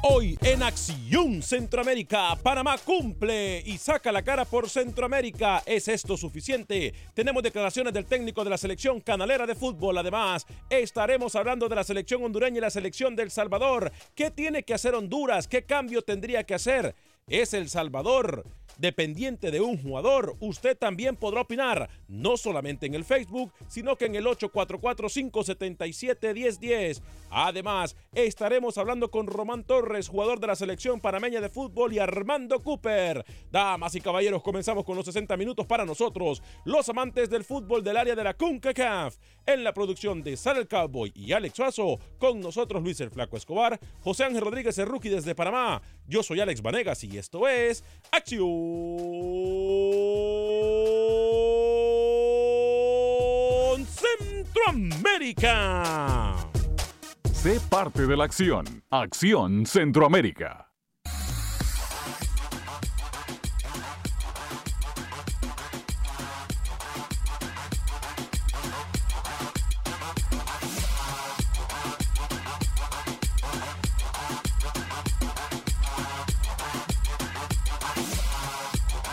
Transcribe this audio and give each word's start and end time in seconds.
Hoy 0.00 0.38
en 0.42 0.62
Acción 0.62 1.42
Centroamérica, 1.42 2.36
Panamá 2.40 2.78
cumple 2.78 3.60
y 3.66 3.78
saca 3.78 4.12
la 4.12 4.22
cara 4.22 4.44
por 4.44 4.70
Centroamérica. 4.70 5.64
¿Es 5.66 5.88
esto 5.88 6.16
suficiente? 6.16 6.94
Tenemos 7.14 7.42
declaraciones 7.42 7.92
del 7.92 8.04
técnico 8.04 8.44
de 8.44 8.50
la 8.50 8.58
selección 8.58 9.00
canalera 9.00 9.44
de 9.44 9.56
fútbol. 9.56 9.98
Además, 9.98 10.46
estaremos 10.70 11.34
hablando 11.34 11.68
de 11.68 11.74
la 11.74 11.82
selección 11.82 12.22
hondureña 12.22 12.58
y 12.58 12.60
la 12.60 12.70
selección 12.70 13.16
del 13.16 13.32
Salvador. 13.32 13.90
¿Qué 14.14 14.30
tiene 14.30 14.62
que 14.62 14.74
hacer 14.74 14.94
Honduras? 14.94 15.48
¿Qué 15.48 15.64
cambio 15.64 16.00
tendría 16.02 16.44
que 16.44 16.54
hacer? 16.54 16.94
¿Es 17.28 17.52
El 17.52 17.68
Salvador 17.68 18.46
dependiente 18.78 19.50
de 19.50 19.60
un 19.60 19.76
jugador? 19.76 20.36
Usted 20.40 20.78
también 20.78 21.16
podrá 21.16 21.42
opinar, 21.42 21.90
no 22.06 22.38
solamente 22.38 22.86
en 22.86 22.94
el 22.94 23.04
Facebook, 23.04 23.52
sino 23.66 23.96
que 23.96 24.06
en 24.06 24.14
el 24.14 24.24
844-577-1010. 24.24 27.02
Además, 27.28 27.96
estaremos 28.14 28.78
hablando 28.78 29.10
con 29.10 29.26
Román 29.26 29.64
Torres, 29.64 30.08
jugador 30.08 30.40
de 30.40 30.46
la 30.46 30.56
selección 30.56 31.00
panameña 31.00 31.42
de 31.42 31.50
fútbol, 31.50 31.92
y 31.92 31.98
Armando 31.98 32.62
Cooper. 32.62 33.26
Damas 33.50 33.94
y 33.94 34.00
caballeros, 34.00 34.42
comenzamos 34.42 34.84
con 34.84 34.96
los 34.96 35.04
60 35.04 35.36
minutos 35.36 35.66
para 35.66 35.84
nosotros, 35.84 36.42
los 36.64 36.88
amantes 36.88 37.28
del 37.28 37.44
fútbol 37.44 37.84
del 37.84 37.98
área 37.98 38.14
de 38.14 38.24
la 38.24 38.32
CONCACAF. 38.32 39.18
En 39.44 39.64
la 39.64 39.74
producción 39.74 40.22
de 40.22 40.36
Sal 40.36 40.58
el 40.58 40.68
Cowboy 40.68 41.10
y 41.14 41.32
Alex 41.32 41.56
Suazo, 41.56 41.98
con 42.18 42.38
nosotros 42.40 42.82
Luis 42.82 43.00
el 43.00 43.10
Flaco 43.10 43.36
Escobar, 43.36 43.80
José 44.00 44.24
Ángel 44.24 44.42
Rodríguez 44.42 44.78
Rookie 44.78 45.08
desde 45.08 45.34
Panamá. 45.34 45.82
Yo 46.08 46.22
soy 46.22 46.40
Alex 46.40 46.62
Vanegas 46.62 47.04
y 47.04 47.18
esto 47.18 47.46
es 47.46 47.84
Acción 48.10 48.46
Centroamérica. 53.86 56.34
Sé 57.30 57.60
parte 57.68 58.06
de 58.06 58.16
la 58.16 58.24
acción. 58.24 58.82
Acción 58.88 59.66
Centroamérica. 59.66 60.67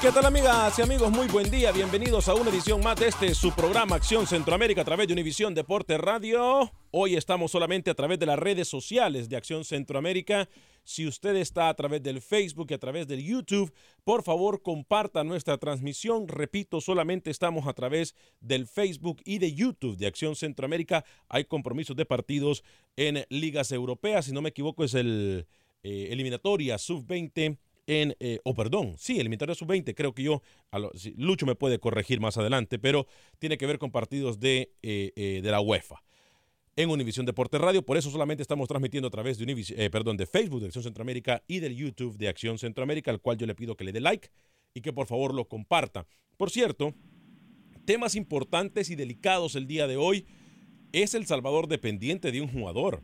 ¿Qué 0.05 0.11
tal 0.11 0.27
amigas 0.27 0.77
y 0.77 0.83
amigos? 0.83 1.09
Muy 1.09 1.25
buen 1.25 1.49
día, 1.49 1.71
bienvenidos 1.71 2.29
a 2.29 2.35
una 2.35 2.51
edición 2.51 2.79
más 2.83 2.95
de 2.99 3.07
este 3.07 3.33
su 3.33 3.51
programa 3.51 3.95
Acción 3.95 4.27
Centroamérica 4.27 4.81
a 4.81 4.85
través 4.85 5.07
de 5.07 5.13
Univisión 5.13 5.55
Deporte 5.55 5.97
Radio. 5.97 6.71
Hoy 6.91 7.15
estamos 7.15 7.49
solamente 7.49 7.89
a 7.89 7.95
través 7.95 8.19
de 8.19 8.27
las 8.27 8.37
redes 8.37 8.67
sociales 8.67 9.29
de 9.29 9.35
Acción 9.35 9.65
Centroamérica. 9.65 10.47
Si 10.83 11.07
usted 11.07 11.35
está 11.37 11.69
a 11.69 11.73
través 11.73 12.03
del 12.03 12.21
Facebook 12.21 12.67
y 12.69 12.75
a 12.75 12.77
través 12.77 13.07
del 13.07 13.23
YouTube, 13.23 13.73
por 14.03 14.21
favor 14.21 14.61
comparta 14.61 15.23
nuestra 15.23 15.57
transmisión. 15.57 16.27
Repito, 16.27 16.81
solamente 16.81 17.31
estamos 17.31 17.65
a 17.65 17.73
través 17.73 18.13
del 18.39 18.67
Facebook 18.67 19.23
y 19.25 19.39
de 19.39 19.55
YouTube 19.55 19.97
de 19.97 20.05
Acción 20.05 20.35
Centroamérica. 20.35 21.03
Hay 21.29 21.45
compromisos 21.45 21.95
de 21.95 22.05
partidos 22.05 22.63
en 22.95 23.25
ligas 23.29 23.71
europeas. 23.71 24.25
Si 24.25 24.33
no 24.33 24.43
me 24.43 24.49
equivoco, 24.49 24.83
es 24.83 24.93
el 24.93 25.47
eh, 25.81 26.09
eliminatoria 26.11 26.77
sub-20 26.77 27.57
en, 27.87 28.15
eh, 28.19 28.39
o 28.43 28.53
perdón, 28.53 28.95
sí, 28.97 29.19
eliminatoria 29.19 29.55
sub-20, 29.55 29.93
creo 29.95 30.13
que 30.13 30.23
yo, 30.23 30.41
a 30.71 30.79
lo- 30.79 30.91
Lucho 31.17 31.45
me 31.45 31.55
puede 31.55 31.79
corregir 31.79 32.19
más 32.19 32.37
adelante, 32.37 32.79
pero 32.79 33.07
tiene 33.39 33.57
que 33.57 33.65
ver 33.65 33.77
con 33.77 33.91
partidos 33.91 34.39
de, 34.39 34.73
eh, 34.81 35.11
eh, 35.15 35.41
de 35.43 35.51
la 35.51 35.61
UEFA. 35.61 36.03
En 36.77 36.89
Univisión 36.89 37.25
Deporte 37.25 37.57
Radio, 37.57 37.83
por 37.85 37.95
eso 37.95 38.11
solamente 38.11 38.41
estamos 38.41 38.67
transmitiendo 38.67 39.07
a 39.07 39.11
través 39.11 39.37
de, 39.37 39.45
Univis- 39.45 39.89
perdón, 39.91 40.17
de 40.17 40.25
Facebook 40.25 40.59
de 40.59 40.65
Acción 40.67 40.83
Centroamérica 40.83 41.43
y 41.47 41.59
del 41.59 41.75
YouTube 41.75 42.17
de 42.17 42.27
Acción 42.27 42.57
Centroamérica, 42.57 43.11
al 43.11 43.21
cual 43.21 43.37
yo 43.37 43.45
le 43.45 43.55
pido 43.55 43.77
que 43.77 43.85
le 43.85 43.93
dé 43.93 44.01
like 44.01 44.29
y 44.73 44.81
que 44.81 44.91
por 44.91 45.07
favor 45.07 45.33
lo 45.33 45.47
comparta. 45.47 46.05
Por 46.35 46.49
cierto, 46.51 46.93
temas 47.85 48.15
importantes 48.15 48.89
y 48.89 48.95
delicados 48.95 49.55
el 49.55 49.67
día 49.67 49.87
de 49.87 49.95
hoy. 49.95 50.25
¿Es 50.91 51.13
El 51.13 51.25
Salvador 51.25 51.67
dependiente 51.67 52.31
de 52.31 52.41
un 52.41 52.47
jugador? 52.49 53.03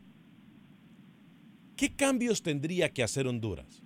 ¿Qué 1.76 1.94
cambios 1.94 2.42
tendría 2.42 2.92
que 2.92 3.02
hacer 3.02 3.26
Honduras? 3.26 3.81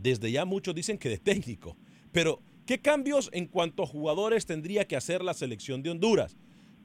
Desde 0.00 0.30
ya 0.30 0.44
muchos 0.44 0.74
dicen 0.74 0.98
que 0.98 1.08
de 1.08 1.18
técnico, 1.18 1.76
pero 2.12 2.40
¿qué 2.64 2.80
cambios 2.80 3.30
en 3.32 3.46
cuanto 3.46 3.82
a 3.82 3.86
jugadores 3.86 4.46
tendría 4.46 4.86
que 4.86 4.96
hacer 4.96 5.22
la 5.22 5.34
selección 5.34 5.82
de 5.82 5.90
Honduras 5.90 6.36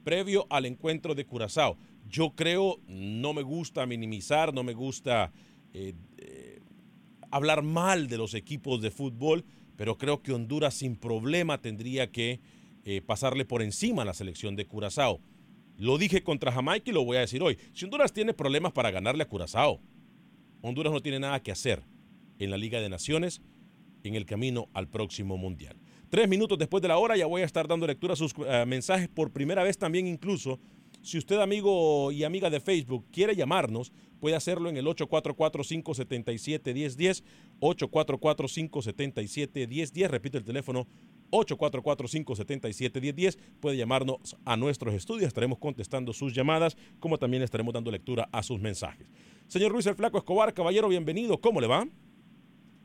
previo 0.04 0.46
al 0.50 0.66
encuentro 0.66 1.14
de 1.14 1.24
Curazao? 1.24 1.76
Yo 2.08 2.34
creo, 2.34 2.80
no 2.88 3.32
me 3.32 3.42
gusta 3.42 3.86
minimizar, 3.86 4.52
no 4.52 4.62
me 4.62 4.74
gusta 4.74 5.32
eh, 5.72 5.94
eh, 6.18 6.60
hablar 7.30 7.62
mal 7.62 8.08
de 8.08 8.18
los 8.18 8.34
equipos 8.34 8.82
de 8.82 8.90
fútbol, 8.90 9.44
pero 9.76 9.96
creo 9.96 10.22
que 10.22 10.32
Honduras 10.32 10.74
sin 10.74 10.96
problema 10.96 11.60
tendría 11.60 12.10
que 12.10 12.40
eh, 12.84 13.00
pasarle 13.00 13.44
por 13.44 13.62
encima 13.62 14.02
a 14.02 14.04
la 14.04 14.14
selección 14.14 14.56
de 14.56 14.66
Curazao. 14.66 15.20
Lo 15.78 15.98
dije 15.98 16.22
contra 16.22 16.52
Jamaica 16.52 16.90
y 16.90 16.94
lo 16.94 17.04
voy 17.04 17.16
a 17.16 17.20
decir 17.20 17.42
hoy. 17.42 17.58
Si 17.72 17.84
Honduras 17.84 18.12
tiene 18.12 18.34
problemas 18.34 18.72
para 18.72 18.90
ganarle 18.90 19.22
a 19.22 19.28
Curazao, 19.28 19.80
Honduras 20.60 20.92
no 20.92 21.00
tiene 21.00 21.20
nada 21.20 21.42
que 21.42 21.52
hacer 21.52 21.82
en 22.44 22.50
la 22.50 22.56
Liga 22.56 22.80
de 22.80 22.88
Naciones 22.88 23.42
en 24.04 24.14
el 24.14 24.24
camino 24.26 24.68
al 24.74 24.88
próximo 24.88 25.36
Mundial. 25.36 25.76
Tres 26.08 26.28
minutos 26.28 26.56
después 26.58 26.80
de 26.82 26.88
la 26.88 26.98
hora 26.98 27.16
ya 27.16 27.26
voy 27.26 27.42
a 27.42 27.46
estar 27.46 27.68
dando 27.68 27.86
lectura 27.86 28.14
a 28.14 28.16
sus 28.16 28.36
uh, 28.36 28.66
mensajes 28.66 29.08
por 29.08 29.32
primera 29.32 29.62
vez 29.62 29.78
también 29.78 30.06
incluso. 30.06 30.58
Si 31.00 31.16
usted 31.18 31.40
amigo 31.40 32.12
y 32.12 32.22
amiga 32.22 32.50
de 32.50 32.60
Facebook 32.60 33.06
quiere 33.10 33.34
llamarnos, 33.34 33.92
puede 34.20 34.36
hacerlo 34.36 34.68
en 34.68 34.76
el 34.76 34.86
844-577-1010, 34.86 37.24
844-577-1010, 37.60 40.08
repito 40.08 40.38
el 40.38 40.44
teléfono 40.44 40.86
844-577-1010. 41.32 43.36
Puede 43.58 43.76
llamarnos 43.76 44.36
a 44.44 44.56
nuestros 44.56 44.94
estudios, 44.94 45.26
estaremos 45.28 45.58
contestando 45.58 46.12
sus 46.12 46.32
llamadas, 46.34 46.76
como 47.00 47.18
también 47.18 47.42
estaremos 47.42 47.74
dando 47.74 47.90
lectura 47.90 48.28
a 48.30 48.44
sus 48.44 48.60
mensajes. 48.60 49.08
Señor 49.48 49.72
Luis 49.72 49.86
el 49.86 49.96
Flaco 49.96 50.18
Escobar, 50.18 50.54
caballero, 50.54 50.86
bienvenido, 50.88 51.40
¿cómo 51.40 51.60
le 51.60 51.66
va? 51.66 51.88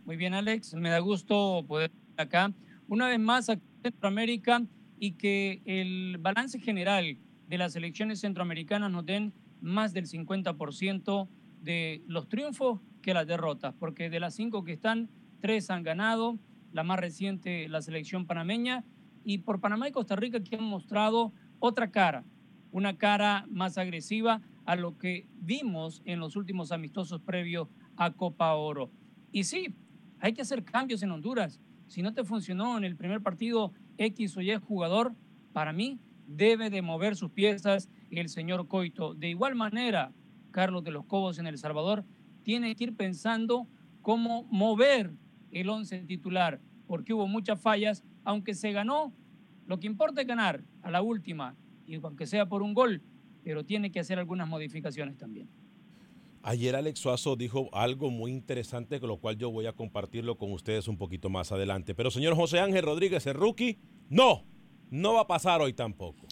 Muy 0.07 0.15
bien, 0.15 0.33
Alex, 0.33 0.73
me 0.73 0.89
da 0.89 0.99
gusto 0.99 1.65
poder 1.67 1.91
estar 1.91 2.27
acá 2.27 2.53
una 2.87 3.09
vez 3.09 3.19
más 3.19 3.49
a 3.49 3.59
Centroamérica 3.83 4.63
y 4.97 5.15
que 5.15 5.61
el 5.65 6.17
balance 6.17 6.61
general 6.61 7.17
de 7.49 7.57
las 7.57 7.75
elecciones 7.75 8.21
centroamericanas 8.21 8.89
nos 8.89 9.05
den 9.05 9.33
más 9.59 9.91
del 9.91 10.05
50% 10.05 11.27
de 11.59 12.03
los 12.07 12.29
triunfos 12.29 12.79
que 13.01 13.13
las 13.13 13.27
derrotas, 13.27 13.75
porque 13.77 14.09
de 14.09 14.21
las 14.21 14.33
cinco 14.33 14.63
que 14.63 14.71
están, 14.71 15.09
tres 15.41 15.69
han 15.69 15.83
ganado, 15.83 16.39
la 16.71 16.83
más 16.83 17.01
reciente, 17.01 17.67
la 17.67 17.81
selección 17.81 18.27
panameña, 18.27 18.85
y 19.25 19.39
por 19.39 19.59
Panamá 19.59 19.89
y 19.89 19.91
Costa 19.91 20.15
Rica 20.15 20.41
que 20.41 20.55
han 20.55 20.63
mostrado 20.63 21.33
otra 21.59 21.91
cara, 21.91 22.23
una 22.71 22.97
cara 22.97 23.45
más 23.49 23.77
agresiva 23.77 24.41
a 24.63 24.77
lo 24.77 24.97
que 24.97 25.27
vimos 25.41 26.01
en 26.05 26.21
los 26.21 26.37
últimos 26.37 26.71
amistosos 26.71 27.19
previos 27.19 27.67
a 27.97 28.13
Copa 28.13 28.53
Oro. 28.55 28.89
Y 29.33 29.43
sí, 29.43 29.75
hay 30.19 30.33
que 30.33 30.41
hacer 30.41 30.63
cambios 30.63 31.03
en 31.03 31.11
Honduras. 31.11 31.59
Si 31.87 32.01
no 32.01 32.13
te 32.13 32.23
funcionó 32.23 32.77
en 32.77 32.83
el 32.83 32.95
primer 32.95 33.21
partido 33.21 33.73
X 33.97 34.37
o 34.37 34.41
Y 34.41 34.55
jugador, 34.57 35.15
para 35.53 35.73
mí 35.73 35.99
debe 36.27 36.69
de 36.69 36.81
mover 36.81 37.15
sus 37.15 37.31
piezas 37.31 37.89
el 38.11 38.29
señor 38.29 38.67
Coito. 38.67 39.13
De 39.13 39.29
igual 39.29 39.55
manera, 39.55 40.11
Carlos 40.51 40.83
de 40.83 40.91
los 40.91 41.05
Cobos 41.05 41.39
en 41.39 41.47
El 41.47 41.57
Salvador 41.57 42.05
tiene 42.43 42.75
que 42.75 42.85
ir 42.85 42.95
pensando 42.95 43.67
cómo 44.01 44.43
mover 44.51 45.13
el 45.51 45.69
once 45.69 45.99
titular, 45.99 46.61
porque 46.85 47.13
hubo 47.13 47.27
muchas 47.27 47.59
fallas, 47.59 48.03
aunque 48.23 48.53
se 48.53 48.71
ganó, 48.71 49.13
lo 49.65 49.79
que 49.79 49.87
importa 49.87 50.21
es 50.21 50.27
ganar 50.27 50.63
a 50.81 50.91
la 50.91 51.01
última, 51.01 51.55
y 51.85 51.95
aunque 51.95 52.25
sea 52.25 52.47
por 52.47 52.63
un 52.63 52.73
gol, 52.73 53.01
pero 53.43 53.65
tiene 53.65 53.91
que 53.91 53.99
hacer 53.99 54.19
algunas 54.19 54.47
modificaciones 54.47 55.17
también. 55.17 55.49
Ayer 56.49 56.77
Alex 56.77 57.01
Suazo 57.01 57.35
dijo 57.35 57.67
algo 57.73 58.09
muy 58.09 58.31
interesante, 58.31 59.01
con 59.01 59.09
lo 59.09 59.17
cual 59.17 59.35
yo 59.35 59.51
voy 59.51 59.65
a 59.65 59.73
compartirlo 59.73 60.37
con 60.37 60.53
ustedes 60.53 60.87
un 60.87 60.97
poquito 60.97 61.29
más 61.29 61.51
adelante. 61.51 61.93
Pero 61.93 62.09
señor 62.09 62.35
José 62.35 62.61
Ángel 62.61 62.85
Rodríguez, 62.85 63.27
el 63.27 63.33
rookie, 63.33 63.81
no, 64.07 64.45
no 64.89 65.15
va 65.15 65.21
a 65.23 65.27
pasar 65.27 65.59
hoy 65.59 65.73
tampoco. 65.73 66.25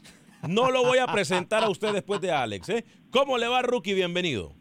No 0.48 0.72
lo 0.72 0.86
voy 0.86 1.00
a 1.00 1.08
presentar 1.08 1.66
a 1.66 1.70
usted 1.70 1.92
después 1.92 2.22
de 2.22 2.32
Alex. 2.32 2.70
¿eh? 2.70 2.86
¿Cómo 3.12 3.38
le 3.38 3.50
va, 3.50 3.62
rookie? 3.62 3.94
Bienvenido. 3.94 4.56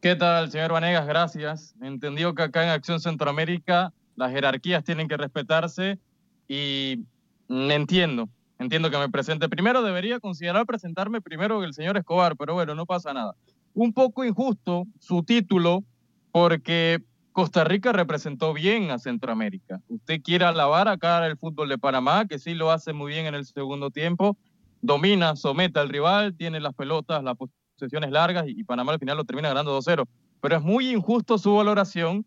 ¿Qué 0.00 0.16
tal, 0.16 0.50
señor 0.50 0.72
Vanegas? 0.72 1.06
Gracias. 1.06 1.76
Entendió 1.80 2.34
que 2.34 2.42
acá 2.42 2.64
en 2.64 2.70
Acción 2.70 2.98
Centroamérica 2.98 3.92
las 4.16 4.32
jerarquías 4.32 4.82
tienen 4.82 5.06
que 5.06 5.16
respetarse 5.16 6.00
y 6.48 7.04
entiendo, 7.48 8.28
entiendo 8.58 8.90
que 8.90 8.98
me 8.98 9.08
presente 9.10 9.48
primero. 9.48 9.84
Debería 9.84 10.18
considerar 10.18 10.66
presentarme 10.66 11.20
primero 11.20 11.60
que 11.60 11.66
el 11.66 11.72
señor 11.72 11.96
Escobar, 11.96 12.36
pero 12.36 12.54
bueno, 12.54 12.74
no 12.74 12.84
pasa 12.84 13.12
nada. 13.12 13.36
Un 13.74 13.92
poco 13.92 14.24
injusto 14.24 14.86
su 14.98 15.22
título 15.24 15.84
porque 16.30 17.02
Costa 17.32 17.64
Rica 17.64 17.92
representó 17.92 18.54
bien 18.54 18.92
a 18.92 18.98
Centroamérica. 18.98 19.80
Usted 19.88 20.22
quiere 20.22 20.44
alabar 20.44 20.86
acá 20.86 21.26
el 21.26 21.36
fútbol 21.36 21.68
de 21.68 21.78
Panamá, 21.78 22.26
que 22.26 22.38
sí 22.38 22.54
lo 22.54 22.70
hace 22.70 22.92
muy 22.92 23.12
bien 23.12 23.26
en 23.26 23.34
el 23.34 23.44
segundo 23.44 23.90
tiempo, 23.90 24.36
domina, 24.80 25.34
somete 25.34 25.80
al 25.80 25.88
rival, 25.88 26.36
tiene 26.36 26.60
las 26.60 26.74
pelotas, 26.74 27.24
las 27.24 27.36
posesiones 27.36 28.12
largas 28.12 28.44
y, 28.46 28.62
Panamá 28.62 28.92
al 28.92 29.00
final 29.00 29.16
lo 29.16 29.24
termina 29.24 29.48
ganando 29.48 29.76
2-0. 29.76 30.06
Pero 30.40 30.56
es 30.56 30.62
muy 30.62 30.90
injusto 30.90 31.36
su 31.36 31.54
valoración 31.54 32.24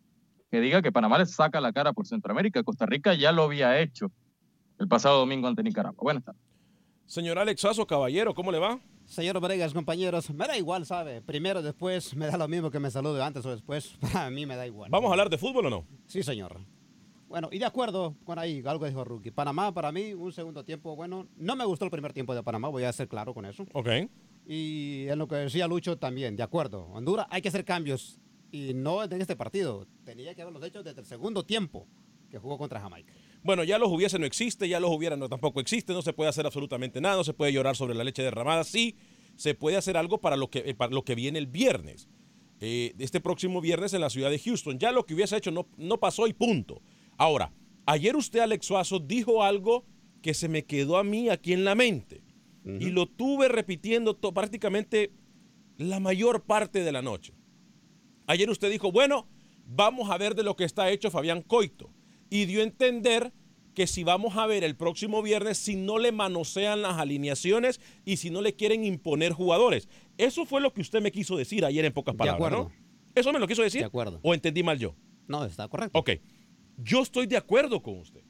que 0.50 0.60
diga 0.60 0.82
que 0.82 0.92
Panamá 0.92 1.16
le 1.18 1.26
saca 1.26 1.60
la 1.60 1.72
cara 1.72 1.94
por 1.94 2.06
Centroamérica. 2.06 2.62
Costa 2.62 2.84
Rica 2.84 3.14
ya 3.14 3.32
lo 3.32 3.44
había 3.44 3.80
hecho 3.80 4.10
el 4.78 4.88
pasado 4.88 5.20
domingo 5.20 5.48
ante 5.48 5.62
Nicaragua. 5.62 6.02
Buenas 6.02 6.24
tardes. 6.24 6.42
Señor 7.06 7.38
Alexazo, 7.38 7.86
caballero, 7.86 8.34
¿cómo 8.34 8.52
le 8.52 8.58
va? 8.58 8.78
Señor 9.08 9.40
Bregas, 9.40 9.72
compañeros, 9.72 10.28
me 10.30 10.46
da 10.46 10.58
igual, 10.58 10.84
¿sabe? 10.84 11.22
Primero, 11.22 11.62
después, 11.62 12.14
me 12.14 12.26
da 12.26 12.36
lo 12.36 12.46
mismo 12.46 12.70
que 12.70 12.78
me 12.78 12.90
salude 12.90 13.22
antes 13.22 13.44
o 13.46 13.50
después. 13.50 13.96
Para 14.12 14.28
mí 14.28 14.44
me 14.44 14.54
da 14.54 14.66
igual. 14.66 14.90
¿Vamos 14.90 15.08
a 15.08 15.12
hablar 15.12 15.30
de 15.30 15.38
fútbol 15.38 15.64
o 15.64 15.70
no? 15.70 15.86
Sí, 16.06 16.22
señor. 16.22 16.60
Bueno, 17.26 17.48
y 17.50 17.58
de 17.58 17.64
acuerdo 17.64 18.16
con 18.24 18.38
ahí, 18.38 18.62
algo 18.66 18.84
dijo 18.84 19.02
Rookie. 19.04 19.30
Panamá, 19.30 19.72
para 19.72 19.90
mí, 19.92 20.12
un 20.12 20.30
segundo 20.30 20.62
tiempo, 20.62 20.94
bueno, 20.94 21.26
no 21.36 21.56
me 21.56 21.64
gustó 21.64 21.86
el 21.86 21.90
primer 21.90 22.12
tiempo 22.12 22.34
de 22.34 22.42
Panamá, 22.42 22.68
voy 22.68 22.84
a 22.84 22.92
ser 22.92 23.08
claro 23.08 23.32
con 23.32 23.46
eso. 23.46 23.66
Ok. 23.72 23.88
Y 24.46 25.06
en 25.08 25.18
lo 25.18 25.26
que 25.26 25.36
decía 25.36 25.66
Lucho 25.66 25.96
también, 25.96 26.36
de 26.36 26.42
acuerdo. 26.42 26.84
Honduras, 26.92 27.26
hay 27.30 27.40
que 27.40 27.48
hacer 27.48 27.64
cambios. 27.64 28.18
Y 28.52 28.74
no 28.74 29.02
en 29.02 29.20
este 29.20 29.36
partido. 29.36 29.86
Tenía 30.04 30.34
que 30.34 30.42
haberlos 30.42 30.62
hecho 30.64 30.82
desde 30.82 31.00
el 31.00 31.06
segundo 31.06 31.44
tiempo 31.46 31.86
que 32.30 32.38
jugó 32.38 32.58
contra 32.58 32.78
Jamaica. 32.78 33.14
Bueno, 33.42 33.64
ya 33.64 33.78
los 33.78 33.90
hubiese 33.90 34.18
no 34.18 34.26
existe, 34.26 34.68
ya 34.68 34.80
los 34.80 34.90
hubiera 34.90 35.16
no 35.16 35.28
tampoco 35.28 35.60
existe, 35.60 35.92
no 35.92 36.02
se 36.02 36.12
puede 36.12 36.30
hacer 36.30 36.44
absolutamente 36.44 37.00
nada, 37.00 37.16
no 37.16 37.24
se 37.24 37.34
puede 37.34 37.52
llorar 37.52 37.76
sobre 37.76 37.94
la 37.94 38.04
leche 38.04 38.22
derramada. 38.22 38.64
Sí, 38.64 38.96
se 39.36 39.54
puede 39.54 39.76
hacer 39.76 39.96
algo 39.96 40.18
para 40.20 40.36
lo 40.36 40.50
que, 40.50 40.64
eh, 40.66 40.74
para 40.74 40.92
lo 40.92 41.04
que 41.04 41.14
viene 41.14 41.38
el 41.38 41.46
viernes. 41.46 42.08
Eh, 42.60 42.94
este 42.98 43.20
próximo 43.20 43.60
viernes 43.60 43.94
en 43.94 44.00
la 44.00 44.10
ciudad 44.10 44.30
de 44.30 44.38
Houston. 44.38 44.78
Ya 44.78 44.90
lo 44.90 45.06
que 45.06 45.14
hubiese 45.14 45.36
hecho 45.36 45.50
no, 45.50 45.68
no 45.76 45.98
pasó 45.98 46.26
y 46.26 46.32
punto. 46.32 46.82
Ahora, 47.16 47.52
ayer 47.86 48.16
usted, 48.16 48.40
Alex 48.40 48.66
Suazo, 48.66 48.98
dijo 48.98 49.44
algo 49.44 49.84
que 50.22 50.34
se 50.34 50.48
me 50.48 50.64
quedó 50.64 50.98
a 50.98 51.04
mí 51.04 51.28
aquí 51.28 51.52
en 51.52 51.64
la 51.64 51.74
mente. 51.74 52.22
Y 52.64 52.90
lo 52.90 53.06
tuve 53.06 53.48
repitiendo 53.48 54.18
prácticamente 54.18 55.12
la 55.78 56.00
mayor 56.00 56.42
parte 56.42 56.82
de 56.84 56.92
la 56.92 57.00
noche. 57.00 57.32
Ayer 58.26 58.50
usted 58.50 58.70
dijo, 58.70 58.92
bueno, 58.92 59.26
vamos 59.64 60.10
a 60.10 60.18
ver 60.18 60.34
de 60.34 60.42
lo 60.42 60.54
que 60.54 60.64
está 60.64 60.90
hecho 60.90 61.10
Fabián 61.10 61.40
Coito. 61.40 61.90
Y 62.30 62.46
dio 62.46 62.60
a 62.60 62.64
entender 62.64 63.32
que 63.74 63.86
si 63.86 64.02
vamos 64.02 64.36
a 64.36 64.46
ver 64.46 64.64
el 64.64 64.76
próximo 64.76 65.22
viernes, 65.22 65.56
si 65.56 65.76
no 65.76 65.98
le 65.98 66.10
manosean 66.10 66.82
las 66.82 66.98
alineaciones 66.98 67.80
y 68.04 68.16
si 68.16 68.28
no 68.28 68.42
le 68.42 68.54
quieren 68.54 68.84
imponer 68.84 69.32
jugadores. 69.32 69.88
Eso 70.16 70.46
fue 70.46 70.60
lo 70.60 70.74
que 70.74 70.80
usted 70.80 71.00
me 71.00 71.12
quiso 71.12 71.36
decir 71.36 71.64
ayer 71.64 71.84
en 71.84 71.92
pocas 71.92 72.16
palabras, 72.16 72.50
¿no? 72.50 72.72
¿Eso 73.14 73.32
me 73.32 73.38
lo 73.38 73.46
quiso 73.46 73.62
decir? 73.62 73.80
De 73.80 73.86
acuerdo. 73.86 74.18
¿O 74.22 74.34
entendí 74.34 74.62
mal 74.62 74.78
yo? 74.78 74.96
No, 75.28 75.44
está 75.44 75.68
correcto. 75.68 75.98
Ok. 75.98 76.10
Yo 76.76 77.02
estoy 77.02 77.26
de 77.26 77.36
acuerdo 77.36 77.82
con 77.82 77.98
usted. 77.98 78.22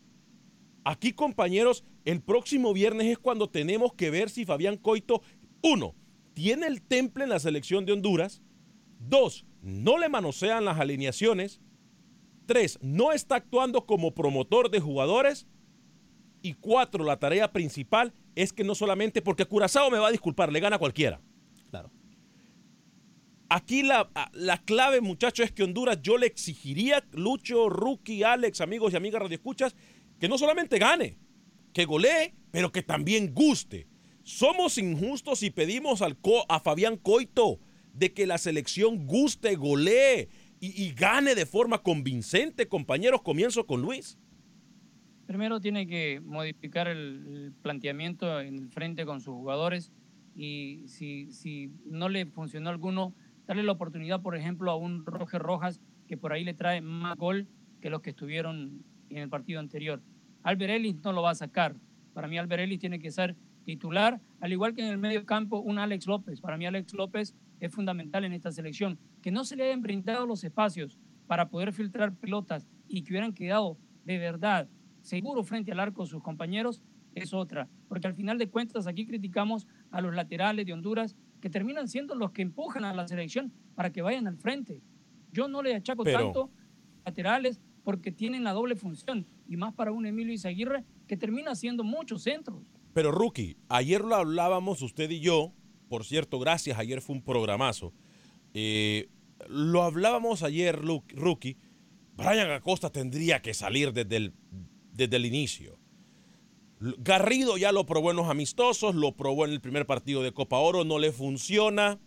Aquí, 0.84 1.12
compañeros, 1.12 1.84
el 2.04 2.22
próximo 2.22 2.72
viernes 2.72 3.06
es 3.08 3.18
cuando 3.18 3.48
tenemos 3.50 3.92
que 3.94 4.10
ver 4.10 4.30
si 4.30 4.44
Fabián 4.44 4.76
Coito, 4.76 5.22
uno, 5.62 5.94
tiene 6.34 6.66
el 6.66 6.82
temple 6.82 7.24
en 7.24 7.30
la 7.30 7.40
selección 7.40 7.84
de 7.84 7.92
Honduras, 7.92 8.42
dos, 8.98 9.44
no 9.60 9.98
le 9.98 10.08
manosean 10.08 10.64
las 10.64 10.78
alineaciones, 10.78 11.60
Tres, 12.48 12.78
no 12.80 13.12
está 13.12 13.36
actuando 13.36 13.84
como 13.84 14.14
promotor 14.14 14.70
de 14.70 14.80
jugadores. 14.80 15.46
Y 16.40 16.54
cuatro, 16.54 17.04
la 17.04 17.18
tarea 17.18 17.52
principal 17.52 18.14
es 18.34 18.54
que 18.54 18.64
no 18.64 18.74
solamente, 18.74 19.20
porque 19.20 19.44
Curazao 19.44 19.90
me 19.90 19.98
va 19.98 20.08
a 20.08 20.12
disculpar, 20.12 20.50
le 20.50 20.58
gana 20.58 20.78
cualquiera. 20.78 21.20
Claro. 21.68 21.90
Aquí 23.50 23.82
la, 23.82 24.10
la 24.32 24.56
clave, 24.64 25.02
muchachos, 25.02 25.44
es 25.44 25.52
que 25.52 25.62
Honduras 25.62 26.00
yo 26.00 26.16
le 26.16 26.26
exigiría, 26.26 27.04
Lucho, 27.12 27.68
Rookie, 27.68 28.22
Alex, 28.22 28.62
amigos 28.62 28.94
y 28.94 28.96
amigas 28.96 29.20
radioescuchas, 29.20 29.76
que 30.18 30.26
no 30.30 30.38
solamente 30.38 30.78
gane, 30.78 31.18
que 31.74 31.84
golee, 31.84 32.32
pero 32.50 32.72
que 32.72 32.82
también 32.82 33.34
guste. 33.34 33.88
Somos 34.22 34.78
injustos 34.78 35.42
y 35.42 35.50
pedimos 35.50 36.00
al 36.00 36.16
a 36.48 36.60
Fabián 36.60 36.96
Coito 36.96 37.60
de 37.92 38.14
que 38.14 38.26
la 38.26 38.38
selección 38.38 39.06
guste, 39.06 39.54
golee, 39.56 40.30
y, 40.60 40.92
gane 40.92 41.34
de 41.34 41.46
forma 41.46 41.78
convincente, 41.78 42.68
compañeros. 42.68 43.22
Comienzo 43.22 43.66
con 43.66 43.80
Luis. 43.80 44.18
Primero 45.26 45.60
tiene 45.60 45.86
que 45.86 46.20
modificar 46.24 46.88
el, 46.88 47.52
planteamiento 47.62 48.40
en 48.40 48.58
el 48.58 48.68
frente 48.70 49.04
con 49.04 49.20
sus 49.20 49.34
jugadores 49.34 49.92
y 50.34 50.84
si, 50.88 51.70
no 51.84 52.08
le 52.08 52.26
funcionó 52.26 52.70
alguno, 52.70 53.14
darle 53.46 53.62
la 53.62 53.72
oportunidad, 53.72 54.22
por 54.22 54.36
ejemplo, 54.36 54.70
a 54.70 54.76
un 54.76 55.04
Roger 55.04 55.42
Rojas 55.42 55.80
que 56.06 56.16
por 56.16 56.32
ahí 56.32 56.44
le 56.44 56.54
trae 56.54 56.80
más 56.80 57.16
gol 57.16 57.46
que 57.80 57.90
los 57.90 58.00
que 58.00 58.10
estuvieron 58.10 58.84
en 59.10 59.18
el 59.18 59.28
partido 59.28 59.60
anterior. 59.60 60.02
Albert 60.42 60.72
Ellis 60.72 60.96
no 61.02 61.12
lo 61.12 61.22
va 61.22 61.30
a 61.30 61.34
sacar. 61.34 61.76
Para 62.14 62.28
mí 62.28 62.38
Albert 62.38 62.62
Ellis 62.62 62.78
tiene 62.78 62.98
que 62.98 63.10
ser 63.10 63.36
titular, 63.64 64.20
al 64.40 64.52
igual 64.52 64.74
que 64.74 64.80
en 64.80 64.88
el 64.88 64.98
medio 64.98 65.26
campo 65.26 65.60
un 65.60 65.78
Alex 65.78 66.06
López. 66.06 66.40
Para 66.40 66.56
mí 66.56 66.64
Alex 66.64 66.94
López 66.94 67.34
es 67.60 67.70
fundamental 67.70 68.24
en 68.24 68.32
esta 68.32 68.50
selección. 68.50 68.98
Que 69.28 69.32
no 69.32 69.44
se 69.44 69.56
le 69.56 69.64
hayan 69.64 69.82
brindado 69.82 70.24
los 70.24 70.42
espacios 70.42 70.98
para 71.26 71.50
poder 71.50 71.74
filtrar 71.74 72.14
pelotas 72.14 72.66
y 72.88 73.02
que 73.02 73.12
hubieran 73.12 73.34
quedado 73.34 73.76
de 74.06 74.16
verdad 74.16 74.70
seguro 75.02 75.44
frente 75.44 75.70
al 75.70 75.80
arco 75.80 76.06
sus 76.06 76.22
compañeros 76.22 76.80
es 77.14 77.34
otra. 77.34 77.68
Porque 77.88 78.06
al 78.06 78.14
final 78.14 78.38
de 78.38 78.48
cuentas 78.48 78.86
aquí 78.86 79.04
criticamos 79.04 79.66
a 79.90 80.00
los 80.00 80.14
laterales 80.14 80.64
de 80.64 80.72
Honduras 80.72 81.14
que 81.42 81.50
terminan 81.50 81.88
siendo 81.88 82.14
los 82.14 82.30
que 82.30 82.40
empujan 82.40 82.86
a 82.86 82.94
la 82.94 83.06
selección 83.06 83.52
para 83.74 83.92
que 83.92 84.00
vayan 84.00 84.26
al 84.26 84.38
frente. 84.38 84.80
Yo 85.30 85.46
no 85.46 85.62
le 85.62 85.74
achaco 85.74 86.04
Pero- 86.04 86.18
tanto 86.20 86.50
laterales 87.04 87.60
porque 87.84 88.10
tienen 88.10 88.44
la 88.44 88.54
doble 88.54 88.76
función 88.76 89.26
y 89.46 89.58
más 89.58 89.74
para 89.74 89.92
un 89.92 90.06
Emilio 90.06 90.32
Izaguirre 90.32 90.86
que 91.06 91.18
termina 91.18 91.50
haciendo 91.50 91.84
muchos 91.84 92.22
centros. 92.22 92.62
Pero 92.94 93.12
Rookie, 93.12 93.58
ayer 93.68 94.00
lo 94.00 94.14
hablábamos 94.14 94.80
usted 94.80 95.10
y 95.10 95.20
yo, 95.20 95.52
por 95.90 96.06
cierto, 96.06 96.38
gracias, 96.38 96.78
ayer 96.78 97.02
fue 97.02 97.14
un 97.16 97.20
programazo. 97.20 97.92
Eh, 98.54 99.10
lo 99.46 99.82
hablábamos 99.82 100.42
ayer, 100.42 100.82
Lu- 100.84 101.04
Rookie, 101.08 101.56
Brian 102.16 102.50
Acosta 102.50 102.90
tendría 102.90 103.40
que 103.42 103.54
salir 103.54 103.92
desde 103.92 104.16
el, 104.16 104.32
desde 104.92 105.16
el 105.16 105.26
inicio. 105.26 105.78
Garrido 106.80 107.56
ya 107.56 107.72
lo 107.72 107.86
probó 107.86 108.10
en 108.10 108.16
los 108.16 108.28
amistosos, 108.28 108.94
lo 108.94 109.16
probó 109.16 109.44
en 109.44 109.52
el 109.52 109.60
primer 109.60 109.86
partido 109.86 110.22
de 110.22 110.32
Copa 110.32 110.58
Oro, 110.58 110.84
no 110.84 110.98
le 110.98 111.12
funciona. 111.12 111.98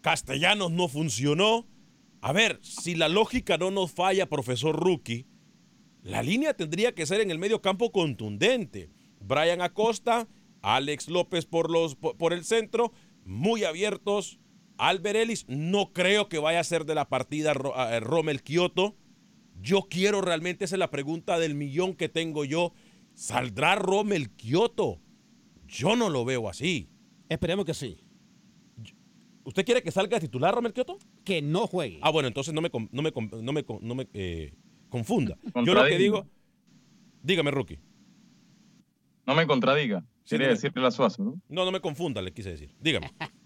Castellanos 0.00 0.70
no 0.70 0.88
funcionó. 0.88 1.66
A 2.20 2.32
ver, 2.32 2.58
si 2.62 2.94
la 2.94 3.08
lógica 3.08 3.58
no 3.58 3.70
nos 3.70 3.92
falla, 3.92 4.28
profesor 4.28 4.76
Rookie, 4.76 5.26
la 6.02 6.22
línea 6.22 6.54
tendría 6.54 6.94
que 6.94 7.06
ser 7.06 7.20
en 7.20 7.30
el 7.30 7.38
medio 7.38 7.60
campo 7.60 7.92
contundente. 7.92 8.90
Brian 9.20 9.60
Acosta, 9.60 10.28
Alex 10.62 11.08
López 11.08 11.44
por, 11.46 11.70
los, 11.70 11.96
por 11.96 12.32
el 12.32 12.44
centro, 12.44 12.92
muy 13.24 13.64
abiertos. 13.64 14.38
Albert 14.78 15.16
Ellis, 15.16 15.44
no 15.48 15.92
creo 15.92 16.28
que 16.28 16.38
vaya 16.38 16.60
a 16.60 16.64
ser 16.64 16.84
de 16.84 16.94
la 16.94 17.08
partida 17.08 17.52
eh, 17.52 18.00
Rommel 18.00 18.42
Kioto. 18.42 18.96
Yo 19.60 19.82
quiero 19.88 20.20
realmente, 20.20 20.64
esa 20.66 20.74
es 20.76 20.78
la 20.78 20.90
pregunta 20.90 21.38
del 21.38 21.54
millón 21.54 21.94
que 21.94 22.08
tengo 22.08 22.44
yo. 22.44 22.72
¿Saldrá 23.14 23.74
Rommel 23.76 24.30
Kioto? 24.30 25.00
Yo 25.66 25.96
no 25.96 26.10
lo 26.10 26.24
veo 26.24 26.48
así. 26.48 26.90
Esperemos 27.28 27.64
que 27.64 27.74
sí. 27.74 27.96
¿Usted 29.44 29.64
quiere 29.64 29.82
que 29.82 29.90
salga 29.92 30.18
titular 30.20 30.54
Rommel 30.54 30.72
Kioto? 30.72 30.98
Que 31.24 31.40
no 31.40 31.66
juegue. 31.66 31.98
Ah, 32.02 32.10
bueno, 32.10 32.28
entonces 32.28 32.52
no 32.52 32.60
me, 32.60 32.70
no 32.90 33.02
me, 33.02 33.12
no 33.42 33.52
me, 33.52 33.64
no 33.80 33.94
me, 33.94 34.08
eh, 34.12 34.52
confunda. 34.88 35.38
Yo 35.64 35.72
lo 35.74 35.84
que 35.86 35.98
digo, 35.98 36.26
dígame, 37.22 37.50
Rookie. 37.50 37.78
No 39.26 39.34
me 39.34 39.46
contradiga. 39.46 40.00
Sí, 40.24 40.30
Quería 40.34 40.48
me- 40.48 40.54
decirle 40.54 40.86
a 40.86 40.90
Suazo, 40.90 41.22
¿no? 41.24 41.40
No, 41.48 41.64
no 41.64 41.72
me 41.72 41.80
confunda, 41.80 42.20
le 42.20 42.32
quise 42.32 42.50
decir. 42.50 42.74
Dígame. 42.80 43.10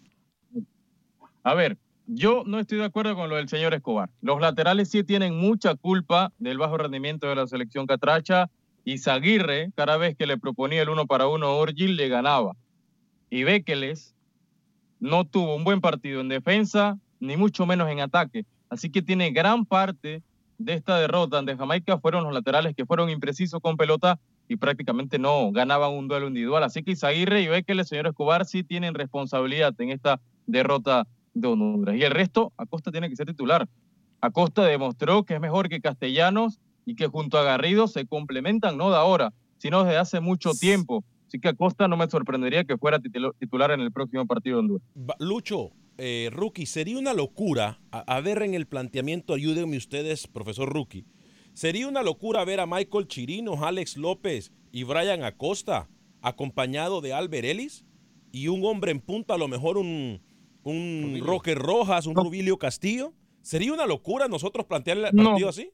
A 1.42 1.54
ver, 1.54 1.78
yo 2.06 2.42
no 2.44 2.58
estoy 2.58 2.78
de 2.78 2.84
acuerdo 2.84 3.14
con 3.14 3.30
lo 3.30 3.36
del 3.36 3.48
señor 3.48 3.72
Escobar. 3.72 4.10
Los 4.20 4.40
laterales 4.40 4.90
sí 4.90 5.04
tienen 5.04 5.38
mucha 5.38 5.74
culpa 5.74 6.32
del 6.38 6.58
bajo 6.58 6.76
rendimiento 6.76 7.28
de 7.28 7.36
la 7.36 7.46
selección 7.46 7.86
catracha 7.86 8.50
y 8.84 8.98
Zaguirre, 8.98 9.70
cada 9.74 9.96
vez 9.96 10.16
que 10.16 10.26
le 10.26 10.38
proponía 10.38 10.82
el 10.82 10.88
uno 10.88 11.06
para 11.06 11.28
uno 11.28 11.56
Orgil, 11.56 11.96
le 11.96 12.08
ganaba. 12.08 12.56
Y 13.30 13.44
Bekeles 13.44 14.14
no 14.98 15.24
tuvo 15.24 15.54
un 15.54 15.64
buen 15.64 15.80
partido 15.80 16.20
en 16.20 16.28
defensa, 16.28 16.98
ni 17.20 17.36
mucho 17.36 17.64
menos 17.64 17.88
en 17.90 18.00
ataque. 18.00 18.44
Así 18.68 18.90
que 18.90 19.02
tiene 19.02 19.30
gran 19.30 19.64
parte 19.64 20.22
de 20.58 20.74
esta 20.74 20.98
derrota 20.98 21.38
ante 21.38 21.56
Jamaica 21.56 21.98
fueron 21.98 22.24
los 22.24 22.34
laterales 22.34 22.76
que 22.76 22.84
fueron 22.84 23.08
imprecisos 23.08 23.60
con 23.60 23.78
pelota 23.78 24.20
y 24.46 24.56
prácticamente 24.56 25.18
no 25.18 25.52
ganaban 25.52 25.92
un 25.92 26.06
duelo 26.06 26.26
individual. 26.26 26.64
Así 26.64 26.82
que 26.82 26.90
Izaguirre 26.90 27.40
y 27.40 27.48
Bekeles, 27.48 27.88
señor 27.88 28.08
Escobar, 28.08 28.44
sí 28.44 28.62
tienen 28.62 28.94
responsabilidad 28.94 29.74
en 29.80 29.90
esta 29.90 30.20
derrota 30.46 31.06
de 31.34 31.48
Honduras. 31.48 31.96
Y 31.96 32.02
el 32.02 32.10
resto, 32.10 32.52
Acosta 32.56 32.90
tiene 32.90 33.08
que 33.08 33.16
ser 33.16 33.26
titular. 33.26 33.68
Acosta 34.20 34.64
demostró 34.64 35.24
que 35.24 35.34
es 35.34 35.40
mejor 35.40 35.68
que 35.68 35.80
Castellanos 35.80 36.60
y 36.84 36.94
que 36.94 37.06
junto 37.06 37.38
a 37.38 37.42
Garrido 37.42 37.88
se 37.88 38.06
complementan 38.06 38.76
no 38.76 38.90
de 38.90 38.96
ahora, 38.96 39.32
sino 39.58 39.84
desde 39.84 39.98
hace 39.98 40.20
mucho 40.20 40.52
tiempo. 40.52 41.04
Así 41.26 41.38
que 41.38 41.48
Acosta 41.48 41.88
no 41.88 41.96
me 41.96 42.08
sorprendería 42.10 42.64
que 42.64 42.76
fuera 42.76 42.98
titular 43.00 43.70
en 43.70 43.80
el 43.80 43.92
próximo 43.92 44.26
partido 44.26 44.56
de 44.56 44.60
Honduras. 44.60 44.86
Lucho, 45.20 45.70
eh, 45.96 46.28
Rookie, 46.32 46.66
sería 46.66 46.98
una 46.98 47.14
locura, 47.14 47.80
a, 47.92 48.00
a 48.00 48.20
ver 48.20 48.42
en 48.42 48.54
el 48.54 48.66
planteamiento, 48.66 49.34
ayúdenme 49.34 49.76
ustedes, 49.76 50.26
profesor 50.26 50.68
Rookie, 50.72 51.06
sería 51.52 51.86
una 51.86 52.02
locura 52.02 52.44
ver 52.44 52.60
a 52.60 52.66
Michael 52.66 53.06
Chirinos, 53.06 53.62
Alex 53.62 53.96
López 53.96 54.52
y 54.72 54.82
Brian 54.82 55.22
Acosta 55.22 55.88
acompañado 56.22 57.00
de 57.00 57.12
Albert 57.12 57.46
Ellis 57.46 57.84
y 58.32 58.48
un 58.48 58.64
hombre 58.64 58.90
en 58.92 59.00
punta, 59.00 59.34
a 59.34 59.38
lo 59.38 59.48
mejor 59.48 59.78
un, 59.78 60.20
un 60.62 61.20
Roque 61.24 61.54
Rojas, 61.54 62.06
un 62.06 62.14
Rubilio 62.16 62.58
Castillo. 62.58 63.12
¿Sería 63.42 63.72
una 63.72 63.86
locura 63.86 64.28
nosotros 64.28 64.66
plantear 64.66 64.98
el 64.98 65.04
No. 65.14 65.30
partido 65.30 65.48
así? 65.48 65.70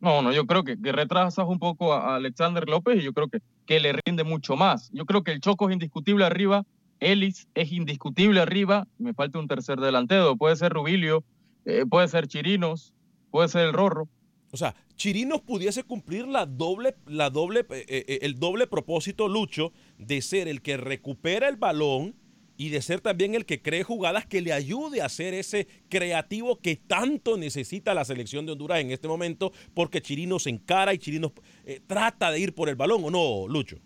No, 0.00 0.20
no, 0.20 0.32
yo 0.32 0.46
creo 0.46 0.64
que, 0.64 0.78
que 0.80 0.92
retrasas 0.92 1.46
un 1.48 1.58
poco 1.58 1.94
a 1.94 2.12
a 2.12 2.16
Alexander 2.16 2.68
López 2.68 2.98
y 3.00 3.04
yo 3.04 3.12
creo 3.14 3.28
que, 3.28 3.38
que 3.64 3.80
le 3.80 3.94
rinde 4.04 4.22
mucho 4.24 4.54
más. 4.56 4.90
Yo 4.92 5.06
creo 5.06 5.24
que 5.24 5.32
el 5.32 5.40
Choco 5.40 5.68
es 5.68 5.72
indiscutible 5.72 6.24
arriba, 6.26 6.66
Ellis 7.00 7.48
es 7.54 7.72
indiscutible 7.72 8.40
arriba, 8.40 8.86
me 8.98 9.14
falta 9.14 9.38
un 9.38 9.48
tercer 9.48 9.80
delantero, 9.80 10.36
puede 10.36 10.56
ser 10.56 10.72
Rubilio, 10.72 11.24
eh, 11.64 11.84
puede 11.88 12.08
ser 12.08 12.26
Chirinos, 12.26 12.92
puede 13.30 13.48
ser 13.48 13.66
el 13.66 13.72
Rorro. 13.72 14.08
O 14.52 14.56
sea, 14.58 14.74
Chirinos 14.96 15.40
pudiese 15.40 15.84
cumplir 15.84 16.28
la 16.28 16.44
doble, 16.44 16.96
la 17.06 17.30
doble, 17.30 17.60
eh, 17.70 17.84
eh, 17.88 18.18
el 18.22 18.38
doble 18.38 18.66
propósito, 18.66 19.26
Lucho, 19.28 19.72
de 19.98 20.20
ser 20.20 20.48
el 20.48 20.60
que 20.60 20.76
recupera 20.76 21.48
el 21.48 21.56
balón 21.56 22.14
y 22.56 22.68
de 22.68 22.82
ser 22.82 23.00
también 23.00 23.34
el 23.34 23.46
que 23.46 23.60
cree 23.60 23.82
jugadas 23.82 24.26
que 24.26 24.40
le 24.40 24.52
ayude 24.52 25.02
a 25.02 25.08
ser 25.08 25.34
ese 25.34 25.66
creativo 25.88 26.60
que 26.60 26.76
tanto 26.76 27.36
necesita 27.36 27.94
la 27.94 28.04
selección 28.04 28.46
de 28.46 28.52
Honduras 28.52 28.80
en 28.80 28.90
este 28.90 29.08
momento, 29.08 29.52
porque 29.74 30.00
Chirinos 30.00 30.44
se 30.44 30.50
encara 30.50 30.94
y 30.94 30.98
Chirinos 30.98 31.32
eh, 31.64 31.80
trata 31.86 32.30
de 32.30 32.40
ir 32.40 32.54
por 32.54 32.68
el 32.68 32.76
balón, 32.76 33.02
¿o 33.04 33.10
no, 33.10 33.48
Lucho? 33.48 33.78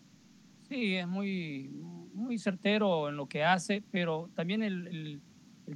Sí, 0.69 0.97
es 0.97 1.09
muy, 1.09 1.71
muy 2.13 2.39
certero 2.39 3.09
en 3.09 3.17
lo 3.17 3.27
que 3.27 3.43
hace, 3.43 3.83
pero 3.91 4.31
también 4.35 4.63
el, 4.63 5.23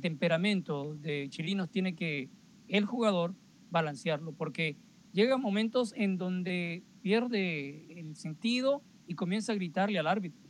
temperamento 0.00 0.94
de 0.94 1.26
Chilinos 1.28 1.70
tiene 1.70 1.94
que 1.94 2.30
el 2.66 2.86
jugador 2.86 3.34
balancearlo, 3.70 4.32
porque 4.32 4.76
llega 5.12 5.36
momentos 5.36 5.92
en 5.96 6.16
donde 6.16 6.82
pierde 7.02 8.00
el 8.00 8.16
sentido 8.16 8.82
y 9.06 9.14
comienza 9.14 9.52
a 9.52 9.54
gritarle 9.54 9.98
al 9.98 10.06
árbitro. 10.06 10.41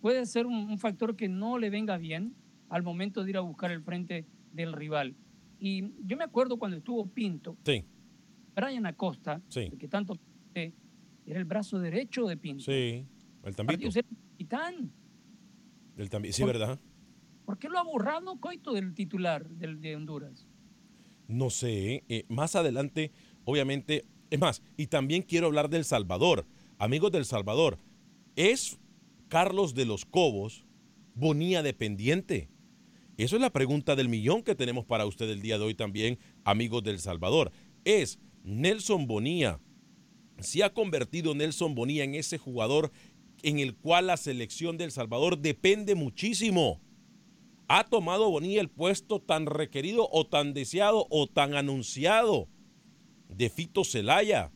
Puede 0.00 0.24
ser 0.26 0.46
un, 0.46 0.54
un 0.70 0.78
factor 0.78 1.16
que 1.16 1.28
no 1.28 1.58
le 1.58 1.70
venga 1.70 1.96
bien 1.96 2.34
al 2.68 2.82
momento 2.82 3.24
de 3.24 3.30
ir 3.30 3.36
a 3.36 3.40
buscar 3.40 3.70
el 3.70 3.82
frente 3.82 4.26
del 4.52 4.72
rival. 4.72 5.14
Y 5.58 5.92
yo 6.04 6.16
me 6.16 6.24
acuerdo 6.24 6.58
cuando 6.58 6.76
estuvo 6.76 7.06
Pinto, 7.06 7.56
Sí, 7.64 7.84
Brian 8.54 8.86
Acosta, 8.86 9.40
Sí. 9.48 9.70
que 9.78 9.88
tanto 9.88 10.16
era 10.54 11.38
el 11.38 11.44
brazo 11.44 11.78
derecho 11.78 12.26
de 12.26 12.36
Pinto. 12.36 12.64
sí, 12.64 13.04
el 13.42 13.56
tambito. 13.56 13.90
Ser 13.90 14.04
capitán. 14.04 14.90
El 15.96 16.10
tambi- 16.10 16.30
sí, 16.32 16.42
Por- 16.42 16.52
¿verdad? 16.52 16.78
¿Por 17.44 17.58
qué 17.58 17.68
lo 17.68 17.78
ha 17.78 17.82
borrado 17.84 18.38
Coito 18.40 18.72
del 18.72 18.92
titular 18.94 19.48
del, 19.48 19.80
de 19.80 19.96
Honduras? 19.96 20.46
No 21.28 21.48
sé, 21.50 22.04
eh, 22.08 22.24
más 22.28 22.54
adelante, 22.56 23.12
obviamente, 23.44 24.04
es 24.30 24.38
más, 24.40 24.62
y 24.76 24.86
también 24.88 25.22
quiero 25.22 25.46
hablar 25.46 25.70
del 25.70 25.84
Salvador. 25.84 26.44
Amigos 26.78 27.12
del 27.12 27.24
Salvador, 27.24 27.78
¿es 28.36 28.78
Carlos 29.28 29.74
de 29.74 29.84
los 29.84 30.04
Cobos 30.04 30.64
Bonía 31.14 31.62
dependiente? 31.62 32.50
Eso 33.16 33.36
es 33.36 33.42
la 33.42 33.50
pregunta 33.50 33.96
del 33.96 34.08
millón 34.08 34.42
que 34.42 34.54
tenemos 34.54 34.84
para 34.84 35.06
usted 35.06 35.30
el 35.30 35.40
día 35.40 35.58
de 35.58 35.64
hoy 35.64 35.74
también, 35.74 36.18
amigos 36.44 36.82
del 36.82 37.00
Salvador. 37.00 37.50
¿Es 37.84 38.18
Nelson 38.44 39.06
Bonía? 39.06 39.60
¿Se 40.38 40.62
ha 40.62 40.74
convertido 40.74 41.34
Nelson 41.34 41.74
Bonía 41.74 42.04
en 42.04 42.14
ese 42.14 42.36
jugador 42.36 42.92
en 43.42 43.58
el 43.58 43.74
cual 43.74 44.08
la 44.08 44.18
selección 44.18 44.76
del 44.76 44.92
Salvador 44.92 45.38
depende 45.38 45.94
muchísimo? 45.94 46.80
ha 47.68 47.84
tomado 47.84 48.30
Bonilla 48.30 48.60
el 48.60 48.68
puesto 48.68 49.20
tan 49.20 49.46
requerido 49.46 50.08
o 50.10 50.26
tan 50.26 50.54
deseado 50.54 51.06
o 51.10 51.26
tan 51.26 51.54
anunciado 51.54 52.48
de 53.28 53.50
Fito 53.50 53.84
Celaya. 53.84 54.52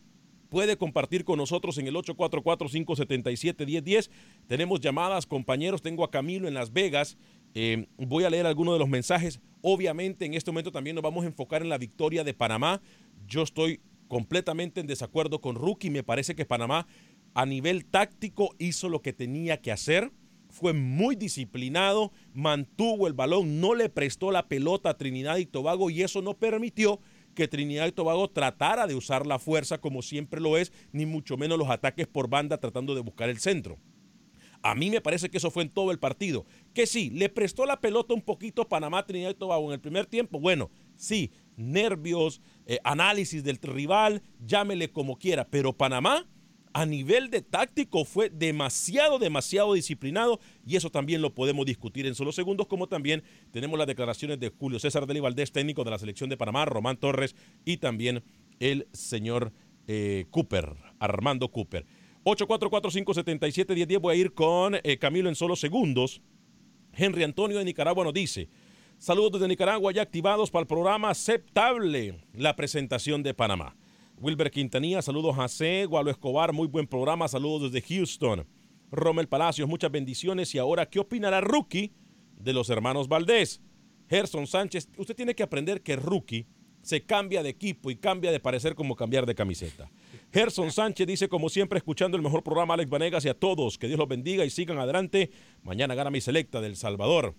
Puede 0.50 0.76
compartir 0.76 1.25
con 1.25 1.38
nosotros 1.38 1.78
en 1.78 1.87
el 1.87 1.95
844-577-1010. 1.95 4.11
Tenemos 4.49 4.80
llamadas, 4.80 5.25
compañeros. 5.25 5.80
Tengo 5.80 6.04
a 6.04 6.11
Camilo 6.11 6.49
en 6.49 6.54
Las 6.54 6.73
Vegas. 6.73 7.16
Eh, 7.54 7.87
voy 7.97 8.25
a 8.25 8.30
leer 8.30 8.47
algunos 8.47 8.75
de 8.75 8.80
los 8.80 8.88
mensajes. 8.88 9.40
Obviamente, 9.62 10.26
en 10.26 10.35
este 10.35 10.50
momento 10.50 10.73
también 10.73 10.97
nos 10.97 11.04
vamos 11.04 11.23
a 11.25 11.28
enfocar 11.28 11.62
en 11.62 11.69
la 11.69 11.78
victoria 11.78 12.25
de 12.25 12.35
Panamá. 12.35 12.83
Yo 13.28 13.42
estoy 13.42 13.80
completamente 14.09 14.80
en 14.80 14.88
desacuerdo 14.88 15.40
con 15.40 15.54
Rookie. 15.54 15.88
Me 15.88 16.02
parece 16.02 16.35
que 16.35 16.45
Panamá, 16.45 16.88
a 17.33 17.47
nivel 17.47 17.85
táctico, 17.85 18.57
hizo 18.59 18.88
lo 18.88 19.02
que 19.02 19.12
tenía 19.12 19.61
que 19.61 19.71
hacer 19.71 20.11
fue 20.50 20.73
muy 20.73 21.16
disciplinado, 21.16 22.12
mantuvo 22.35 23.07
el 23.07 23.12
balón, 23.12 23.61
no 23.61 23.75
le 23.75 23.88
prestó 23.88 24.33
la 24.33 24.49
pelota 24.49 24.90
a 24.90 24.99
Trinidad 24.99 25.38
y 25.38 25.47
Tobago 25.47 25.90
y 25.90 26.02
eso 26.02 26.23
no 26.23 26.35
permitió 26.35 27.00
que 27.35 27.49
Trinidad 27.49 27.87
y 27.87 27.93
Tobago 27.93 28.29
tratara 28.31 28.87
de 28.87 28.95
usar 28.95 29.27
la 29.27 29.39
fuerza 29.39 29.79
como 29.79 30.03
siempre 30.03 30.41
lo 30.41 30.57
es, 30.57 30.73
ni 30.93 31.07
mucho 31.07 31.37
menos 31.37 31.59
los 31.59 31.71
ataques 31.71 32.07
por 32.07 32.29
banda 32.29 32.59
tratando 32.59 32.95
de 32.95 33.01
buscar 33.01 33.29
el 33.29 33.39
centro. 33.39 33.79
A 34.63 34.75
mí 34.75 34.91
me 34.91 35.01
parece 35.01 35.31
que 35.31 35.39
eso 35.39 35.51
fue 35.51 35.63
en 35.63 35.71
todo 35.71 35.91
el 35.91 35.99
partido. 35.99 36.45
Que 36.75 36.87
sí, 36.87 37.11
le 37.11 37.29
prestó 37.29 37.65
la 37.65 37.81
pelota 37.81 38.13
un 38.13 38.21
poquito 38.21 38.69
Panamá, 38.69 39.07
Trinidad 39.07 39.31
y 39.31 39.35
Tobago 39.35 39.67
en 39.67 39.73
el 39.73 39.81
primer 39.81 40.07
tiempo. 40.07 40.39
Bueno, 40.39 40.71
sí, 40.97 41.31
nervios, 41.57 42.43
eh, 42.67 42.79
análisis 42.85 43.43
del 43.43 43.57
rival, 43.57 44.23
llámele 44.45 44.91
como 44.91 45.19
quiera. 45.19 45.49
Pero 45.49 45.73
Panamá 45.73 46.29
a 46.73 46.87
nivel 46.87 47.31
de 47.31 47.43
táctico 47.43 48.05
fue 48.05 48.31
demasiado, 48.31 49.19
demasiado 49.19 49.75
disciplinado 49.75 50.41
y 50.65 50.77
eso 50.77 50.91
también 50.91 51.21
lo 51.23 51.35
podemos 51.35 51.67
discutir 51.67 52.07
en 52.07 52.15
solo 52.15 52.33
segundos, 52.33 52.67
como 52.67 52.87
también 52.87 53.23
tenemos 53.50 53.79
las 53.79 53.89
declaraciones 53.89 54.39
de 54.39 54.50
Julio 54.50 54.79
César 54.79 55.07
Deli 55.07 55.21
Valdés, 55.21 55.53
técnico 55.53 55.85
de 55.85 55.91
la 55.91 55.99
selección 55.99 56.31
de 56.31 56.37
Panamá, 56.37 56.65
Román 56.65 56.97
Torres 56.97 57.35
y 57.65 57.79
también 57.79 58.23
el 58.61 58.87
señor 58.93 59.53
eh, 59.87 60.27
Cooper, 60.31 60.77
Armando 60.99 61.50
Cooper. 61.50 61.87
844-577-1010, 62.25 64.00
voy 64.00 64.15
a 64.15 64.19
ir 64.19 64.35
con 64.35 64.77
eh, 64.83 64.99
Camilo 64.99 65.29
en 65.29 65.35
solo 65.35 65.57
segundos. 65.57 66.21
Henry 66.93 67.25
Antonio 67.25 67.59
de 67.59 67.65
Nicaragua 67.65 68.05
nos 68.05 68.12
dice, 68.12 68.49
saludos 68.99 69.33
desde 69.33 69.49
Nicaragua 69.49 69.93
ya 69.93 70.03
activados 70.03 70.50
para 70.50 70.62
el 70.62 70.67
programa 70.67 71.11
aceptable, 71.11 72.21
la 72.35 72.55
presentación 72.55 73.23
de 73.23 73.35
Panamá. 73.35 73.75
Wilber 74.21 74.50
Quintanilla, 74.50 75.00
saludos 75.00 75.39
a 75.39 75.49
C. 75.49 75.87
Gualo 75.87 76.11
Escobar, 76.11 76.53
muy 76.53 76.69
buen 76.69 76.87
programa, 76.87 77.27
saludos 77.27 77.73
desde 77.73 77.87
Houston. 77.89 78.47
Rommel 78.91 79.29
Palacios, 79.29 79.67
muchas 79.67 79.91
bendiciones. 79.91 80.55
Y 80.55 80.59
ahora, 80.59 80.85
¿qué 80.85 80.99
opinará 80.99 81.41
Rookie 81.41 81.95
de 82.39 82.53
los 82.53 82.69
hermanos 82.69 83.09
Valdés? 83.09 83.62
Gerson 84.11 84.47
Sánchez, 84.47 84.91
usted 84.99 85.17
tiene 85.17 85.35
que 85.35 85.43
aprender 85.43 85.81
que 85.81 85.97
Rookie 85.97 86.47
se 86.83 87.03
cambia 87.07 87.43
de 87.43 87.49
equipo 87.49 87.91
y 87.91 87.97
cambia 87.97 88.31
de 88.31 88.41
parecer 88.41 88.75
como 88.75 88.95
cambiar 88.95 89.25
de 89.25 89.35
camiseta. 89.35 89.91
Gerson 90.35 90.71
Sánchez 90.71 91.07
dice, 91.07 91.29
como 91.31 91.49
siempre, 91.49 91.79
escuchando 91.79 92.19
el 92.19 92.23
mejor 92.23 92.43
programa, 92.43 92.75
Alex 92.75 92.91
Vanegas 92.91 93.25
y 93.25 93.31
a 93.31 93.39
todos, 93.39 93.79
que 93.79 93.87
Dios 93.87 93.99
los 93.99 94.09
bendiga 94.09 94.45
y 94.45 94.50
sigan 94.50 94.79
adelante. 94.79 95.31
Mañana 95.62 95.95
gana 95.95 96.11
mi 96.11 96.21
selecta 96.21 96.61
del 96.61 96.77
Salvador. 96.77 97.37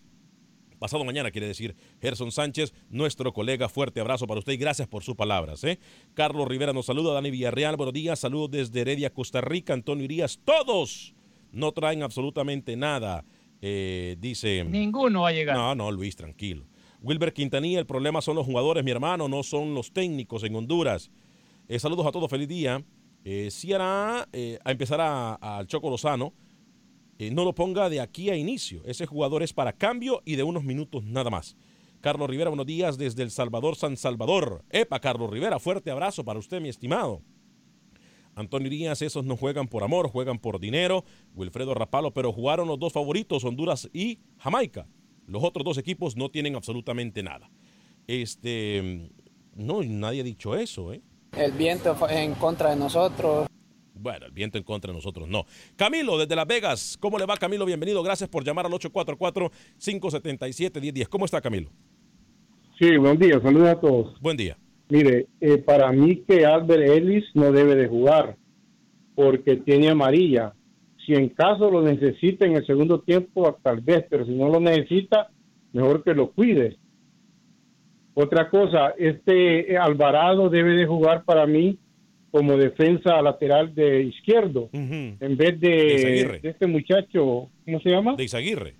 Pasado 0.81 1.05
mañana 1.05 1.29
quiere 1.29 1.45
decir 1.45 1.75
Gerson 2.01 2.31
Sánchez, 2.31 2.73
nuestro 2.89 3.33
colega. 3.33 3.69
Fuerte 3.69 3.99
abrazo 3.99 4.25
para 4.25 4.39
usted 4.39 4.53
y 4.53 4.57
gracias 4.57 4.87
por 4.87 5.03
sus 5.03 5.15
palabras. 5.15 5.63
¿eh? 5.63 5.77
Carlos 6.15 6.47
Rivera 6.47 6.73
nos 6.73 6.87
saluda, 6.87 7.13
Dani 7.13 7.29
Villarreal, 7.29 7.77
buenos 7.77 7.93
días, 7.93 8.17
saludos 8.17 8.49
desde 8.49 8.81
Heredia, 8.81 9.13
Costa 9.13 9.41
Rica, 9.41 9.73
Antonio 9.75 10.05
Irías, 10.05 10.39
todos 10.43 11.13
no 11.51 11.71
traen 11.71 12.01
absolutamente 12.01 12.75
nada. 12.77 13.23
Eh, 13.61 14.15
dice... 14.19 14.63
Ninguno 14.63 15.21
va 15.21 15.27
a 15.29 15.33
llegar. 15.33 15.55
No, 15.55 15.75
no, 15.75 15.91
Luis, 15.91 16.15
tranquilo. 16.15 16.65
Wilber 17.03 17.31
Quintanilla, 17.31 17.77
el 17.77 17.85
problema 17.85 18.19
son 18.23 18.37
los 18.37 18.47
jugadores, 18.47 18.83
mi 18.83 18.89
hermano, 18.89 19.27
no 19.27 19.43
son 19.43 19.75
los 19.75 19.93
técnicos 19.93 20.43
en 20.43 20.55
Honduras. 20.55 21.11
Eh, 21.67 21.77
saludos 21.77 22.07
a 22.07 22.11
todos, 22.11 22.27
feliz 22.27 22.47
día. 22.47 22.83
Eh, 23.23 23.51
hará 23.75 24.27
eh, 24.33 24.57
a 24.65 24.71
empezar 24.71 24.99
al 25.39 25.67
Choco 25.67 25.91
Lozano. 25.91 26.33
Eh, 27.21 27.29
no 27.29 27.45
lo 27.45 27.53
ponga 27.53 27.87
de 27.87 28.01
aquí 28.01 28.31
a 28.31 28.35
inicio. 28.35 28.81
Ese 28.83 29.05
jugador 29.05 29.43
es 29.43 29.53
para 29.53 29.73
cambio 29.73 30.23
y 30.25 30.37
de 30.37 30.41
unos 30.41 30.63
minutos 30.63 31.03
nada 31.03 31.29
más. 31.29 31.55
Carlos 31.99 32.27
Rivera, 32.27 32.49
buenos 32.49 32.65
días 32.65 32.97
desde 32.97 33.21
El 33.21 33.29
Salvador, 33.29 33.75
San 33.75 33.95
Salvador. 33.95 34.65
Epa, 34.71 34.99
Carlos 34.99 35.29
Rivera, 35.29 35.59
fuerte 35.59 35.91
abrazo 35.91 36.25
para 36.25 36.39
usted, 36.39 36.59
mi 36.59 36.69
estimado. 36.69 37.21
Antonio 38.33 38.71
Díaz, 38.71 39.03
esos 39.03 39.23
no 39.23 39.37
juegan 39.37 39.67
por 39.67 39.83
amor, 39.83 40.09
juegan 40.09 40.39
por 40.39 40.59
dinero. 40.59 41.05
Wilfredo 41.35 41.75
Rapalo, 41.75 42.11
pero 42.11 42.33
jugaron 42.33 42.67
los 42.67 42.79
dos 42.79 42.91
favoritos, 42.91 43.43
Honduras 43.43 43.87
y 43.93 44.17
Jamaica. 44.39 44.87
Los 45.27 45.43
otros 45.43 45.63
dos 45.63 45.77
equipos 45.77 46.17
no 46.17 46.31
tienen 46.31 46.55
absolutamente 46.55 47.21
nada. 47.21 47.51
Este, 48.07 49.11
no, 49.53 49.83
nadie 49.83 50.21
ha 50.21 50.23
dicho 50.23 50.55
eso, 50.55 50.91
¿eh? 50.91 51.03
El 51.37 51.51
viento 51.51 51.95
en 52.09 52.33
contra 52.33 52.71
de 52.71 52.77
nosotros. 52.77 53.47
Bueno, 54.01 54.25
el 54.25 54.31
viento 54.31 54.57
en 54.57 54.63
contra 54.63 54.91
de 54.91 54.95
nosotros 54.95 55.27
no. 55.27 55.45
Camilo, 55.75 56.17
desde 56.17 56.35
Las 56.35 56.47
Vegas. 56.47 56.97
¿Cómo 56.99 57.19
le 57.19 57.27
va, 57.27 57.37
Camilo? 57.37 57.65
Bienvenido. 57.65 58.01
Gracias 58.01 58.27
por 58.29 58.43
llamar 58.43 58.65
al 58.65 58.71
844-577-1010. 58.71 61.07
¿Cómo 61.07 61.25
está, 61.25 61.39
Camilo? 61.39 61.69
Sí, 62.79 62.97
buen 62.97 63.19
día. 63.19 63.39
Saludos 63.41 63.69
a 63.69 63.79
todos. 63.79 64.19
Buen 64.19 64.37
día. 64.37 64.57
Mire, 64.89 65.27
eh, 65.39 65.59
para 65.59 65.91
mí 65.91 66.23
que 66.27 66.43
Albert 66.45 66.89
Ellis 66.89 67.25
no 67.35 67.51
debe 67.51 67.75
de 67.75 67.87
jugar 67.87 68.37
porque 69.13 69.57
tiene 69.57 69.89
amarilla. 69.89 70.55
Si 71.05 71.13
en 71.13 71.29
caso 71.29 71.69
lo 71.69 71.83
necesita 71.83 72.47
en 72.47 72.55
el 72.55 72.65
segundo 72.65 73.01
tiempo, 73.01 73.55
tal 73.61 73.81
vez, 73.81 74.03
pero 74.09 74.25
si 74.25 74.31
no 74.31 74.49
lo 74.49 74.59
necesita, 74.59 75.29
mejor 75.73 76.03
que 76.03 76.15
lo 76.15 76.31
cuide. 76.31 76.79
Otra 78.15 78.49
cosa, 78.49 78.95
este 78.97 79.77
Alvarado 79.77 80.49
debe 80.49 80.73
de 80.73 80.87
jugar 80.87 81.23
para 81.23 81.45
mí 81.45 81.77
como 82.31 82.55
defensa 82.55 83.21
lateral 83.21 83.75
de 83.75 84.03
izquierdo, 84.03 84.69
en 84.71 85.37
vez 85.37 85.59
de, 85.59 86.39
de, 86.41 86.49
este 86.49 86.65
muchacho, 86.65 87.49
¿cómo 87.65 87.79
se 87.81 87.89
llama? 87.89 88.15
De 88.15 88.23
Izaguirre. 88.23 88.75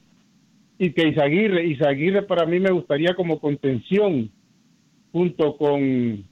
Y 0.80 0.92
que 0.94 1.10
Izaguirre, 1.10 1.68
Izaguirre 1.68 2.24
para 2.24 2.46
mí 2.46 2.60
me 2.60 2.72
gustaría 2.72 3.14
como 3.14 3.40
contención, 3.40 4.32
junto 5.12 5.58
con 5.58 6.26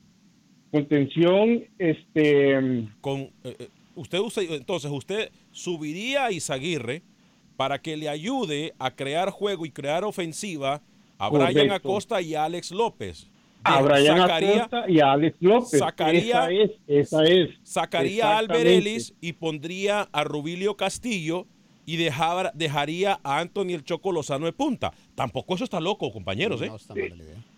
contención, 0.71 1.63
este... 1.77 2.87
Con, 3.01 3.19
eh, 3.43 3.55
eh, 3.59 3.67
usted 3.95 4.19
usa, 4.19 4.41
entonces 4.43 4.89
usted 4.89 5.29
subiría 5.51 6.25
a 6.25 6.31
Izaguirre 6.31 7.01
para 7.57 7.79
que 7.79 7.97
le 7.97 8.07
ayude 8.07 8.73
a 8.79 8.95
crear 8.95 9.29
juego 9.31 9.65
y 9.65 9.71
crear 9.71 10.05
ofensiva 10.05 10.81
a 11.17 11.29
Brian 11.29 11.67
Correcto. 11.67 11.73
Acosta 11.73 12.21
y 12.21 12.33
a 12.33 12.45
Alex 12.45 12.71
López. 12.71 13.27
A 13.63 13.81
Brian 13.81 14.17
Sacaría- 14.17 14.55
Acosta 14.63 14.85
y 14.89 14.99
a 14.99 15.11
Alex 15.11 15.37
López. 15.41 15.79
Sacaría, 15.79 16.21
esa 16.21 16.51
es, 16.51 16.71
esa 16.87 17.23
es. 17.23 17.49
sacaría 17.63 18.37
a. 18.37 18.41
Ellis 18.41 19.13
y 19.21 19.33
pondría 19.33 20.07
a 20.11 20.23
Rubilio 20.23 20.75
Castillo 20.75 21.45
y 21.85 21.97
dejaba- 21.97 22.51
dejaría 22.53 23.19
a 23.23 23.39
Anthony 23.39 23.71
el 23.73 23.83
Choco 23.83 24.11
Lozano 24.11 24.45
de 24.45 24.53
punta. 24.53 24.91
Tampoco 25.15 25.55
eso 25.55 25.63
está 25.63 25.79
loco, 25.79 26.11
compañeros, 26.11 26.61
¿eh? 26.61 26.71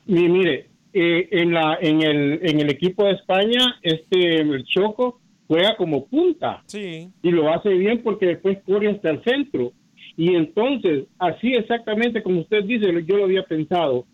Mi- 0.08 0.28
mire, 0.30 0.70
eh, 0.94 1.28
en, 1.32 1.54
la, 1.54 1.78
en, 1.82 2.02
el, 2.02 2.40
en 2.42 2.60
el 2.60 2.70
equipo 2.72 3.06
de 3.06 3.12
España, 3.14 3.76
este 3.84 4.42
el 4.42 4.64
Choco 4.66 5.20
juega 5.48 5.76
como 5.78 6.06
punta. 6.08 6.64
Sí. 6.66 7.10
Y 7.22 7.30
lo 7.32 7.54
hace 7.54 7.70
bien 7.70 8.02
porque 8.04 8.26
después 8.28 8.58
corre 8.66 8.90
hasta 8.90 9.10
el 9.12 9.24
centro. 9.24 9.72
Y 10.18 10.36
entonces, 10.36 11.06
así 11.20 11.54
exactamente 11.54 12.22
como 12.24 12.42
usted 12.42 12.64
dice, 12.64 12.88
yo 13.06 13.18
lo 13.18 13.26
había 13.26 13.44
pensado, 13.44 14.06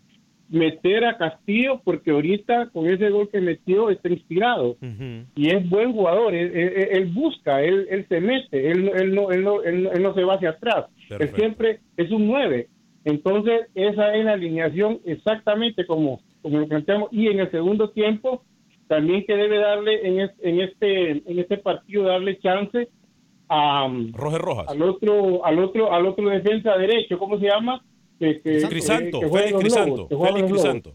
meter 0.50 1.04
a 1.04 1.18
Castillo 1.18 1.80
porque 1.84 2.10
ahorita 2.10 2.70
con 2.70 2.88
ese 2.88 3.10
gol 3.10 3.28
que 3.30 3.40
metió 3.40 3.90
está 3.90 4.08
inspirado. 4.08 4.76
Y 5.36 5.48
es 5.48 5.68
buen 5.68 5.92
jugador, 5.92 6.34
él, 6.34 6.50
él- 6.56 6.88
él 6.92 7.06
busca, 7.06 7.62
él, 7.62 7.86
él 7.90 8.06
se 8.08 8.20
mete, 8.20 8.70
él, 8.70 8.90
él 8.94 9.14
no, 9.14 9.30
él, 9.30 9.44
no, 9.44 9.62
él, 9.62 9.82
no- 9.84 9.92
él 9.92 10.02
no 10.02 10.14
se 10.14 10.24
va 10.24 10.34
hacia 10.34 10.50
atrás. 10.50 10.86
Él 11.02 11.08
Perfecto. 11.18 11.36
siempre 11.36 11.80
es 11.96 12.10
un 12.10 12.26
9. 12.26 12.68
Entonces, 13.04 13.68
esa 13.74 14.14
es 14.14 14.24
la 14.24 14.32
alineación 14.32 15.00
exactamente 15.04 15.86
como, 15.86 16.20
como 16.42 16.58
lo 16.58 16.66
planteamos. 16.68 17.08
Y 17.12 17.28
en 17.28 17.40
el 17.40 17.50
segundo 17.50 17.90
tiempo, 17.90 18.42
también 18.86 19.24
que 19.26 19.36
debe 19.36 19.58
darle 19.58 20.06
en, 20.06 20.20
es- 20.20 20.34
en 20.42 20.60
este 20.60 21.10
en 21.10 21.38
este 21.38 21.58
partido 21.58 22.04
darle 22.04 22.38
chance 22.38 22.88
a 23.50 23.86
Roger 24.12 24.40
Rojas. 24.40 24.68
al 24.68 24.82
otro 24.82 25.44
al 25.44 25.58
otro 25.58 25.92
al 25.92 26.06
otro 26.06 26.28
defensa 26.30 26.76
derecho 26.76 27.18
cómo 27.18 27.38
se 27.38 27.46
llama 27.46 27.82
que, 28.18 28.40
que- 28.40 28.62
Crisanto, 28.68 29.20
que- 29.20 29.28
Félix 29.28 29.52
los 29.52 29.60
Crisanto, 29.62 30.08
Lobos, 30.10 30.28
Félix 30.28 30.40
los 30.40 30.50
Lobos. 30.50 30.62
Crisanto. 30.62 30.94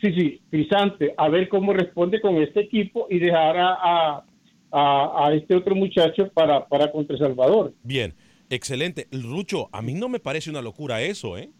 sí 0.00 0.12
sí 0.12 0.40
Crisante 0.50 1.14
a 1.16 1.28
ver 1.28 1.48
cómo 1.48 1.72
responde 1.72 2.20
con 2.20 2.36
este 2.42 2.60
equipo 2.60 3.06
y 3.10 3.18
dejar 3.18 3.56
a, 3.56 3.72
a, 3.74 4.24
a- 4.72 5.26
a 5.28 5.34
este 5.34 5.54
otro 5.56 5.74
muchacho 5.74 6.28
para 6.34 6.66
para 6.66 6.90
contra 6.90 7.14
El 7.16 7.20
Salvador 7.22 7.72
Bien, 7.82 8.14
excelente. 8.50 9.06
Lucho, 9.12 9.68
a 9.72 9.80
mí 9.82 9.94
no 9.94 10.08
me 10.08 10.18
parece 10.20 10.50
una 10.50 10.60
locura 10.62 11.00
eso, 11.02 11.38
¿eh? 11.38 11.50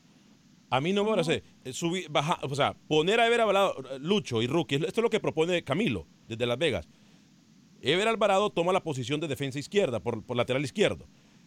A 0.70 0.80
mí 0.80 0.92
no 0.92 1.04
me 1.04 1.10
parece. 1.10 1.42
eh, 1.64 1.72
subir- 1.72 2.08
baja- 2.10 2.40
o 2.42 2.54
sea, 2.54 2.74
poner 2.88 3.20
a 3.20 3.26
Ever 3.28 3.40
Alvarado, 3.42 3.76
eh, 3.92 3.98
Lucho 4.00 4.42
y 4.42 4.48
Rookie, 4.48 4.76
esto 4.76 5.00
es 5.00 5.02
lo 5.02 5.10
que 5.10 5.20
propone 5.20 5.62
Camilo 5.62 6.06
desde 6.26 6.46
Las 6.46 6.58
Vegas. 6.58 6.88
Ever 7.80 8.08
Alvarado 8.08 8.50
toma 8.50 8.72
la 8.72 8.82
posición 8.82 9.20
de 9.20 9.28
defensa 9.28 9.58
izquierda, 9.58 10.00
por, 10.00 10.24
por 10.24 10.36
lateral 10.36 10.64
izquierdo. 10.64 11.06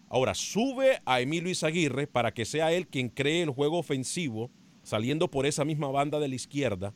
Ahora, 0.09 0.33
sube 0.35 1.01
a 1.05 1.21
Emilio 1.21 1.49
Izaguirre 1.49 2.07
para 2.07 2.33
que 2.33 2.45
sea 2.45 2.71
él 2.71 2.87
quien 2.87 3.09
cree 3.09 3.43
el 3.43 3.49
juego 3.49 3.77
ofensivo, 3.77 4.51
saliendo 4.83 5.29
por 5.29 5.45
esa 5.45 5.65
misma 5.65 5.89
banda 5.89 6.19
de 6.19 6.29
la 6.29 6.35
izquierda. 6.35 6.93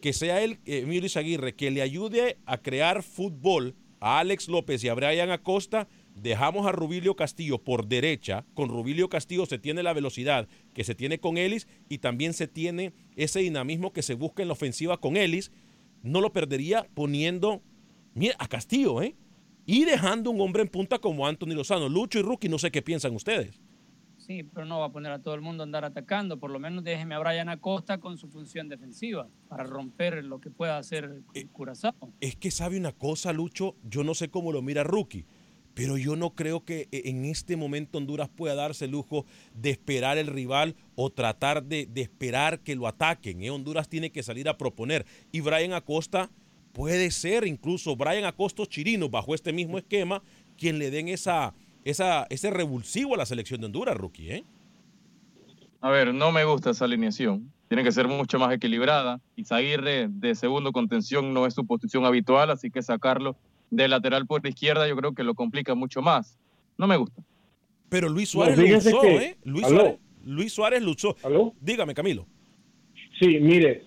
Que 0.00 0.12
sea 0.12 0.42
él, 0.42 0.58
Emilio 0.64 1.06
Izaguirre, 1.06 1.54
que 1.54 1.70
le 1.70 1.82
ayude 1.82 2.38
a 2.44 2.58
crear 2.58 3.02
fútbol 3.02 3.76
a 4.00 4.18
Alex 4.18 4.48
López 4.48 4.82
y 4.84 4.88
a 4.88 4.94
Brian 4.94 5.30
Acosta. 5.30 5.88
Dejamos 6.14 6.66
a 6.66 6.72
Rubilio 6.72 7.14
Castillo 7.14 7.58
por 7.62 7.86
derecha. 7.86 8.44
Con 8.54 8.68
Rubilio 8.68 9.08
Castillo 9.08 9.46
se 9.46 9.58
tiene 9.58 9.82
la 9.82 9.92
velocidad 9.92 10.48
que 10.74 10.84
se 10.84 10.94
tiene 10.94 11.20
con 11.20 11.38
Ellis 11.38 11.68
y 11.88 11.98
también 11.98 12.32
se 12.32 12.48
tiene 12.48 12.92
ese 13.16 13.40
dinamismo 13.40 13.92
que 13.92 14.02
se 14.02 14.14
busca 14.14 14.42
en 14.42 14.48
la 14.48 14.54
ofensiva 14.54 14.98
con 14.98 15.16
Ellis. 15.16 15.52
No 16.02 16.20
lo 16.20 16.32
perdería 16.32 16.88
poniendo, 16.94 17.62
a 18.38 18.48
Castillo, 18.48 19.02
¿eh? 19.02 19.14
Y 19.66 19.84
dejando 19.84 20.30
un 20.30 20.40
hombre 20.40 20.62
en 20.62 20.68
punta 20.68 20.98
como 21.00 21.26
Anthony 21.26 21.54
Lozano. 21.54 21.88
Lucho 21.88 22.20
y 22.20 22.22
Rookie, 22.22 22.48
no 22.48 22.58
sé 22.58 22.70
qué 22.70 22.82
piensan 22.82 23.14
ustedes. 23.14 23.60
Sí, 24.16 24.42
pero 24.42 24.66
no 24.66 24.80
va 24.80 24.86
a 24.86 24.92
poner 24.92 25.12
a 25.12 25.20
todo 25.20 25.34
el 25.34 25.40
mundo 25.40 25.62
a 25.62 25.66
andar 25.66 25.84
atacando. 25.84 26.38
Por 26.38 26.50
lo 26.50 26.58
menos 26.58 26.82
déjeme 26.82 27.14
a 27.14 27.18
Brian 27.18 27.48
Acosta 27.48 27.98
con 27.98 28.16
su 28.16 28.28
función 28.28 28.68
defensiva 28.68 29.28
para 29.48 29.64
romper 29.64 30.24
lo 30.24 30.40
que 30.40 30.50
pueda 30.50 30.78
hacer 30.78 31.22
Curazao. 31.52 31.94
Es 32.20 32.34
que 32.34 32.50
sabe 32.50 32.76
una 32.76 32.92
cosa, 32.92 33.32
Lucho, 33.32 33.76
yo 33.84 34.02
no 34.02 34.14
sé 34.14 34.28
cómo 34.28 34.52
lo 34.52 34.62
mira 34.62 34.82
Rookie, 34.82 35.26
pero 35.74 35.96
yo 35.96 36.16
no 36.16 36.34
creo 36.34 36.64
que 36.64 36.88
e, 36.90 37.08
en 37.08 37.24
este 37.24 37.56
momento 37.56 37.98
Honduras 37.98 38.28
pueda 38.28 38.56
darse 38.56 38.86
el 38.86 38.92
lujo 38.92 39.26
de 39.54 39.70
esperar 39.70 40.18
el 40.18 40.26
rival 40.26 40.74
o 40.96 41.10
tratar 41.10 41.62
de, 41.62 41.86
de 41.86 42.00
esperar 42.02 42.60
que 42.60 42.74
lo 42.74 42.88
ataquen. 42.88 43.42
¿eh? 43.44 43.50
Honduras 43.50 43.88
tiene 43.88 44.10
que 44.10 44.24
salir 44.24 44.48
a 44.48 44.58
proponer. 44.58 45.06
Y 45.30 45.40
Brian 45.40 45.72
Acosta 45.72 46.30
puede 46.76 47.10
ser 47.10 47.46
incluso 47.46 47.96
Brian 47.96 48.26
Acosto 48.26 48.66
Chirino 48.66 49.08
bajo 49.08 49.34
este 49.34 49.50
mismo 49.50 49.78
esquema 49.78 50.22
quien 50.58 50.78
le 50.78 50.90
den 50.90 51.08
esa, 51.08 51.54
esa, 51.84 52.26
ese 52.28 52.50
revulsivo 52.50 53.14
a 53.14 53.16
la 53.16 53.24
selección 53.24 53.60
de 53.60 53.66
Honduras, 53.66 53.96
rookie, 53.96 54.30
¿eh? 54.30 54.44
A 55.80 55.88
ver, 55.88 56.12
no 56.12 56.32
me 56.32 56.44
gusta 56.44 56.70
esa 56.70 56.84
alineación. 56.84 57.50
Tiene 57.68 57.82
que 57.82 57.92
ser 57.92 58.08
mucho 58.08 58.38
más 58.38 58.52
equilibrada. 58.52 59.20
Izaguirre 59.36 60.08
de 60.10 60.34
segundo 60.34 60.70
contención 60.72 61.32
no 61.32 61.46
es 61.46 61.54
su 61.54 61.66
posición 61.66 62.04
habitual, 62.04 62.50
así 62.50 62.70
que 62.70 62.82
sacarlo 62.82 63.36
de 63.70 63.88
lateral 63.88 64.26
por 64.26 64.42
la 64.44 64.50
izquierda 64.50 64.86
yo 64.86 64.96
creo 64.96 65.14
que 65.14 65.24
lo 65.24 65.34
complica 65.34 65.74
mucho 65.74 66.02
más. 66.02 66.38
No 66.76 66.86
me 66.86 66.96
gusta. 66.98 67.22
Pero 67.88 68.10
Luis 68.10 68.28
Suárez 68.28 68.58
fíjese 68.60 68.90
luchó, 68.90 69.00
que- 69.02 69.16
¿eh? 69.16 69.36
Luis 69.44 69.64
¿Aló? 69.64 69.76
Suárez, 69.78 69.98
Luis 70.24 70.52
Suárez 70.52 70.82
luchó. 70.82 71.16
Dígame, 71.60 71.94
Camilo. 71.94 72.26
Sí, 73.18 73.38
mire, 73.40 73.84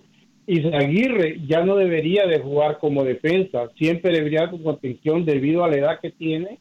Izaguirre 0.51 1.39
ya 1.47 1.63
no 1.63 1.75
debería 1.75 2.25
de 2.25 2.39
jugar 2.39 2.77
como 2.79 3.03
defensa, 3.03 3.69
siempre 3.77 4.11
debería 4.11 4.49
con 4.49 4.63
contención 4.63 5.23
debido 5.25 5.63
a 5.63 5.69
la 5.69 5.77
edad 5.77 5.99
que 6.01 6.11
tiene 6.11 6.57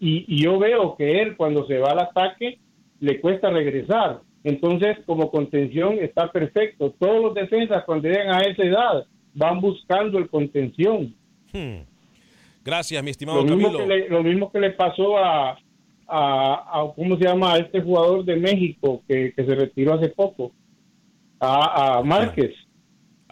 y, 0.00 0.24
y 0.26 0.42
yo 0.42 0.58
veo 0.58 0.96
que 0.96 1.20
él 1.20 1.36
cuando 1.36 1.66
se 1.66 1.78
va 1.78 1.90
al 1.90 1.98
ataque 2.00 2.58
le 3.00 3.20
cuesta 3.20 3.50
regresar, 3.50 4.20
entonces 4.44 4.96
como 5.06 5.30
contención 5.30 5.98
está 6.00 6.32
perfecto, 6.32 6.94
todos 6.98 7.22
los 7.22 7.34
defensas 7.34 7.84
cuando 7.84 8.08
llegan 8.08 8.30
a 8.34 8.40
esa 8.40 8.62
edad 8.64 9.04
van 9.34 9.60
buscando 9.60 10.18
el 10.18 10.28
contención. 10.28 11.14
Hmm. 11.52 11.82
Gracias, 12.64 13.02
mi 13.02 13.10
estimado 13.10 13.38
Lo 13.44 13.56
mismo, 13.56 13.72
Camilo. 13.72 13.78
que 13.78 13.86
le, 13.86 14.08
lo 14.08 14.22
mismo 14.22 14.52
que 14.52 14.60
le 14.60 14.70
pasó 14.70 15.18
a, 15.18 15.50
a, 15.50 15.56
a- 16.80 16.92
¿cómo 16.94 17.16
se 17.18 17.24
llama? 17.24 17.54
A 17.54 17.58
este 17.58 17.80
jugador 17.82 18.24
de 18.24 18.36
México 18.36 19.02
que, 19.08 19.32
que 19.34 19.44
se 19.44 19.54
retiró 19.54 19.94
hace 19.94 20.08
poco, 20.10 20.52
a, 21.40 21.98
a 21.98 22.02
Márquez. 22.02 22.52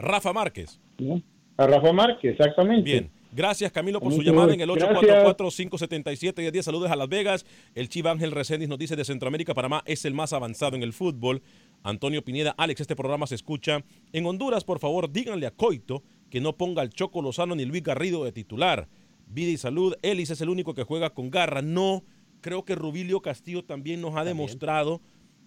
Rafa 0.01 0.33
Márquez. 0.33 0.81
¿no? 0.99 1.23
A 1.57 1.67
Rafa 1.67 1.93
Márquez, 1.93 2.33
exactamente. 2.33 2.91
Bien. 2.91 3.11
Gracias, 3.33 3.71
Camilo, 3.71 4.01
por 4.01 4.13
su 4.13 4.23
llamada 4.23 4.53
en 4.55 4.61
el 4.61 4.69
gusto. 4.69 4.87
844-577-10. 4.89 6.63
Saludos 6.63 6.91
a 6.91 6.97
Las 6.97 7.09
Vegas. 7.09 7.47
El 7.75 7.89
Chiva 7.89 8.11
Ángel 8.11 8.33
Reséndiz 8.33 8.69
nos 8.69 8.79
dice 8.79 8.97
de 8.97 9.05
Centroamérica, 9.05 9.55
Panamá 9.55 9.83
es 9.87 10.05
el 10.05 10.15
más 10.15 10.33
avanzado 10.33 10.75
en 10.75 10.83
el 10.83 10.93
fútbol. 10.93 11.43
Antonio 11.85 12.25
Pineda, 12.25 12.55
Alex, 12.59 12.81
este 12.81 12.97
programa 12.97 13.29
se 13.29 13.37
escucha. 13.37 13.85
En 14.13 14.27
Honduras, 14.27 14.65
por 14.65 14.81
favor, 14.81 15.13
díganle 15.13 15.47
a 15.47 15.53
Coito 15.53 16.03
que 16.29 16.41
no 16.41 16.57
ponga 16.57 16.83
al 16.83 16.91
Choco 16.91 17.23
Lozano 17.23 17.55
ni 17.55 17.65
Luis 17.65 17.85
Garrido 17.85 18.25
de 18.25 18.33
titular. 18.33 18.89
Vida 19.27 19.51
y 19.51 19.57
salud. 19.57 19.95
Ellis 20.03 20.31
es 20.31 20.41
el 20.41 20.49
único 20.49 20.75
que 20.75 20.83
juega 20.83 21.11
con 21.11 21.31
garra. 21.31 21.63
No, 21.63 22.03
creo 22.41 22.65
que 22.65 22.75
Rubilio 22.75 23.21
Castillo 23.21 23.65
también 23.65 24.01
nos 24.01 24.17
ha 24.17 24.25
demostrado 24.25 25.01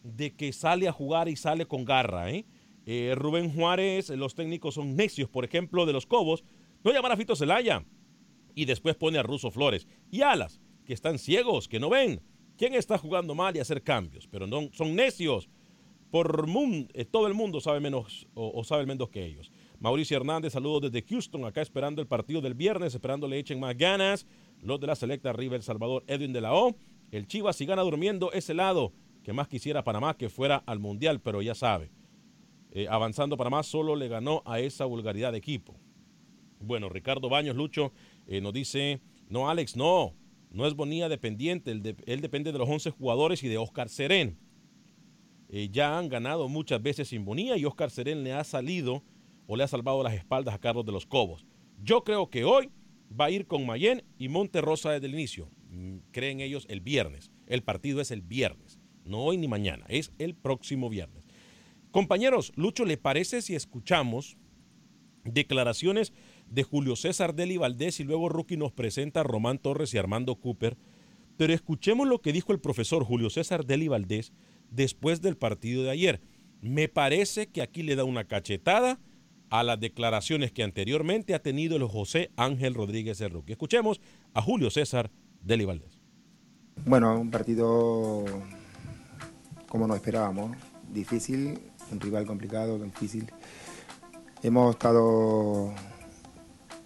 de 0.04 0.36
que 0.36 0.54
sale 0.54 0.88
a 0.88 0.94
jugar 0.94 1.28
y 1.28 1.36
sale 1.36 1.66
con 1.66 1.84
garra. 1.84 2.32
¿eh? 2.32 2.46
Eh, 2.86 3.14
Rubén 3.16 3.50
Juárez, 3.54 4.10
los 4.10 4.36
técnicos 4.36 4.76
son 4.76 4.96
necios, 4.96 5.30
por 5.30 5.46
ejemplo, 5.46 5.86
de 5.86 5.94
los 5.94 6.06
Cobos. 6.06 6.44
No 6.84 6.92
llamar 6.92 7.12
a 7.14 7.18
Fito 7.18 7.36
Celaya. 7.36 7.86
Y 8.56 8.66
después 8.66 8.96
pone 8.96 9.18
a 9.18 9.24
Russo 9.24 9.52
Flores. 9.52 9.88
Y 10.12 10.22
Alas, 10.22 10.60
que 10.86 10.94
están 10.94 11.18
ciegos, 11.18 11.68
que 11.68 11.80
no 11.80 11.90
ven. 11.90 12.22
¿Quién 12.58 12.76
está 12.76 12.98
jugando 12.98 13.34
mal 13.36 13.56
y 13.56 13.60
hacer 13.60 13.82
cambios? 13.82 14.28
Pero 14.28 14.46
no, 14.48 14.70
son 14.74 14.96
necios. 14.96 15.50
Por 16.12 16.46
mun- 16.48 16.88
eh, 16.94 17.06
todo 17.06 17.26
el 17.26 17.34
mundo 17.34 17.60
sabe 17.60 17.80
menos 17.80 18.28
o, 18.36 18.52
o 18.54 18.64
sabe 18.64 18.86
menos 18.86 19.10
que 19.10 19.26
ellos. 19.26 19.52
Mauricio 19.80 20.16
Hernández, 20.18 20.54
saludos 20.54 20.92
desde 20.92 21.08
Houston, 21.08 21.44
acá 21.46 21.62
esperando 21.62 22.02
el 22.02 22.08
partido 22.08 22.40
del 22.42 22.54
viernes, 22.54 22.94
esperando 22.94 23.28
le 23.28 23.40
echen 23.40 23.60
más 23.60 23.76
ganas. 23.76 24.28
Los 24.62 24.80
de 24.80 24.88
la 24.88 24.96
selecta 24.96 25.32
arriba 25.32 25.56
El 25.56 25.64
Salvador, 25.64 26.04
Edwin 26.08 26.32
de 26.32 26.42
la 26.42 26.54
O. 26.54 26.76
El 27.12 27.28
Chivas 27.28 27.56
si 27.56 27.66
gana 27.66 27.82
durmiendo 27.82 28.32
ese 28.34 28.54
lado 28.54 28.94
que 29.24 29.34
más 29.34 29.48
quisiera 29.48 29.84
Panamá 29.84 30.16
que 30.16 30.30
fuera 30.30 30.58
al 30.68 30.80
Mundial, 30.80 31.20
pero 31.22 31.42
ya 31.42 31.56
sabe. 31.56 31.90
Eh, 32.76 32.88
avanzando 32.90 33.38
Panamá 33.38 33.62
solo 33.62 33.96
le 33.96 34.08
ganó 34.08 34.42
a 34.46 34.60
esa 34.60 34.86
vulgaridad 34.86 35.32
de 35.32 35.38
equipo. 35.38 35.76
Bueno, 36.60 36.90
Ricardo 36.90 37.30
Baños 37.30 37.56
Lucho 37.56 37.94
eh, 38.26 38.42
nos 38.42 38.52
dice, 38.52 39.00
no 39.30 39.48
Alex, 39.50 39.76
no, 39.76 40.16
no 40.50 40.66
es 40.66 40.74
Bonilla 40.74 41.08
dependiente, 41.08 41.70
él, 41.72 41.84
de- 41.84 41.96
él 42.08 42.20
depende 42.22 42.52
de 42.52 42.58
los 42.58 42.68
11 42.68 42.90
jugadores 42.90 43.44
y 43.44 43.48
de 43.48 43.58
Oscar 43.60 43.90
Serén. 43.90 44.38
Eh, 45.50 45.70
ya 45.72 46.00
han 46.00 46.10
ganado 46.10 46.50
muchas 46.50 46.82
veces 46.82 47.10
sin 47.10 47.26
Bonilla 47.26 47.56
y 47.58 47.66
Oscar 47.66 47.92
Serén 47.92 48.24
le 48.24 48.34
ha 48.34 48.44
salido 48.44 49.04
o 49.46 49.56
le 49.56 49.64
ha 49.64 49.68
salvado 49.68 50.02
las 50.02 50.14
espaldas 50.16 50.56
a 50.56 50.60
Carlos 50.60 50.86
de 50.86 50.92
los 50.94 51.06
Cobos. 51.06 51.46
Yo 51.84 52.04
creo 52.04 52.30
que 52.30 52.44
hoy 52.44 52.72
va 53.20 53.26
a 53.26 53.32
ir 53.32 53.46
con 53.46 53.66
Mayén 53.68 54.04
y 54.18 54.30
Monterrosa 54.30 54.92
desde 54.92 55.06
el 55.08 55.14
inicio. 55.14 55.48
Mm, 55.70 55.98
Creen 56.12 56.40
ellos 56.40 56.66
el 56.70 56.80
viernes. 56.82 57.30
El 57.46 57.62
partido 57.62 58.02
es 58.02 58.10
el 58.10 58.22
viernes, 58.22 58.80
no 59.06 59.20
hoy 59.26 59.38
ni 59.38 59.48
mañana, 59.48 59.86
es 59.90 60.12
el 60.18 60.34
próximo 60.34 60.90
viernes. 60.90 61.23
Compañeros, 61.94 62.52
Lucho, 62.56 62.86
¿le 62.86 62.98
parece 62.98 63.44
si 63.44 63.54
escuchamos 63.54 64.36
declaraciones 65.26 66.12
de 66.50 66.64
Julio 66.64 66.96
César 66.96 67.36
Deli 67.36 67.58
Valdés 67.58 68.00
y 68.00 68.04
luego 68.04 68.30
Rookie 68.30 68.58
nos 68.58 68.72
presenta 68.72 69.20
a 69.20 69.24
Román 69.24 69.60
Torres 69.60 69.94
y 69.94 70.00
Armando 70.00 70.36
Cooper? 70.38 70.76
Pero 71.38 71.54
escuchemos 71.54 72.08
lo 72.08 72.20
que 72.20 72.34
dijo 72.34 72.52
el 72.52 72.60
profesor 72.60 73.04
Julio 73.04 73.30
César 73.30 73.68
Deli 73.68 73.90
Valdés 73.90 74.34
después 74.72 75.22
del 75.22 75.38
partido 75.38 75.84
de 75.84 75.92
ayer. 75.92 76.22
Me 76.62 76.88
parece 76.88 77.46
que 77.50 77.62
aquí 77.62 77.84
le 77.84 77.96
da 77.96 78.06
una 78.06 78.24
cachetada 78.24 79.00
a 79.52 79.62
las 79.62 79.80
declaraciones 79.80 80.52
que 80.52 80.64
anteriormente 80.64 81.36
ha 81.36 81.44
tenido 81.44 81.76
el 81.76 81.84
José 81.84 82.32
Ángel 82.38 82.74
Rodríguez 82.74 83.22
el 83.22 83.30
Rookie. 83.30 83.52
Escuchemos 83.52 84.02
a 84.34 84.42
Julio 84.42 84.72
César 84.72 85.12
Deli 85.44 85.66
Valdés. 85.66 86.00
Bueno, 86.88 87.20
un 87.20 87.30
partido 87.30 88.26
como 89.68 89.86
nos 89.86 89.98
esperábamos, 89.98 90.58
difícil, 90.92 91.60
un 91.94 92.00
rival 92.00 92.26
complicado, 92.26 92.78
difícil. 92.80 93.32
Hemos 94.42 94.76
estado, 94.76 95.74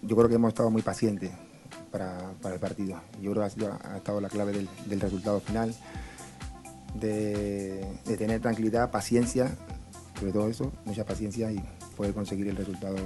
yo 0.02 0.16
creo 0.16 0.30
que 0.30 0.36
hemos 0.36 0.50
estado 0.50 0.70
muy 0.70 0.82
pacientes 0.84 1.32
para, 1.92 2.34
el 2.54 2.60
partido. 2.60 3.02
Yo 3.22 3.32
creo 3.32 3.44
que 3.44 3.48
ha, 3.48 3.50
sido- 3.50 3.80
ha 3.84 3.98
estado 3.98 4.22
la 4.22 4.30
clave 4.30 4.54
del, 4.86 5.02
resultado 5.02 5.40
final, 5.40 5.74
de, 6.94 7.88
tener 8.18 8.42
tranquilidad, 8.42 8.92
paciencia, 8.92 9.56
sobre 10.20 10.32
todo 10.32 10.50
eso, 10.50 10.72
mucha 10.86 11.04
paciencia 11.06 11.52
y 11.52 11.64
poder 11.96 12.14
conseguir 12.14 12.48
el 12.48 12.56
resultado 12.56 12.98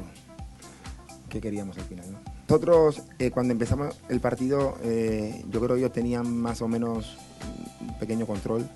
que 1.29 1.39
queríamos 1.39 1.77
al 1.77 1.85
final. 1.85 2.11
¿no? 2.11 2.19
Nosotros, 2.49 3.03
eh, 3.19 3.31
cuando 3.31 3.53
empezamos 3.53 3.95
el 4.09 4.19
partido, 4.19 4.77
eh, 4.83 5.45
yo 5.49 5.61
creo 5.61 5.75
que 5.75 5.81
ellos 5.81 5.93
tenían 5.93 6.35
más 6.35 6.61
o 6.61 6.67
menos 6.67 7.17
un 7.79 7.97
pequeño 7.99 8.25
control, 8.27 8.69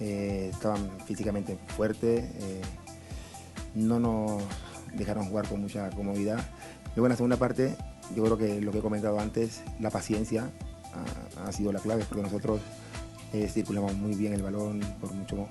eh, 0.00 0.50
estaban 0.52 0.90
físicamente 1.06 1.56
fuertes, 1.76 2.24
eh, 2.24 2.60
no 3.74 4.00
nos 4.00 4.42
dejaron 4.94 5.26
jugar 5.26 5.48
con 5.48 5.60
mucha 5.60 5.90
comodidad. 5.90 6.44
Luego 6.96 7.06
en 7.06 7.10
la 7.10 7.16
segunda 7.16 7.36
parte, 7.36 7.76
yo 8.14 8.24
creo 8.24 8.38
que 8.38 8.60
lo 8.60 8.72
que 8.72 8.78
he 8.78 8.82
comentado 8.82 9.20
antes, 9.20 9.62
la 9.80 9.90
paciencia 9.90 10.50
ha, 11.36 11.52
sido 11.52 11.72
la 11.72 11.80
clave, 11.80 12.04
porque 12.08 12.22
nosotros 12.22 12.60
eh, 13.32 13.48
circulamos 13.48 13.94
muy 13.94 14.14
bien 14.14 14.32
el 14.32 14.42
balón 14.42 14.80
por 15.00 15.12
mucho 15.12 15.48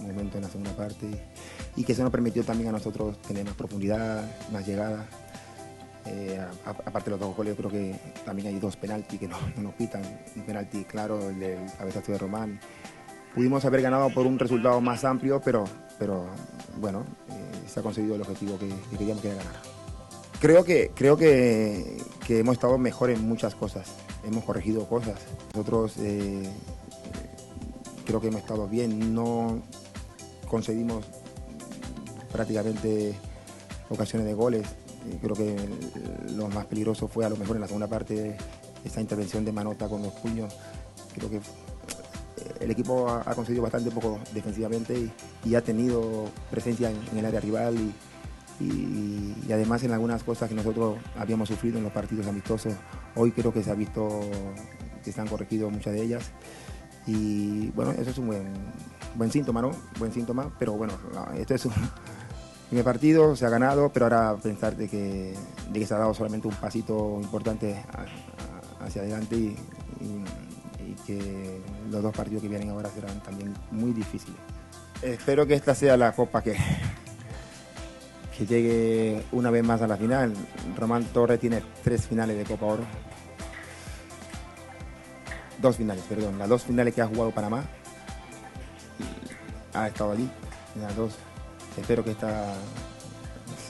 momento 0.00 0.38
en 0.38 0.44
la 0.44 0.48
segunda 0.48 0.74
parte 0.74 1.06
y 1.76 1.84
que 1.84 1.92
eso 1.92 2.02
nos 2.02 2.10
permitió 2.10 2.42
también 2.42 2.70
a 2.70 2.72
nosotros 2.72 3.20
tener 3.22 3.44
más 3.44 3.54
profundidad, 3.54 4.24
más 4.52 4.66
llegada. 4.66 5.06
Aparte 6.64 7.04
de 7.04 7.10
los 7.12 7.20
dos 7.20 7.36
goles, 7.36 7.54
creo 7.56 7.70
que 7.70 7.94
también 8.24 8.48
hay 8.48 8.58
dos 8.58 8.76
penaltis 8.76 9.20
que 9.20 9.28
no, 9.28 9.36
no 9.56 9.62
nos 9.62 9.74
pitan. 9.74 10.02
Un 10.34 10.42
penalti 10.42 10.84
claro, 10.84 11.30
el 11.30 11.38
del 11.38 11.58
cabezazo 11.78 12.12
de 12.12 12.18
Román. 12.18 12.58
Pudimos 13.34 13.64
haber 13.64 13.82
ganado 13.82 14.10
por 14.10 14.26
un 14.26 14.38
resultado 14.38 14.80
más 14.80 15.04
amplio, 15.04 15.40
pero, 15.44 15.64
pero 15.98 16.26
bueno, 16.80 17.04
eh, 17.30 17.68
se 17.68 17.80
ha 17.80 17.82
conseguido 17.82 18.16
el 18.16 18.22
objetivo 18.22 18.58
que, 18.58 18.68
que 18.68 18.96
queríamos 18.96 19.22
que 19.22 19.28
era 19.28 19.38
ganar. 19.38 19.54
Creo 20.40 20.64
que, 20.64 20.90
creo 20.94 21.16
que, 21.16 21.98
que 22.26 22.40
hemos 22.40 22.54
estado 22.54 22.78
mejor 22.78 23.10
en 23.10 23.28
muchas 23.28 23.54
cosas, 23.54 23.86
hemos 24.24 24.44
corregido 24.44 24.88
cosas. 24.88 25.16
Nosotros 25.54 25.94
eh, 25.98 26.48
creo 28.06 28.20
que 28.20 28.28
hemos 28.28 28.40
estado 28.40 28.66
bien, 28.66 29.14
no 29.14 29.62
concedimos 30.48 31.04
prácticamente 32.32 33.14
ocasiones 33.90 34.26
de 34.26 34.34
goles. 34.34 34.66
Eh, 35.08 35.18
Creo 35.22 35.36
que 35.36 35.56
lo 36.34 36.48
más 36.48 36.66
peligroso 36.66 37.06
fue 37.08 37.24
a 37.24 37.28
lo 37.28 37.36
mejor 37.36 37.56
en 37.56 37.62
la 37.62 37.66
segunda 37.66 37.86
parte 37.86 38.36
esa 38.84 39.00
intervención 39.00 39.44
de 39.44 39.52
Manota 39.52 39.88
con 39.88 40.02
los 40.02 40.12
puños. 40.14 40.54
Creo 41.14 41.30
que 41.30 41.40
el 42.60 42.70
equipo 42.70 43.08
ha, 43.08 43.34
conseguido 43.34 43.62
bastante 43.62 43.90
poco 43.90 44.18
defensivamente 44.32 45.10
y, 45.44 45.54
ha 45.54 45.62
tenido 45.62 46.28
presencia 46.50 46.90
en, 46.90 47.18
el 47.18 47.26
área 47.26 47.40
rival 47.40 47.76
y, 48.60 49.52
además 49.52 49.82
en 49.82 49.92
algunas 49.92 50.22
cosas 50.22 50.48
que 50.48 50.54
nosotros 50.54 50.98
habíamos 51.16 51.48
sufrido 51.48 51.78
en 51.78 51.84
los 51.84 51.92
partidos 51.92 52.26
amistosos. 52.26 52.74
Hoy 53.16 53.32
creo 53.32 53.52
que 53.52 53.62
se 53.62 53.70
ha 53.70 53.74
visto 53.74 54.20
que 55.04 55.12
se 55.12 55.20
han 55.20 55.28
corregido 55.28 55.70
muchas 55.70 55.94
de 55.94 56.02
ellas 56.02 56.30
y 57.06 57.68
bueno, 57.70 57.92
eso 57.92 58.10
es 58.10 58.18
un 58.18 58.26
buen, 58.26 58.52
buen 59.14 59.32
síntoma, 59.32 59.62
¿no? 59.62 59.70
Buen 59.98 60.12
síntoma, 60.12 60.52
pero 60.58 60.72
bueno, 60.72 60.94
no, 61.14 61.32
esto 61.32 61.54
es 61.54 61.64
un 61.64 61.72
primer 62.68 62.84
partido, 62.84 63.34
se 63.34 63.46
ha 63.46 63.48
ganado, 63.48 63.90
pero 63.92 64.06
ahora 64.06 64.36
pensar 64.36 64.76
de 64.76 64.88
que, 64.88 65.34
de 65.72 65.80
que 65.80 65.86
se 65.86 65.94
ha 65.94 65.98
dado 65.98 66.14
solamente 66.14 66.46
un 66.46 66.54
pasito 66.54 67.18
importante 67.20 67.82
hacia 68.80 69.02
adelante 69.02 69.36
y- 69.36 69.56
y 70.90 70.94
que 71.06 71.60
los 71.90 72.02
dos 72.02 72.14
partidos 72.14 72.42
que 72.42 72.48
vienen 72.48 72.70
ahora 72.70 72.90
serán 72.90 73.22
también 73.22 73.54
muy 73.70 73.92
difíciles. 73.92 74.36
Espero 75.02 75.46
que 75.46 75.54
esta 75.54 75.74
sea 75.74 75.96
la 75.96 76.12
copa 76.12 76.42
que, 76.42 76.56
que 78.36 78.46
llegue 78.46 79.24
una 79.32 79.50
vez 79.50 79.64
más 79.64 79.80
a 79.82 79.86
la 79.86 79.96
final. 79.96 80.34
Román 80.76 81.04
Torres 81.04 81.40
tiene 81.40 81.62
tres 81.82 82.06
finales 82.06 82.36
de 82.36 82.44
Copa 82.44 82.66
Oro. 82.66 82.84
Dos 85.60 85.76
finales, 85.76 86.04
perdón. 86.08 86.38
Las 86.38 86.48
dos 86.48 86.64
finales 86.64 86.94
que 86.94 87.02
ha 87.02 87.06
jugado 87.06 87.30
Panamá. 87.30 87.64
Ha 89.74 89.88
estado 89.88 90.12
allí. 90.12 90.28
en 90.74 90.82
Las 90.82 90.96
dos. 90.96 91.14
Espero 91.76 92.04
que 92.04 92.10
esta 92.10 92.54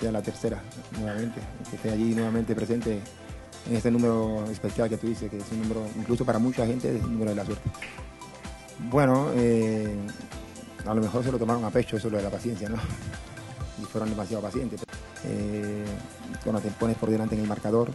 sea 0.01 0.11
la 0.11 0.23
tercera 0.23 0.61
nuevamente. 0.99 1.41
Que 1.69 1.77
esté 1.77 1.91
allí 1.91 2.15
nuevamente 2.15 2.55
presente 2.55 3.01
en 3.69 3.77
este 3.77 3.91
número 3.91 4.45
especial 4.51 4.89
que 4.89 4.97
tú 4.97 5.07
dices, 5.07 5.31
que 5.31 5.39
es 5.39 5.53
un 5.53 5.63
número, 5.63 5.87
incluso 5.99 6.25
para 6.25 6.39
mucha 6.39 6.67
gente, 6.67 6.97
es 6.97 7.03
un 7.03 7.13
número 7.13 7.31
de 7.31 7.37
la 7.37 7.45
suerte. 7.45 7.71
Bueno, 8.91 9.31
eh, 9.35 9.95
a 10.87 10.95
lo 10.95 11.01
mejor 11.01 11.23
se 11.23 11.31
lo 11.31 11.39
tomaron 11.39 11.65
a 11.65 11.71
pecho 11.71 11.97
eso 11.97 12.09
lo 12.09 12.17
de 12.17 12.23
la 12.23 12.31
paciencia, 12.31 12.69
¿no? 12.69 12.77
Y 13.81 13.85
fueron 13.85 14.11
demasiado 14.11 14.43
pacientes. 14.43 14.83
Eh, 15.25 15.85
cuando 16.45 16.61
te 16.61 16.71
pones 16.71 16.97
por 16.97 17.09
delante 17.09 17.35
en 17.35 17.43
el 17.43 17.49
marcador, 17.49 17.91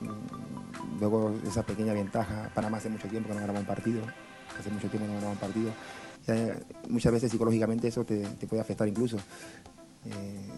mm, 0.00 0.98
luego 0.98 1.32
esa 1.46 1.62
pequeña 1.62 1.92
ventaja, 1.92 2.50
Panamá 2.54 2.78
hace 2.78 2.88
mucho 2.88 3.08
tiempo 3.08 3.28
que 3.28 3.34
no 3.34 3.40
ganaba 3.40 3.60
un 3.60 3.66
partido, 3.66 4.02
hace 4.58 4.70
mucho 4.70 4.88
tiempo 4.88 5.06
que 5.06 5.12
no 5.12 5.14
ganaba 5.14 5.32
un 5.32 5.38
partido, 5.38 5.70
muchas 6.88 7.12
veces 7.12 7.30
psicológicamente 7.30 7.88
eso 7.88 8.04
te, 8.04 8.20
te 8.20 8.46
puede 8.46 8.62
afectar 8.62 8.88
incluso. 8.88 9.16
Eh, 10.04 10.48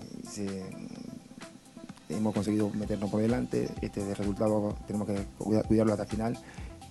hemos 2.08 2.34
conseguido 2.34 2.70
meternos 2.70 3.10
por 3.10 3.20
delante, 3.20 3.68
este 3.80 4.14
resultado 4.14 4.76
tenemos 4.86 5.08
que 5.08 5.24
cuida- 5.38 5.62
cuidarlo 5.62 5.92
hasta 5.92 6.04
el 6.04 6.10
final 6.10 6.38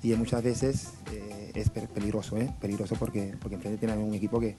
y 0.02 0.14
muchas 0.16 0.44
veces 0.44 0.94
eh, 1.12 1.52
es 1.56 1.70
pe- 1.70 1.88
peligroso, 1.88 2.38
¿eh? 2.38 2.54
peligroso 2.60 2.96
porque, 2.98 3.36
porque 3.40 3.56
enfrente 3.56 3.78
tienen 3.80 4.00
un 4.00 4.14
equipo 4.14 4.40
que, 4.40 4.56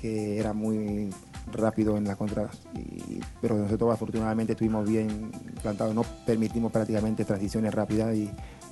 que 0.00 0.38
era 0.38 0.52
muy 0.52 1.10
rápido 1.52 1.96
en 1.96 2.04
la 2.04 2.16
contra, 2.16 2.50
y- 2.74 3.20
pero 3.40 3.56
nosotros 3.56 3.92
afortunadamente 3.92 4.52
estuvimos 4.52 4.88
bien 4.88 5.30
plantados, 5.62 5.94
no 5.94 6.02
permitimos 6.26 6.70
prácticamente 6.72 7.24
transiciones 7.24 7.72
rápidas 7.74 8.14
y 8.14 8.30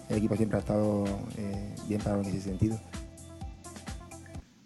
el 0.08 0.18
equipo 0.18 0.36
siempre 0.36 0.58
ha 0.58 0.60
estado 0.60 1.04
eh, 1.38 1.74
bien 1.88 2.00
parado 2.00 2.22
en 2.22 2.28
ese 2.28 2.40
sentido. 2.42 2.78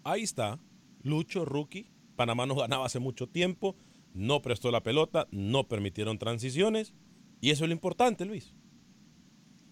Ahí 0.03 0.23
está, 0.23 0.59
Lucho, 1.03 1.45
rookie. 1.45 1.91
Panamá 2.15 2.45
no 2.45 2.55
ganaba 2.55 2.85
hace 2.85 2.99
mucho 2.99 3.27
tiempo, 3.27 3.75
no 4.13 4.41
prestó 4.41 4.71
la 4.71 4.83
pelota, 4.83 5.27
no 5.31 5.67
permitieron 5.67 6.17
transiciones. 6.17 6.93
Y 7.39 7.49
eso 7.49 7.63
es 7.65 7.69
lo 7.69 7.73
importante, 7.73 8.25
Luis. 8.25 8.55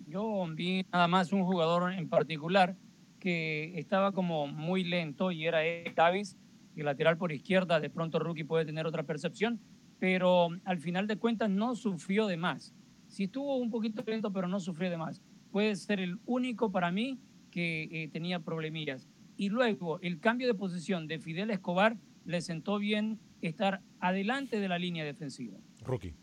Yo 0.08 0.48
vi 0.56 0.86
nada 0.92 1.08
más 1.08 1.32
un 1.32 1.44
jugador 1.44 1.94
en 1.94 2.10
particular 2.10 2.76
que 3.20 3.78
estaba 3.78 4.12
como 4.12 4.48
muy 4.48 4.84
lento 4.84 5.32
y 5.32 5.46
era 5.46 5.64
Eric 5.64 5.94
Davis, 5.96 6.38
el 6.76 6.86
lateral 6.86 7.18
por 7.18 7.32
izquierda. 7.32 7.80
De 7.80 7.90
pronto 7.90 8.18
Rookie 8.18 8.44
puede 8.44 8.66
tener 8.66 8.88
otra 8.88 9.04
percepción, 9.04 9.60
pero 10.00 10.50
al 10.64 10.80
final 10.80 11.06
de 11.06 11.18
cuentas 11.18 11.50
no 11.50 11.76
sufrió 11.76 12.26
de 12.26 12.38
más. 12.38 12.74
Sí 13.08 13.26
estuvo 13.26 13.58
un 13.58 13.70
poquito 13.70 14.04
lento, 14.06 14.32
pero 14.32 14.48
no 14.48 14.60
sufrió 14.60 14.90
de 14.90 14.98
más. 14.98 15.22
Puede 15.52 15.76
ser 15.76 16.00
el 16.00 16.20
único 16.26 16.72
para 16.72 16.92
mí 16.92 17.20
que 17.52 17.90
eh, 17.92 18.08
tenía 18.08 18.40
problemillas. 18.40 19.08
Y 19.36 19.50
luego 19.50 20.00
el 20.02 20.20
cambio 20.20 20.48
de 20.48 20.54
posición 20.54 21.08
de 21.08 21.20
Fidel 21.20 21.52
Escobar 21.52 21.98
le 22.26 22.42
sentó 22.42 22.78
bien 22.78 23.20
estar 23.42 23.82
adelante 24.00 24.60
de 24.60 24.68
la 24.68 24.78
línea 24.80 25.04
defensiva. 25.06 25.58
Rookie. 25.84 26.14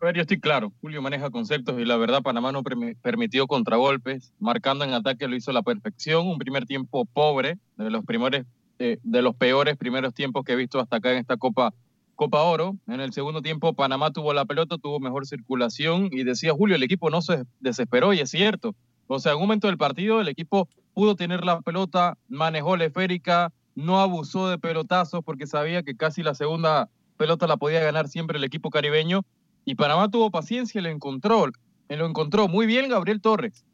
A 0.00 0.06
ver, 0.06 0.14
yo 0.16 0.22
estoy 0.22 0.38
claro. 0.38 0.72
Julio 0.82 1.00
maneja 1.00 1.30
conceptos 1.30 1.80
y 1.80 1.84
la 1.84 1.96
verdad 1.96 2.22
Panamá 2.22 2.52
no 2.52 2.62
permi- 2.62 2.96
permitió 3.00 3.46
contragolpes. 3.46 4.32
Marcando 4.38 4.84
en 4.84 4.92
ataque 4.92 5.26
lo 5.26 5.36
hizo 5.36 5.50
a 5.50 5.54
la 5.54 5.62
perfección. 5.62 6.26
Un 6.28 6.38
primer 6.38 6.66
tiempo 6.66 7.06
pobre, 7.06 7.58
de 7.76 7.90
los, 7.90 8.04
primeros, 8.04 8.42
eh, 8.78 8.98
de 9.02 9.22
los 9.22 9.34
peores 9.34 9.76
primeros 9.76 10.12
tiempos 10.12 10.44
que 10.44 10.52
he 10.52 10.56
visto 10.56 10.78
hasta 10.80 10.96
acá 10.96 11.12
en 11.12 11.18
esta 11.18 11.38
Copa, 11.38 11.72
Copa 12.14 12.42
Oro. 12.42 12.76
En 12.86 13.00
el 13.00 13.12
segundo 13.14 13.40
tiempo 13.40 13.72
Panamá 13.72 14.10
tuvo 14.10 14.34
la 14.34 14.44
pelota, 14.44 14.76
tuvo 14.76 15.00
mejor 15.00 15.26
circulación 15.26 16.10
y 16.12 16.24
decía 16.24 16.52
Julio, 16.52 16.76
el 16.76 16.82
equipo 16.82 17.08
no 17.08 17.22
se 17.22 17.44
desesperó 17.60 18.12
y 18.12 18.20
es 18.20 18.30
cierto. 18.30 18.74
O 19.06 19.18
sea, 19.18 19.32
en 19.32 19.36
un 19.38 19.44
momento 19.44 19.66
del 19.68 19.78
partido 19.78 20.20
el 20.20 20.28
equipo 20.28 20.68
pudo 20.92 21.16
tener 21.16 21.42
la 21.44 21.62
pelota, 21.62 22.18
manejó 22.28 22.76
la 22.76 22.84
esférica, 22.84 23.50
no 23.76 24.00
abusó 24.00 24.48
de 24.48 24.58
pelotazos 24.58 25.22
porque 25.24 25.46
sabía 25.46 25.82
que 25.84 25.96
casi 25.96 26.24
la 26.24 26.34
segunda 26.34 26.88
pelota 27.16 27.46
la 27.46 27.56
podía 27.56 27.80
ganar 27.80 28.08
siempre 28.08 28.38
el 28.38 28.44
equipo 28.44 28.70
caribeño 28.70 29.22
y 29.64 29.74
Panamá 29.76 30.10
tuvo 30.10 30.30
paciencia 30.30 30.80
y 30.80 30.82
lo 30.84 30.90
encontró. 30.90 31.46
eh, 31.88 31.96
Lo 31.96 32.06
encontró 32.06 32.48
muy 32.48 32.66
bien 32.66 32.88
Gabriel 32.88 33.20
Torres. 33.20 33.64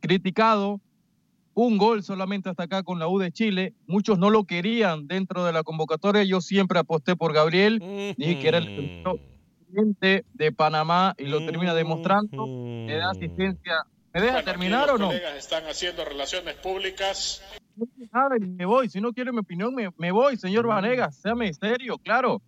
Criticado, 0.00 0.80
un 1.54 1.78
gol 1.78 2.02
solamente 2.02 2.50
hasta 2.50 2.64
acá 2.64 2.82
con 2.82 2.98
la 2.98 3.08
U 3.08 3.18
de 3.18 3.30
Chile. 3.32 3.74
Muchos 3.86 4.18
no 4.18 4.28
lo 4.30 4.44
querían 4.44 5.06
dentro 5.06 5.44
de 5.44 5.52
la 5.52 5.62
convocatoria. 5.62 6.24
Yo 6.24 6.40
siempre 6.40 6.78
aposté 6.78 7.16
por 7.16 7.32
Gabriel. 7.32 7.78
Dije 8.16 8.40
que 8.40 8.48
era 8.48 8.58
el 8.58 9.14
de 10.32 10.52
Panamá 10.52 11.14
y 11.18 11.24
lo 11.24 11.44
termina 11.44 11.74
demostrando. 11.74 12.46
Le 12.46 12.96
da 12.96 13.10
asistencia. 13.10 13.84
¿Me 14.12 14.20
deja 14.20 14.42
terminar 14.44 14.90
o 14.90 14.98
no? 14.98 15.10
están 15.12 15.64
haciendo 15.64 16.04
relaciones 16.04 16.54
públicas. 16.54 17.42
Nada, 18.12 18.36
y 18.36 18.40
me 18.40 18.64
voy. 18.64 18.88
Si 18.88 19.00
no 19.00 19.12
quiere 19.12 19.32
mi 19.32 19.38
opinión, 19.38 19.74
me, 19.74 19.90
me 19.98 20.12
voy, 20.12 20.36
señor 20.36 20.66
Vanegas. 20.66 21.16
Séame 21.16 21.52
serio, 21.52 21.98
claro. 21.98 22.40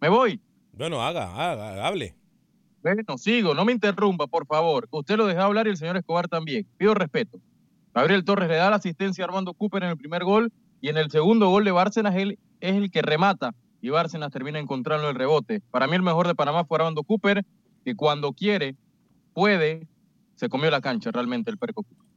Me 0.00 0.08
voy. 0.08 0.40
Bueno, 0.72 1.02
haga, 1.02 1.32
haga, 1.34 1.86
hable. 1.86 2.14
Bueno, 2.82 3.16
sigo, 3.16 3.54
no 3.54 3.64
me 3.64 3.72
interrumpa, 3.72 4.26
por 4.26 4.46
favor. 4.46 4.88
Usted 4.90 5.16
lo 5.16 5.26
deja 5.26 5.44
hablar 5.44 5.66
y 5.66 5.70
el 5.70 5.76
señor 5.76 5.96
Escobar 5.96 6.26
también. 6.28 6.66
Pido 6.76 6.94
respeto. 6.94 7.38
Gabriel 7.94 8.24
Torres 8.24 8.48
le 8.48 8.56
da 8.56 8.70
la 8.70 8.76
asistencia 8.76 9.24
a 9.24 9.28
Armando 9.28 9.54
Cooper 9.54 9.84
en 9.84 9.90
el 9.90 9.96
primer 9.96 10.24
gol 10.24 10.50
y 10.80 10.88
en 10.88 10.96
el 10.96 11.10
segundo 11.10 11.48
gol 11.50 11.64
de 11.64 11.70
Bárcenas 11.70 12.16
él 12.16 12.38
es 12.60 12.74
el 12.74 12.90
que 12.90 13.02
remata 13.02 13.54
y 13.80 13.90
Bárcenas 13.90 14.30
termina 14.32 14.58
encontrando 14.58 15.08
el 15.10 15.14
rebote. 15.14 15.60
Para 15.70 15.86
mí 15.86 15.94
el 15.94 16.02
mejor 16.02 16.26
de 16.26 16.34
Panamá 16.34 16.64
fue 16.64 16.78
Armando 16.78 17.02
Cooper, 17.02 17.44
que 17.84 17.94
cuando 17.94 18.32
quiere, 18.32 18.76
puede, 19.34 19.86
se 20.36 20.48
comió 20.48 20.70
la 20.70 20.80
cancha 20.80 21.10
realmente 21.10 21.50
el 21.50 21.58
Perco 21.58 21.82
Cooper. 21.82 22.11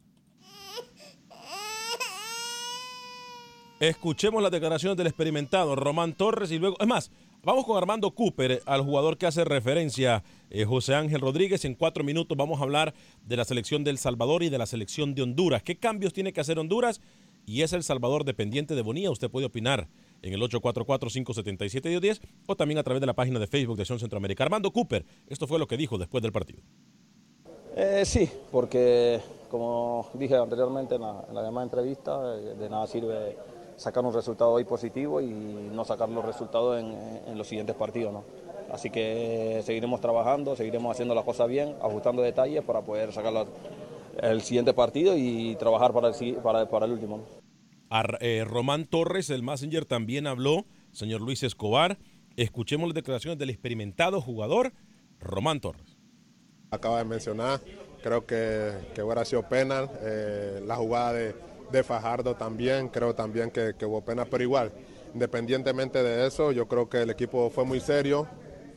Escuchemos 3.89 4.41
las 4.41 4.51
declaraciones 4.51 4.97
del 4.97 5.05
experimentado 5.05 5.75
Román 5.75 6.13
Torres 6.13 6.51
y 6.51 6.57
luego, 6.57 6.75
es 6.79 6.87
más, 6.87 7.11
vamos 7.43 7.65
con 7.65 7.77
Armando 7.77 8.09
Cooper, 8.09 8.63
al 8.65 8.81
jugador 8.81 9.15
que 9.15 9.27
hace 9.27 9.45
referencia 9.45 10.23
eh, 10.49 10.65
José 10.65 10.95
Ángel 10.95 11.21
Rodríguez. 11.21 11.65
En 11.65 11.75
cuatro 11.75 12.03
minutos 12.03 12.35
vamos 12.35 12.59
a 12.59 12.63
hablar 12.63 12.95
de 13.27 13.37
la 13.37 13.45
selección 13.45 13.83
del 13.83 13.99
Salvador 13.99 14.41
y 14.41 14.49
de 14.49 14.57
la 14.57 14.65
selección 14.65 15.13
de 15.13 15.21
Honduras. 15.21 15.61
¿Qué 15.61 15.75
cambios 15.75 16.13
tiene 16.13 16.33
que 16.33 16.41
hacer 16.41 16.57
Honduras? 16.57 16.99
Y 17.45 17.61
es 17.61 17.73
El 17.73 17.83
Salvador 17.83 18.25
dependiente 18.25 18.73
de 18.73 18.81
Bonilla. 18.81 19.11
Usted 19.11 19.29
puede 19.29 19.45
opinar 19.45 19.87
en 20.23 20.33
el 20.33 20.41
844-577-1010 20.41 22.21
o 22.47 22.55
también 22.55 22.79
a 22.79 22.83
través 22.83 23.01
de 23.01 23.05
la 23.05 23.13
página 23.13 23.37
de 23.37 23.45
Facebook 23.45 23.75
de 23.75 23.83
Acción 23.83 23.99
Centroamérica. 23.99 24.43
Armando 24.43 24.71
Cooper, 24.71 25.05
esto 25.27 25.45
fue 25.45 25.59
lo 25.59 25.67
que 25.67 25.77
dijo 25.77 25.99
después 25.99 26.23
del 26.23 26.31
partido. 26.31 26.63
Eh, 27.75 28.01
sí, 28.03 28.27
porque 28.51 29.21
como 29.51 30.09
dije 30.15 30.35
anteriormente 30.37 30.95
en 30.95 31.01
la, 31.01 31.23
en 31.29 31.35
la 31.35 31.43
llamada 31.43 31.65
entrevista, 31.65 32.35
eh, 32.35 32.55
de 32.55 32.67
nada 32.67 32.87
sirve 32.87 33.37
sacar 33.77 34.03
un 34.05 34.13
resultado 34.13 34.51
hoy 34.51 34.63
positivo 34.63 35.19
y 35.21 35.27
no 35.27 35.83
sacar 35.85 36.09
los 36.09 36.23
resultados 36.25 36.79
en, 36.79 36.95
en 37.27 37.37
los 37.37 37.47
siguientes 37.47 37.75
partidos. 37.75 38.13
¿no? 38.13 38.23
Así 38.71 38.89
que 38.89 39.61
seguiremos 39.65 40.01
trabajando, 40.01 40.55
seguiremos 40.55 40.91
haciendo 40.91 41.13
las 41.15 41.23
cosas 41.25 41.47
bien, 41.47 41.75
ajustando 41.81 42.21
detalles 42.21 42.63
para 42.63 42.81
poder 42.81 43.11
sacar 43.13 43.33
la- 43.33 43.45
el 44.21 44.41
siguiente 44.41 44.73
partido 44.73 45.15
y 45.17 45.55
trabajar 45.57 45.91
para 45.93 46.07
el, 46.07 46.13
si- 46.13 46.33
para, 46.33 46.69
para 46.69 46.85
el 46.85 46.93
último. 46.93 47.17
¿no? 47.17 47.23
Ar- 47.89 48.17
eh, 48.21 48.43
Román 48.45 48.85
Torres, 48.85 49.29
el 49.29 49.43
Messenger, 49.43 49.85
también 49.85 50.25
habló, 50.25 50.65
señor 50.91 51.21
Luis 51.21 51.43
Escobar. 51.43 51.97
Escuchemos 52.37 52.87
las 52.87 52.95
declaraciones 52.95 53.37
del 53.39 53.49
experimentado 53.49 54.21
jugador 54.21 54.73
Román 55.19 55.59
Torres. 55.59 55.97
acaba 56.71 56.97
de 56.99 57.05
mencionar, 57.05 57.59
creo 58.03 58.25
que, 58.25 58.71
que 58.93 59.01
hubiera 59.03 59.23
sido 59.23 59.43
penal, 59.47 59.89
eh, 60.01 60.61
la 60.65 60.75
jugada 60.75 61.13
de, 61.13 61.35
de 61.71 61.83
Fajardo 61.83 62.35
también, 62.35 62.89
creo 62.89 63.13
también 63.15 63.51
que, 63.51 63.73
hubo 63.85 64.01
pena, 64.01 64.25
pero 64.25 64.43
igual, 64.43 64.71
independientemente 65.13 66.01
de 66.03 66.27
eso, 66.27 66.51
yo 66.51 66.67
creo 66.67 66.89
que 66.89 67.01
el 67.01 67.09
equipo 67.09 67.49
fue 67.49 67.63
muy 67.65 67.79
serio, 67.79 68.27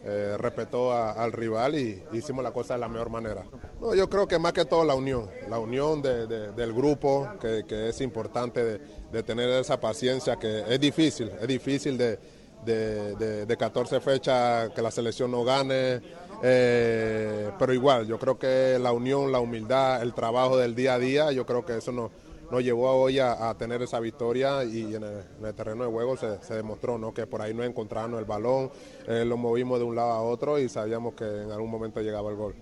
eh, 0.04 0.36
respetó 0.38 0.92
al 0.92 1.32
rival 1.32 1.74
y 1.74 2.02
hicimos 2.12 2.42
la 2.44 2.52
cosa 2.52 2.74
de 2.74 2.80
la 2.80 2.88
mejor 2.88 3.10
manera. 3.10 3.44
No, 3.80 3.94
yo 3.94 4.08
creo 4.08 4.26
que 4.28 4.38
más 4.38 4.52
que 4.52 4.64
todo 4.64 4.84
la 4.84 4.94
unión, 4.94 5.28
la 5.48 5.58
unión 5.58 6.00
de- 6.00 6.26
de- 6.26 6.52
del 6.52 6.72
grupo, 6.72 7.28
que, 7.40 7.88
es 7.88 8.00
importante 8.00 8.78
de, 9.12 9.22
tener 9.22 9.48
esa 9.50 9.78
paciencia, 9.80 10.36
que 10.36 10.64
es 10.68 10.80
difícil, 10.80 11.30
es 11.40 11.48
difícil 11.48 11.98
de, 11.98 12.18
de, 12.64 13.14
de- 13.16 13.46
de 13.46 13.56
14 13.56 14.00
fechas 14.00 14.70
que 14.70 14.80
la 14.82 14.90
selección 14.92 15.30
no 15.32 15.44
gane, 15.44 16.00
eh, 16.42 17.50
pero 17.58 17.72
igual, 17.74 18.06
yo 18.06 18.18
creo 18.18 18.38
que 18.38 18.78
la 18.80 18.92
unión, 18.92 19.32
la 19.32 19.40
humildad, 19.40 20.00
el 20.02 20.14
trabajo 20.14 20.56
del 20.56 20.74
día 20.74 20.94
a 20.94 20.98
día, 20.98 21.32
yo 21.32 21.44
creo 21.44 21.64
que 21.66 21.76
eso 21.78 21.90
nos, 21.92 22.10
nos 22.50 22.62
llevó 22.62 22.90
hoy 22.90 23.18
a, 23.18 23.54
tener 23.58 23.82
esa 23.82 24.00
victoria 24.00 24.64
y 24.64 24.94
en 24.94 25.02
el, 25.02 25.24
en 25.38 25.46
el 25.46 25.54
terreno 25.54 25.84
de 25.84 25.90
juego 25.90 26.16
se, 26.16 26.54
demostró 26.54 26.98
¿no? 26.98 27.12
que 27.12 27.26
por 27.26 27.42
ahí 27.42 27.52
no 27.52 27.62
encontrábamos 27.62 28.18
el 28.20 28.24
balón, 28.24 28.70
eh, 29.06 29.24
lo 29.26 29.36
movimos 29.36 29.78
de 29.78 29.84
un 29.84 29.96
lado 29.96 30.12
a 30.12 30.22
otro 30.22 30.58
y 30.58 30.68
sabíamos 30.68 31.14
que 31.14 31.24
en 31.24 31.50
algún 31.50 31.70
momento 31.70 32.00
llegaba 32.00 32.30
el 32.30 32.36
gol. 32.36 32.54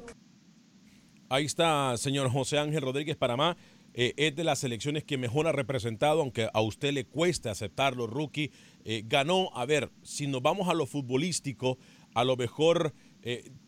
Ahí 1.28 1.44
está, 1.44 1.96
señor 1.96 2.30
José 2.30 2.58
Ángel 2.58 2.82
Rodríguez 2.82 3.16
Panamá. 3.16 3.56
Eh, 3.98 4.12
es 4.18 4.36
de 4.36 4.44
las 4.44 4.58
selecciones 4.58 5.04
que 5.04 5.16
mejor 5.16 5.46
ha 5.46 5.52
representado, 5.52 6.20
aunque 6.20 6.48
a 6.52 6.60
usted 6.60 6.92
le 6.92 7.06
cueste 7.06 7.48
aceptarlo, 7.48 8.06
rookie. 8.06 8.50
eh, 8.84 9.02
ganó, 9.06 9.48
a 9.54 9.64
ver, 9.64 9.90
si 10.02 10.26
nos 10.26 10.42
vamos 10.42 10.68
a 10.68 10.74
lo 10.74 10.86
futbolístico, 10.86 11.78
a 12.14 12.24
lo 12.24 12.36
mejor 12.36 12.92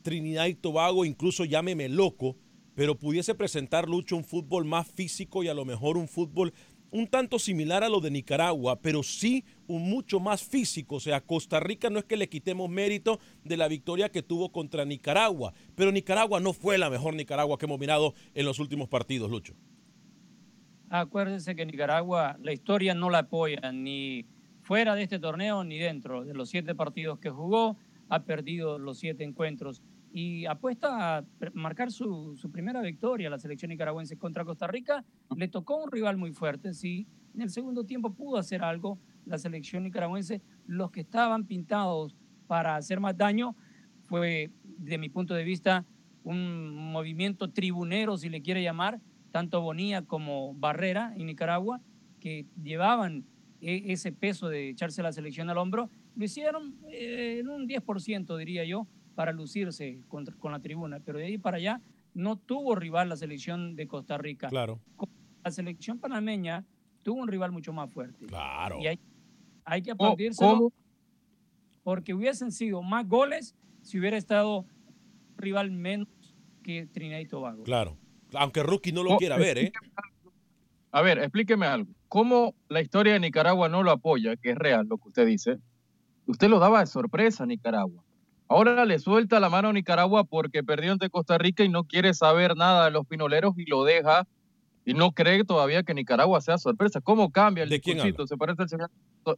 Trinidad 0.02 0.46
y 0.46 0.54
Tobago, 0.54 1.04
incluso 1.04 1.44
llámeme 1.44 1.88
loco, 1.88 2.36
pero 2.78 2.94
pudiese 2.94 3.34
presentar 3.34 3.88
Lucho 3.88 4.16
un 4.16 4.22
fútbol 4.22 4.64
más 4.64 4.86
físico 4.86 5.42
y 5.42 5.48
a 5.48 5.54
lo 5.54 5.64
mejor 5.64 5.96
un 5.98 6.06
fútbol 6.06 6.54
un 6.92 7.08
tanto 7.08 7.40
similar 7.40 7.82
a 7.82 7.88
lo 7.88 7.98
de 8.00 8.08
Nicaragua, 8.08 8.80
pero 8.80 9.02
sí 9.02 9.44
un 9.66 9.90
mucho 9.90 10.20
más 10.20 10.44
físico. 10.44 10.94
O 10.94 11.00
sea, 11.00 11.20
Costa 11.20 11.58
Rica 11.58 11.90
no 11.90 11.98
es 11.98 12.04
que 12.04 12.16
le 12.16 12.28
quitemos 12.28 12.70
mérito 12.70 13.18
de 13.42 13.56
la 13.56 13.66
victoria 13.66 14.10
que 14.10 14.22
tuvo 14.22 14.52
contra 14.52 14.84
Nicaragua, 14.84 15.52
pero 15.74 15.90
Nicaragua 15.90 16.38
no 16.38 16.52
fue 16.52 16.78
la 16.78 16.88
mejor 16.88 17.14
Nicaragua 17.14 17.58
que 17.58 17.66
hemos 17.66 17.80
mirado 17.80 18.14
en 18.32 18.46
los 18.46 18.60
últimos 18.60 18.86
partidos, 18.86 19.28
Lucho. 19.28 19.54
Acuérdense 20.88 21.56
que 21.56 21.66
Nicaragua, 21.66 22.36
la 22.40 22.52
historia 22.52 22.94
no 22.94 23.10
la 23.10 23.18
apoya 23.18 23.72
ni 23.72 24.24
fuera 24.62 24.94
de 24.94 25.02
este 25.02 25.18
torneo 25.18 25.64
ni 25.64 25.78
dentro. 25.78 26.24
De 26.24 26.32
los 26.32 26.48
siete 26.48 26.76
partidos 26.76 27.18
que 27.18 27.30
jugó, 27.30 27.76
ha 28.08 28.22
perdido 28.22 28.78
los 28.78 29.00
siete 29.00 29.24
encuentros 29.24 29.82
y 30.18 30.46
apuesta 30.46 31.18
a 31.18 31.24
marcar 31.54 31.92
su, 31.92 32.36
su, 32.36 32.50
primera 32.50 32.82
victoria 32.82 33.30
la 33.30 33.38
selección 33.38 33.68
nicaragüense 33.68 34.16
contra 34.16 34.44
Costa 34.44 34.66
Rica. 34.66 35.04
Le 35.36 35.46
tocó 35.46 35.76
un 35.76 35.92
rival 35.92 36.16
muy 36.16 36.32
fuerte, 36.32 36.74
sí. 36.74 37.06
En 37.34 37.42
el 37.42 37.50
segundo 37.50 37.84
tiempo 37.84 38.12
pudo 38.12 38.36
hacer 38.36 38.64
algo 38.64 38.98
la 39.26 39.38
selección 39.38 39.84
nicaragüense. 39.84 40.42
Los 40.66 40.90
que 40.90 41.02
estaban 41.02 41.44
pintados 41.44 42.16
para 42.48 42.74
hacer 42.74 42.98
más 42.98 43.16
daño 43.16 43.54
fue, 44.06 44.50
de 44.64 44.98
mi 44.98 45.08
punto 45.08 45.34
de 45.34 45.44
vista, 45.44 45.86
un 46.24 46.74
movimiento 46.74 47.52
tribunero, 47.52 48.16
si 48.16 48.28
le 48.28 48.42
quiere 48.42 48.60
llamar, 48.60 49.00
tanto 49.30 49.60
Bonilla 49.60 50.02
como 50.02 50.52
Barrera 50.54 51.14
en 51.16 51.26
Nicaragua, 51.26 51.80
que 52.18 52.44
llevaban 52.60 53.24
e, 53.60 53.92
ese 53.92 54.10
peso 54.10 54.48
de 54.48 54.70
echarse 54.70 55.00
la 55.00 55.12
selección 55.12 55.48
al 55.48 55.58
hombro. 55.58 55.90
Lo 56.16 56.24
hicieron 56.24 56.74
eh, 56.90 57.38
en 57.38 57.48
un 57.48 57.68
10%, 57.68 58.36
diría 58.36 58.64
yo, 58.64 58.88
para 59.18 59.32
lucirse 59.32 60.00
con, 60.06 60.24
con, 60.26 60.52
la 60.52 60.60
tribuna, 60.60 61.00
pero 61.00 61.18
de 61.18 61.24
ahí 61.24 61.38
para 61.38 61.56
allá 61.56 61.82
no 62.14 62.36
tuvo 62.36 62.76
rival 62.76 63.08
la 63.08 63.16
selección 63.16 63.74
de 63.74 63.88
Costa 63.88 64.16
Rica. 64.16 64.46
Claro. 64.46 64.80
La 65.42 65.50
selección 65.50 65.98
panameña 65.98 66.64
tuvo 67.02 67.22
un 67.22 67.26
rival 67.26 67.50
mucho 67.50 67.72
más 67.72 67.90
fuerte. 67.90 68.26
Claro. 68.26 68.78
Y 68.80 68.86
hay, 68.86 69.00
hay 69.64 69.82
que 69.82 69.90
aplaudirse 69.90 70.46
porque 71.82 72.14
hubiesen 72.14 72.52
sido 72.52 72.80
más 72.80 73.08
goles 73.08 73.56
si 73.82 73.98
hubiera 73.98 74.16
estado 74.16 74.64
rival 75.36 75.72
menos 75.72 76.06
que 76.62 76.86
Trinidad 76.86 77.18
y 77.18 77.26
Tobago. 77.26 77.64
Claro. 77.64 77.98
Aunque 78.34 78.62
Rookie 78.62 78.92
no 78.92 79.02
lo 79.02 79.16
quiera 79.16 79.36
ver, 79.36 79.58
¿eh? 79.58 79.72
A 80.92 81.02
ver, 81.02 81.18
explíqueme 81.18 81.66
algo. 81.66 81.90
¿Cómo 82.06 82.54
la 82.68 82.80
historia 82.80 83.14
de 83.14 83.18
Nicaragua 83.18 83.68
no 83.68 83.82
lo 83.82 83.90
apoya, 83.90 84.36
que 84.36 84.50
es 84.50 84.56
real 84.56 84.86
lo 84.86 84.96
que 84.98 85.08
usted 85.08 85.26
dice? 85.26 85.58
Usted 86.26 86.48
lo 86.48 86.60
daba 86.60 86.78
de 86.78 86.86
sorpresa 86.86 87.42
a 87.42 87.46
Nicaragua. 87.48 88.04
Ahora 88.48 88.84
le 88.86 88.98
suelta 88.98 89.40
la 89.40 89.50
mano 89.50 89.68
a 89.68 89.72
Nicaragua 89.72 90.24
porque 90.24 90.64
perdió 90.64 90.92
ante 90.92 91.10
Costa 91.10 91.36
Rica 91.36 91.64
y 91.64 91.68
no 91.68 91.84
quiere 91.84 92.14
saber 92.14 92.56
nada 92.56 92.86
de 92.86 92.90
los 92.90 93.06
pinoleros 93.06 93.54
y 93.58 93.66
lo 93.66 93.84
deja 93.84 94.26
y 94.86 94.94
no 94.94 95.12
cree 95.12 95.44
todavía 95.44 95.82
que 95.82 95.92
Nicaragua 95.92 96.40
sea 96.40 96.56
sorpresa. 96.56 97.02
¿Cómo 97.02 97.30
cambia 97.30 97.64
el 97.64 97.68
¿De 97.68 97.78
quién 97.78 97.98
Se 98.00 98.36
parece 98.38 98.62
al 98.62 98.68
señor, 98.70 98.90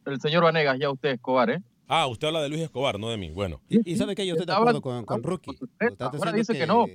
el 0.05 0.21
señor 0.21 0.43
Vanegas 0.43 0.79
ya 0.79 0.89
usted, 0.89 1.09
Escobar, 1.09 1.49
¿eh? 1.49 1.61
Ah, 1.89 2.07
usted 2.07 2.27
habla 2.27 2.41
de 2.41 2.47
Luis 2.47 2.61
Escobar, 2.61 2.97
no 2.97 3.09
de 3.09 3.17
mí. 3.17 3.31
Bueno. 3.31 3.59
Y, 3.67 3.91
y 3.91 3.97
sabe 3.97 4.15
que 4.15 4.25
yo 4.25 4.35
estoy 4.35 4.45
de 4.45 4.53
acuerdo 4.53 4.81
con, 4.81 5.03
con 5.03 5.21
Rookie. 5.21 5.57
Ahora 5.99 6.31
dice 6.31 6.53
que, 6.53 6.59
que 6.59 6.67
no. 6.67 6.85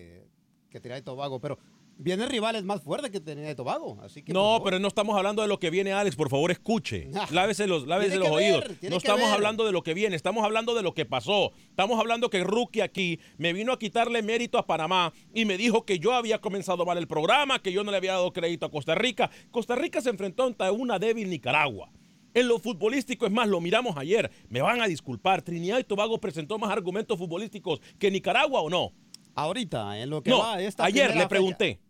Que 0.70 0.81
Trinidad 0.81 0.96
y 0.96 1.02
Tobago, 1.02 1.38
pero 1.38 1.59
vienen 1.98 2.28
rivales 2.28 2.64
más 2.64 2.82
fuertes 2.82 3.11
que 3.11 3.20
Trinidad 3.20 3.50
y 3.50 3.54
Tobago. 3.54 3.98
Así 4.02 4.22
que, 4.22 4.32
no, 4.32 4.61
pero 4.64 4.78
no 4.78 4.88
estamos 4.88 5.16
hablando 5.16 5.42
de 5.42 5.48
lo 5.48 5.59
que 5.59 5.70
viene, 5.70 5.92
Alex. 5.92 6.16
Por 6.16 6.28
favor, 6.28 6.50
escuche. 6.50 7.11
Lávese 7.30 7.66
los, 7.66 7.87
lávese 7.87 8.18
los 8.18 8.28
oídos. 8.28 8.64
No 8.82 8.96
estamos 8.96 9.30
hablando 9.30 9.64
de 9.64 9.72
lo 9.72 9.82
que 9.82 9.94
viene, 9.94 10.16
estamos 10.16 10.44
hablando 10.44 10.74
de 10.74 10.82
lo 10.82 10.94
que 10.94 11.04
pasó. 11.04 11.52
Estamos 11.70 11.98
hablando 11.98 12.30
que 12.30 12.42
Rookie 12.44 12.80
aquí 12.80 13.18
me 13.38 13.52
vino 13.52 13.72
a 13.72 13.78
quitarle 13.78 14.22
mérito 14.22 14.59
a 14.59 14.66
Panamá 14.66 15.12
y 15.35 15.44
me 15.44 15.56
dijo 15.56 15.85
que 15.85 15.98
yo 15.98 16.12
había 16.12 16.40
comenzado 16.40 16.85
mal 16.85 16.98
el 16.98 17.06
programa, 17.06 17.61
que 17.61 17.72
yo 17.72 17.85
no 17.85 17.90
le 17.90 17.96
había 17.96 18.12
dado 18.12 18.32
crédito 18.32 18.66
a 18.66 18.70
Costa 18.70 18.94
Rica. 18.94 19.30
Costa 19.50 19.74
Rica 19.74 20.00
se 20.00 20.11
enfrentó 20.11 20.44
ante 20.44 20.70
una 20.70 20.98
débil 20.98 21.30
Nicaragua. 21.30 21.90
En 22.35 22.48
lo 22.48 22.59
futbolístico, 22.59 23.24
es 23.24 23.32
más, 23.32 23.48
lo 23.48 23.62
miramos 23.62 23.96
ayer. 23.96 24.30
Me 24.50 24.61
van 24.61 24.82
a 24.82 24.87
disculpar. 24.87 25.40
Trinidad 25.40 25.78
y 25.78 25.85
Tobago 25.85 26.18
presentó 26.18 26.59
más 26.59 26.70
argumentos 26.70 27.16
futbolísticos 27.16 27.80
que 27.98 28.11
Nicaragua 28.11 28.61
o 28.61 28.68
no. 28.68 28.92
Ahorita, 29.35 29.98
en 29.98 30.11
lo 30.11 30.22
que 30.22 30.30
no, 30.30 30.38
va 30.38 30.61
esta 30.61 30.85
ayer 30.85 31.14
le 31.14 31.26
pregunté. 31.28 31.66
Fecha, 31.66 31.86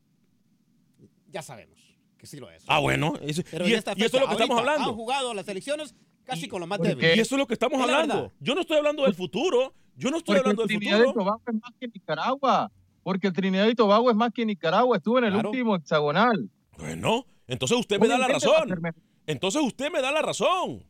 ya 1.37 1.43
sabemos 1.43 1.79
que 2.19 2.27
sí 2.27 2.39
lo 2.41 2.51
es. 2.51 2.65
Ah, 2.67 2.79
bueno. 2.81 3.13
Eso, 3.21 3.43
Pero 3.51 3.69
y, 3.69 3.75
eso 3.75 3.91
es 3.95 4.13
lo 4.13 4.27
que 4.27 4.33
estamos 4.33 4.59
hablando. 4.59 4.89
Han 4.89 4.95
jugado 4.95 5.35
las 5.35 5.47
elecciones 5.49 5.95
casi 6.25 6.47
Y- 6.47 6.49
con 6.49 6.61
lo 6.61 6.67
más 6.67 6.81
débil. 6.81 7.05
Y 7.05 7.21
eso 7.21 7.35
es 7.35 7.39
lo 7.39 7.47
que 7.47 7.53
estamos 7.53 7.79
Es 7.79 7.87
la 7.87 7.93
hablando. 8.01 8.33
Yo 8.41 8.55
no 8.55 8.63
estoy 8.63 8.79
hablando 8.79 9.03
del 9.05 9.15
futuro. 9.15 9.75
Yo 9.97 10.11
no 10.11 10.17
estoy 10.17 10.35
Porque 10.37 10.39
hablando 10.41 10.63
del 10.63 10.69
Trinidad 10.79 10.99
y 10.99 11.03
futuro. 11.05 11.25
Tobago 11.25 11.43
es 11.47 11.55
más 11.55 11.73
que 11.79 11.89
Nicaragua. 11.89 12.73
Porque 13.03 13.31
Trinidad 13.31 13.67
y 13.69 13.75
Tobago 13.75 14.11
es 14.11 14.17
más 14.17 14.33
que 14.33 14.47
Nicaragua. 14.47 14.97
Estuvo 14.97 15.19
en 15.19 15.25
el 15.25 15.33
Claro. 15.35 15.51
último 15.51 15.77
hexagonal. 15.77 16.51
Bueno, 16.79 17.27
entonces 17.47 17.79
usted 17.79 18.01
me 18.01 18.09
da 18.09 18.17
la 18.19 18.29
razón. 18.29 18.81
Entonces 19.27 19.63
usted 19.63 19.91
me 19.93 20.01
da 20.01 20.11
la 20.11 20.23
razón. 20.23 20.85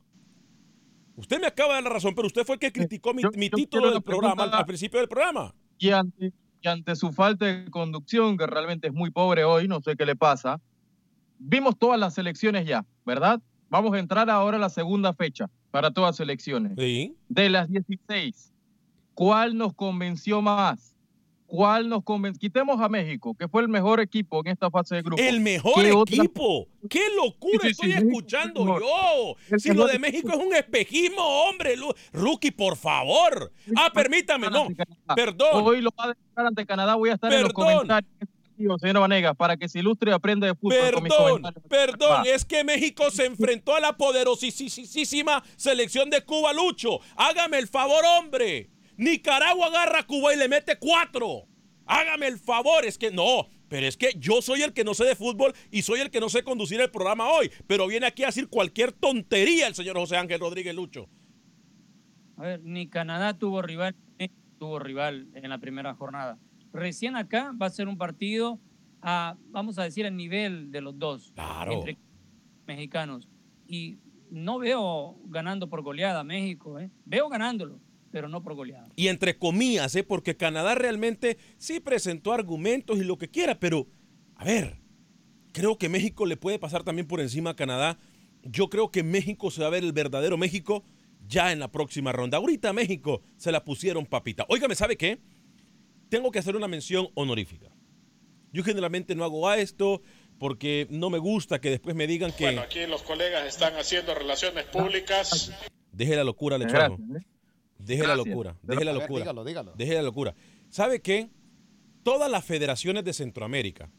Usted 1.17 1.41
me 1.41 1.47
acaba 1.47 1.71
de 1.71 1.75
dar 1.77 1.85
la 1.85 1.91
razón, 1.91 2.15
pero 2.15 2.27
usted 2.27 2.45
fue 2.45 2.57
el 2.57 2.59
que 2.61 2.71
criticó 2.73 3.15
mi, 3.15 3.23
mi 3.35 3.49
título 3.51 3.91
del 3.91 4.03
programa 4.03 4.45
al 4.45 4.67
principio 4.67 5.01
del 5.01 5.09
programa. 5.09 5.55
Y 5.79 5.91
ante, 5.91 6.33
y 6.61 6.69
ante 6.69 6.97
su 6.97 7.13
falta 7.13 7.47
de 7.47 7.71
conducción, 7.71 8.37
que 8.37 8.47
realmente 8.47 8.89
es 8.89 8.95
muy 8.95 9.11
pobre 9.11 9.45
hoy, 9.45 9.69
no 9.69 9.81
sé 9.81 9.97
qué 9.97 10.07
le 10.07 10.17
pasa, 10.17 10.61
vimos 11.39 11.79
todas 11.79 12.01
las 12.01 12.19
elecciones 12.19 12.67
ya, 12.67 12.85
¿verdad? 13.05 13.41
Vamos 13.69 13.93
a 13.95 13.99
entrar 13.99 14.31
ahora 14.31 14.57
a 14.57 14.61
la 14.61 14.69
segunda 14.69 15.13
fecha 15.13 15.51
para 15.71 15.91
todas 15.91 16.15
las 16.15 16.21
elecciones. 16.21 16.73
Sí. 16.79 17.15
De 17.29 17.51
las 17.51 17.69
16, 17.69 18.53
¿cuál 19.15 19.57
nos 19.57 19.75
convenció 19.75 20.41
más? 20.41 20.96
¿Cuál 21.47 21.89
nos 21.89 22.03
convenció? 22.03 22.41
Quitemos 22.41 22.81
a 22.81 22.89
México, 22.89 23.35
que 23.39 23.47
fue 23.49 23.63
el 23.63 23.69
mejor 23.69 24.01
equipo 24.01 24.41
en 24.45 24.49
esta 24.53 24.71
fase 24.71 24.97
de 24.97 25.03
grupo. 25.03 25.23
El 25.23 25.41
mejor 25.41 25.75
¿Qué 25.83 25.93
otra- 25.93 26.17
equipo. 26.17 26.67
¡Qué 26.91 27.01
locura 27.17 27.59
Sí, 27.63 27.67
sí, 27.67 27.71
estoy 27.71 27.93
sí, 27.93 27.99
escuchando 27.99 28.61
es 28.77 28.83
yo! 28.83 29.59
Si 29.59 29.73
lo 29.73 29.87
de 29.87 29.99
México 29.99 30.29
es 30.31 30.37
un 30.45 30.55
espejismo, 30.55 31.23
hombre. 31.23 31.77
Rookie, 32.13 32.51
por 32.51 32.77
favor. 32.77 33.53
Ah, 33.77 33.91
permítame, 33.95 34.51
no. 34.51 34.69
Perdón. 35.15 35.63
Hoy 35.67 35.81
lo 35.81 35.91
va 35.99 36.05
a 36.05 36.09
declarar 36.09 36.47
ante 36.49 36.67
Canadá. 36.67 36.95
Voy 36.97 37.11
a 37.11 37.15
estar 37.15 37.33
en 37.33 37.43
los 37.43 37.53
Perdón. 37.53 37.73
comentarios, 37.75 38.81
señor 38.81 39.01
Vanegas, 39.01 39.37
para 39.37 39.57
que 39.57 39.69
se 39.69 39.79
ilustre 39.81 40.11
y 40.11 40.15
aprenda 40.15 40.47
de 40.47 40.55
fútbol 40.55 40.93
con 40.95 41.03
mis 41.05 41.13
Perdón, 41.13 41.43
perdón, 41.69 42.23
es 42.27 42.45
que 42.45 42.65
México 42.65 43.11
se 43.11 43.27
enfrentó 43.27 43.75
a 43.77 43.81
la 43.81 43.97
poderosísima 43.97 45.43
selección 45.57 46.11
de 46.11 46.23
Cuba, 46.23 46.53
Lucho. 46.53 47.01
Hágame 47.17 47.59
el 47.59 47.69
favor, 47.69 48.03
hombre. 48.19 48.71
Nicaragua 48.97 49.67
agarra 49.67 50.01
a 50.01 50.07
Cuba 50.07 50.35
y 50.35 50.39
le 50.39 50.49
mete 50.49 50.79
cuatro. 50.79 51.47
Hágame 51.87 52.27
el 52.27 52.39
favor, 52.39 52.85
es 52.85 52.99
que 52.99 53.11
no. 53.11 53.47
Pero 53.69 53.87
es 53.87 53.97
que 53.97 54.15
yo 54.19 54.43
soy 54.43 54.63
el 54.63 54.73
que 54.73 54.85
no 54.85 54.95
sé 54.95 55.05
de 55.05 55.17
fútbol 55.17 55.53
y 55.71 55.83
soy 55.83 56.01
el 56.01 56.11
que 56.11 56.21
no 56.21 56.29
sé 56.29 56.45
conducir 56.45 56.81
el 56.81 56.91
programa 56.91 57.29
hoy. 57.31 57.51
Pero 57.67 57.87
viene 57.87 58.07
aquí 58.07 58.23
a 58.23 58.27
decir 58.27 58.49
cualquier 58.49 58.93
tontería 58.93 59.67
el 59.67 59.75
señor 59.75 59.97
José 59.97 60.17
Ángel 60.17 60.41
Rodríguez 60.41 60.75
Lucho. 60.75 61.09
A 62.37 62.43
ver, 62.43 62.63
ni 62.63 62.89
Canadá 62.89 63.39
tuvo 63.39 63.63
rival, 63.63 63.97
ni 64.19 64.31
tuvo 64.59 64.79
rival 64.79 65.29
en 65.35 65.49
la 65.49 65.59
primera 65.59 65.95
jornada. 65.95 66.39
Recién 66.73 67.17
acá 67.17 67.53
va 67.61 67.67
a 67.67 67.71
ser 67.71 67.89
un 67.89 67.97
partido 67.99 68.61
a, 69.01 69.37
vamos 69.49 69.79
a 69.79 69.85
decir, 69.85 70.07
al 70.07 70.17
nivel 70.17 70.71
de 70.71 70.81
los 70.81 70.99
dos. 70.99 71.33
Claro. 71.35 71.73
Entre 71.73 71.99
mexicanos. 72.67 73.29
Y 73.67 73.99
no 74.31 74.59
veo 74.59 75.17
ganando 75.27 75.69
por 75.69 75.83
goleada 75.83 76.21
a 76.21 76.25
México, 76.25 76.79
¿eh? 76.79 76.91
Veo 77.05 77.29
ganándolo, 77.29 77.81
pero 78.17 78.31
no 78.31 78.43
por 78.43 78.55
goleada. 78.55 78.89
Y 78.97 79.09
entre 79.09 79.37
comillas, 79.37 79.95
¿eh? 79.95 80.03
porque 80.03 80.39
Canadá 80.39 80.75
realmente 80.75 81.37
sí 81.59 81.81
presentó 81.81 82.33
argumentos 82.33 82.97
y 82.97 83.05
lo 83.05 83.19
que 83.19 83.29
quiera, 83.29 83.61
pero 83.61 83.89
a 84.37 84.45
ver, 84.47 84.79
creo 85.53 85.77
que 85.77 85.91
México 85.91 86.25
le 86.25 86.39
puede 86.39 86.59
pasar 86.59 86.83
también 86.83 87.07
por 87.07 87.21
encima 87.21 87.51
a 87.51 87.57
Canadá. 87.57 87.99
Yo 88.43 88.71
creo 88.71 88.91
que 88.91 89.03
México 89.03 89.51
se 89.51 89.61
va 89.61 89.67
a 89.67 89.71
ver 89.71 89.85
el 89.85 89.93
verdadero 89.93 90.39
México 90.39 90.83
ya 91.29 91.53
en 91.53 91.59
la 91.59 91.71
próxima 91.71 92.11
ronda. 92.11 92.39
Ahorita 92.39 92.73
México 92.73 93.21
se 93.37 93.53
la 93.53 93.67
pusieron 93.67 94.07
papita. 94.07 94.47
Óigame, 94.49 94.75
¿sabe 94.77 94.97
qué? 94.97 95.21
Tengo 96.09 96.31
que 96.31 96.39
hacer 96.39 96.57
una 96.57 96.69
mención 96.69 97.09
honorífica. 97.13 97.71
Yo 98.51 98.65
generalmente 98.65 99.15
no 99.15 99.25
hago 99.25 99.53
esto 99.53 100.01
porque 100.39 100.87
no 100.89 101.11
me 101.11 101.19
gusta 101.19 101.61
que 101.61 101.69
después 101.69 101.95
me 101.95 102.07
digan 102.07 102.33
que... 102.33 102.45
Bueno, 102.45 102.63
aquí 102.63 102.87
los 102.87 103.03
colegas 103.03 103.47
están 103.47 103.75
haciendo 103.75 104.15
relaciones 104.15 104.65
públicas. 104.65 105.53
Deje 105.93 106.17
la 106.17 106.25
locura. 106.25 106.57
Gracias, 106.57 106.99
¿eh? 106.99 107.36
Deje 107.79 108.07
la 108.07 108.17
locura. 108.17 108.57
Deje 108.63 108.85
la 108.85 108.93
ver, 108.93 109.03
locura. 109.03 109.21
dígalo, 109.21 109.45
dígalo. 109.45 109.73
Deje 109.77 109.95
la 109.95 110.03
locura. 110.03 110.35
¿Sabe 110.69 111.01
qué? 111.01 111.31
Todas 112.03 112.31
las 112.31 112.45
federaciones 112.45 113.05
de 113.05 113.13
Centroamérica 113.13 113.91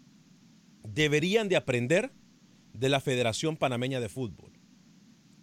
deberían 0.83 1.49
de 1.49 1.55
aprender 1.57 2.11
de 2.73 2.89
la 2.89 2.99
Federación 3.01 3.57
Panameña 3.57 3.99
de 3.99 4.09
Fútbol. 4.09 4.53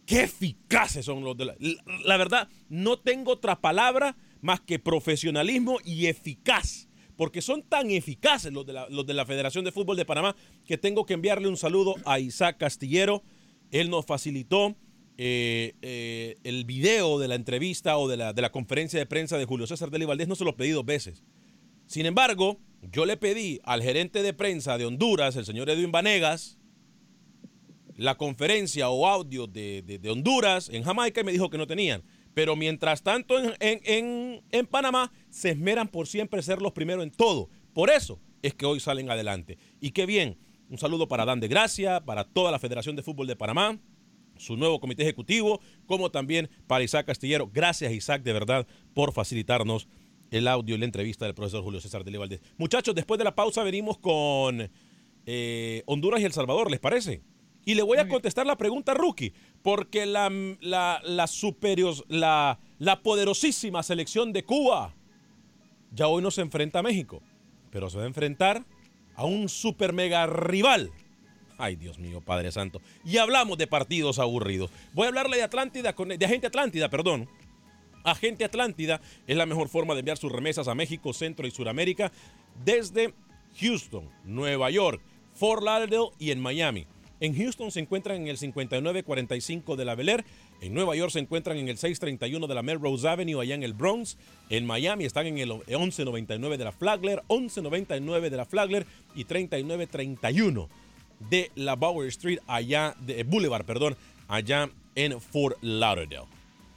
Qué 0.06 0.22
eficaces 0.24 1.04
son 1.06 1.24
los 1.24 1.36
de 1.36 1.46
la... 1.46 1.56
La, 1.58 1.82
la 2.04 2.16
verdad, 2.16 2.48
no 2.68 2.98
tengo 2.98 3.32
otra 3.32 3.60
palabra 3.60 4.16
más 4.40 4.60
que 4.60 4.78
profesionalismo 4.78 5.78
y 5.84 6.06
eficaz. 6.06 6.88
Porque 7.16 7.42
son 7.42 7.62
tan 7.62 7.90
eficaces 7.90 8.52
los 8.52 8.66
de, 8.66 8.72
la, 8.72 8.88
los 8.88 9.06
de 9.06 9.14
la 9.14 9.24
Federación 9.24 9.64
de 9.64 9.70
Fútbol 9.72 9.96
de 9.96 10.04
Panamá 10.04 10.34
que 10.64 10.76
tengo 10.76 11.06
que 11.06 11.14
enviarle 11.14 11.48
un 11.48 11.56
saludo 11.56 11.94
a 12.04 12.18
Isaac 12.18 12.58
Castillero. 12.58 13.22
Él 13.70 13.88
nos 13.88 14.04
facilitó 14.04 14.76
eh, 15.16 15.74
eh, 15.82 16.36
el 16.44 16.64
video 16.64 17.18
de 17.18 17.28
la 17.28 17.34
entrevista 17.36 17.96
o 17.98 18.08
de 18.08 18.16
la, 18.16 18.32
de 18.32 18.42
la 18.42 18.50
conferencia 18.52 18.98
de 18.98 19.06
prensa 19.06 19.38
de 19.38 19.44
Julio 19.44 19.66
César 19.66 19.90
Deli 19.90 20.04
Valdés, 20.04 20.28
no 20.28 20.34
se 20.34 20.44
lo 20.44 20.56
pedí 20.56 20.70
dos 20.70 20.84
veces. 20.84 21.22
Sin 21.86 22.06
embargo, 22.06 22.58
yo 22.92 23.04
le 23.06 23.16
pedí 23.16 23.60
al 23.64 23.82
gerente 23.82 24.22
de 24.22 24.32
prensa 24.32 24.76
de 24.78 24.86
Honduras, 24.86 25.36
el 25.36 25.44
señor 25.46 25.70
Edwin 25.70 25.92
Vanegas, 25.92 26.58
la 27.96 28.16
conferencia 28.16 28.88
o 28.90 29.06
audio 29.06 29.46
de, 29.46 29.82
de- 29.82 30.10
Honduras 30.10 30.68
en 30.68 30.82
Jamaica 30.82 31.20
y 31.20 31.24
me 31.24 31.32
dijo 31.32 31.50
que 31.50 31.58
no 31.58 31.66
tenían. 31.66 32.02
Pero 32.34 32.56
mientras 32.56 33.02
tanto 33.02 33.38
en, 33.38 33.52
en- 33.60 33.80
en- 33.84 34.42
en 34.50 34.66
Panamá 34.66 35.12
se 35.30 35.50
esmeran 35.50 35.86
por 35.88 36.08
siempre 36.08 36.42
ser 36.42 36.60
los 36.60 36.72
primeros 36.72 37.04
en 37.04 37.12
todo. 37.12 37.48
Por 37.72 37.90
eso 37.90 38.20
es 38.42 38.54
que 38.54 38.66
hoy 38.66 38.80
salen 38.80 39.10
adelante. 39.10 39.58
Y 39.80 39.92
qué 39.92 40.06
bien. 40.06 40.36
Un 40.68 40.78
saludo 40.78 41.06
para 41.06 41.24
Dan 41.24 41.38
de 41.40 41.46
Gracia, 41.48 42.00
para 42.04 42.24
toda 42.24 42.50
la 42.50 42.58
Federación 42.58 42.96
de 42.96 43.02
Fútbol 43.02 43.26
de 43.28 43.36
Panamá, 43.36 43.78
su 44.36 44.56
nuevo 44.56 44.80
comité 44.80 45.02
ejecutivo, 45.02 45.60
como 45.86 46.10
también 46.10 46.50
para 46.66 46.84
Isaac 46.84 47.06
Castillero. 47.06 47.50
Gracias 47.52 47.92
Isaac 47.92 48.22
de 48.22 48.32
verdad 48.32 48.66
por 48.94 49.12
facilitarnos 49.12 49.88
el 50.30 50.48
audio 50.48 50.74
y 50.74 50.78
la 50.78 50.84
entrevista 50.84 51.24
del 51.26 51.34
profesor 51.34 51.62
Julio 51.62 51.80
César 51.80 52.04
de 52.04 52.18
Valdés. 52.18 52.40
Muchachos, 52.56 52.94
después 52.94 53.18
de 53.18 53.24
la 53.24 53.34
pausa 53.34 53.62
venimos 53.62 53.98
con 53.98 54.68
eh, 55.26 55.82
Honduras 55.86 56.20
y 56.20 56.24
El 56.24 56.32
Salvador, 56.32 56.70
¿les 56.70 56.80
parece? 56.80 57.22
Y 57.66 57.74
le 57.74 57.82
voy 57.82 57.98
a 57.98 58.08
contestar 58.08 58.46
la 58.46 58.58
pregunta 58.58 58.92
rookie, 58.92 59.32
porque 59.62 60.04
la, 60.04 60.30
la, 60.60 61.00
la 61.02 61.26
superior, 61.26 61.94
la, 62.08 62.58
la 62.78 63.02
poderosísima 63.02 63.82
selección 63.82 64.32
de 64.32 64.44
Cuba 64.44 64.94
ya 65.94 66.08
hoy 66.08 66.22
no 66.22 66.30
se 66.30 66.42
enfrenta 66.42 66.80
a 66.80 66.82
México, 66.82 67.22
pero 67.70 67.88
se 67.88 67.96
va 67.96 68.02
a 68.02 68.08
enfrentar 68.08 68.64
a 69.14 69.24
un 69.24 69.48
super 69.48 69.92
mega 69.92 70.26
rival. 70.26 70.90
Ay, 71.58 71.76
Dios 71.76 71.98
mío, 71.98 72.20
Padre 72.20 72.50
Santo. 72.52 72.80
Y 73.04 73.18
hablamos 73.18 73.58
de 73.58 73.66
partidos 73.66 74.18
aburridos. 74.18 74.70
Voy 74.92 75.06
a 75.06 75.08
hablarle 75.08 75.36
de 75.36 75.42
Atlántida, 75.44 75.92
de 75.92 76.24
Agente 76.24 76.46
Atlántida, 76.46 76.88
perdón. 76.88 77.28
Agente 78.02 78.44
Atlántida 78.44 79.00
es 79.26 79.36
la 79.36 79.46
mejor 79.46 79.68
forma 79.68 79.94
de 79.94 80.00
enviar 80.00 80.18
sus 80.18 80.32
remesas 80.32 80.68
a 80.68 80.74
México, 80.74 81.12
Centro 81.12 81.46
y 81.46 81.50
Suramérica 81.50 82.12
desde 82.64 83.14
Houston, 83.58 84.10
Nueva 84.24 84.70
York, 84.70 85.00
Fort 85.32 85.62
Lauderdale 85.62 86.10
y 86.18 86.30
en 86.30 86.40
Miami. 86.40 86.86
En 87.20 87.34
Houston 87.34 87.70
se 87.70 87.80
encuentran 87.80 88.20
en 88.20 88.28
el 88.28 88.36
5945 88.36 89.76
de 89.76 89.84
la 89.84 89.94
Bel 89.94 90.08
Air. 90.10 90.24
En 90.60 90.74
Nueva 90.74 90.96
York 90.96 91.12
se 91.12 91.20
encuentran 91.20 91.56
en 91.56 91.68
el 91.68 91.78
631 91.78 92.46
de 92.46 92.54
la 92.54 92.62
Melrose 92.62 93.08
Avenue, 93.08 93.40
allá 93.40 93.54
en 93.54 93.62
el 93.62 93.72
Bronx. 93.72 94.18
En 94.50 94.66
Miami 94.66 95.04
están 95.04 95.26
en 95.26 95.38
el 95.38 95.48
1199 95.48 96.58
de 96.58 96.64
la 96.64 96.72
Flagler, 96.72 97.22
1199 97.30 98.28
de 98.28 98.36
la 98.36 98.44
Flagler 98.44 98.86
y 99.14 99.24
3931 99.24 100.68
de 101.28 101.50
la 101.54 101.76
Bower 101.76 102.08
Street, 102.08 102.38
allá 102.46 102.94
de 103.00 103.22
Boulevard, 103.24 103.64
perdón, 103.64 103.96
allá 104.28 104.70
en 104.94 105.20
Fort 105.20 105.56
Lauderdale. 105.62 106.26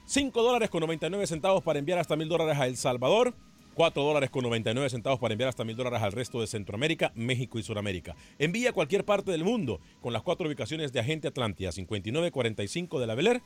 5 0.06 0.42
dólares 0.42 0.70
con 0.70 0.80
99 0.80 1.26
centavos 1.26 1.62
para 1.62 1.78
enviar 1.78 1.98
hasta 1.98 2.16
mil 2.16 2.28
dólares 2.28 2.58
a 2.58 2.66
El 2.66 2.76
Salvador. 2.76 3.34
4 3.74 4.02
dólares 4.02 4.30
con 4.30 4.42
99 4.42 4.90
centavos 4.90 5.20
para 5.20 5.34
enviar 5.34 5.50
hasta 5.50 5.64
mil 5.64 5.76
dólares 5.76 6.02
al 6.02 6.10
resto 6.10 6.40
de 6.40 6.48
Centroamérica, 6.48 7.12
México 7.14 7.60
y 7.60 7.62
Sudamérica. 7.62 8.16
Envía 8.38 8.70
a 8.70 8.72
cualquier 8.72 9.04
parte 9.04 9.30
del 9.30 9.44
mundo 9.44 9.80
con 10.00 10.12
las 10.12 10.22
cuatro 10.22 10.48
ubicaciones 10.48 10.92
de 10.92 10.98
Agente 10.98 11.28
Atlántida, 11.28 11.70
5945 11.70 12.98
de 12.98 13.06
la 13.06 13.14
Bel 13.14 13.28
Air, 13.28 13.42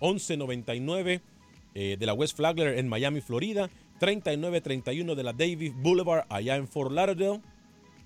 1199 0.00 1.20
eh, 1.74 1.96
de 1.98 2.06
la 2.06 2.14
West 2.14 2.36
Flagler 2.36 2.78
en 2.78 2.88
Miami, 2.88 3.20
Florida, 3.20 3.68
3931 3.98 5.14
de 5.14 5.22
la 5.22 5.32
Davis 5.32 5.74
Boulevard 5.74 6.24
allá 6.30 6.56
en 6.56 6.66
Fort 6.66 6.92
Lauderdale, 6.92 7.40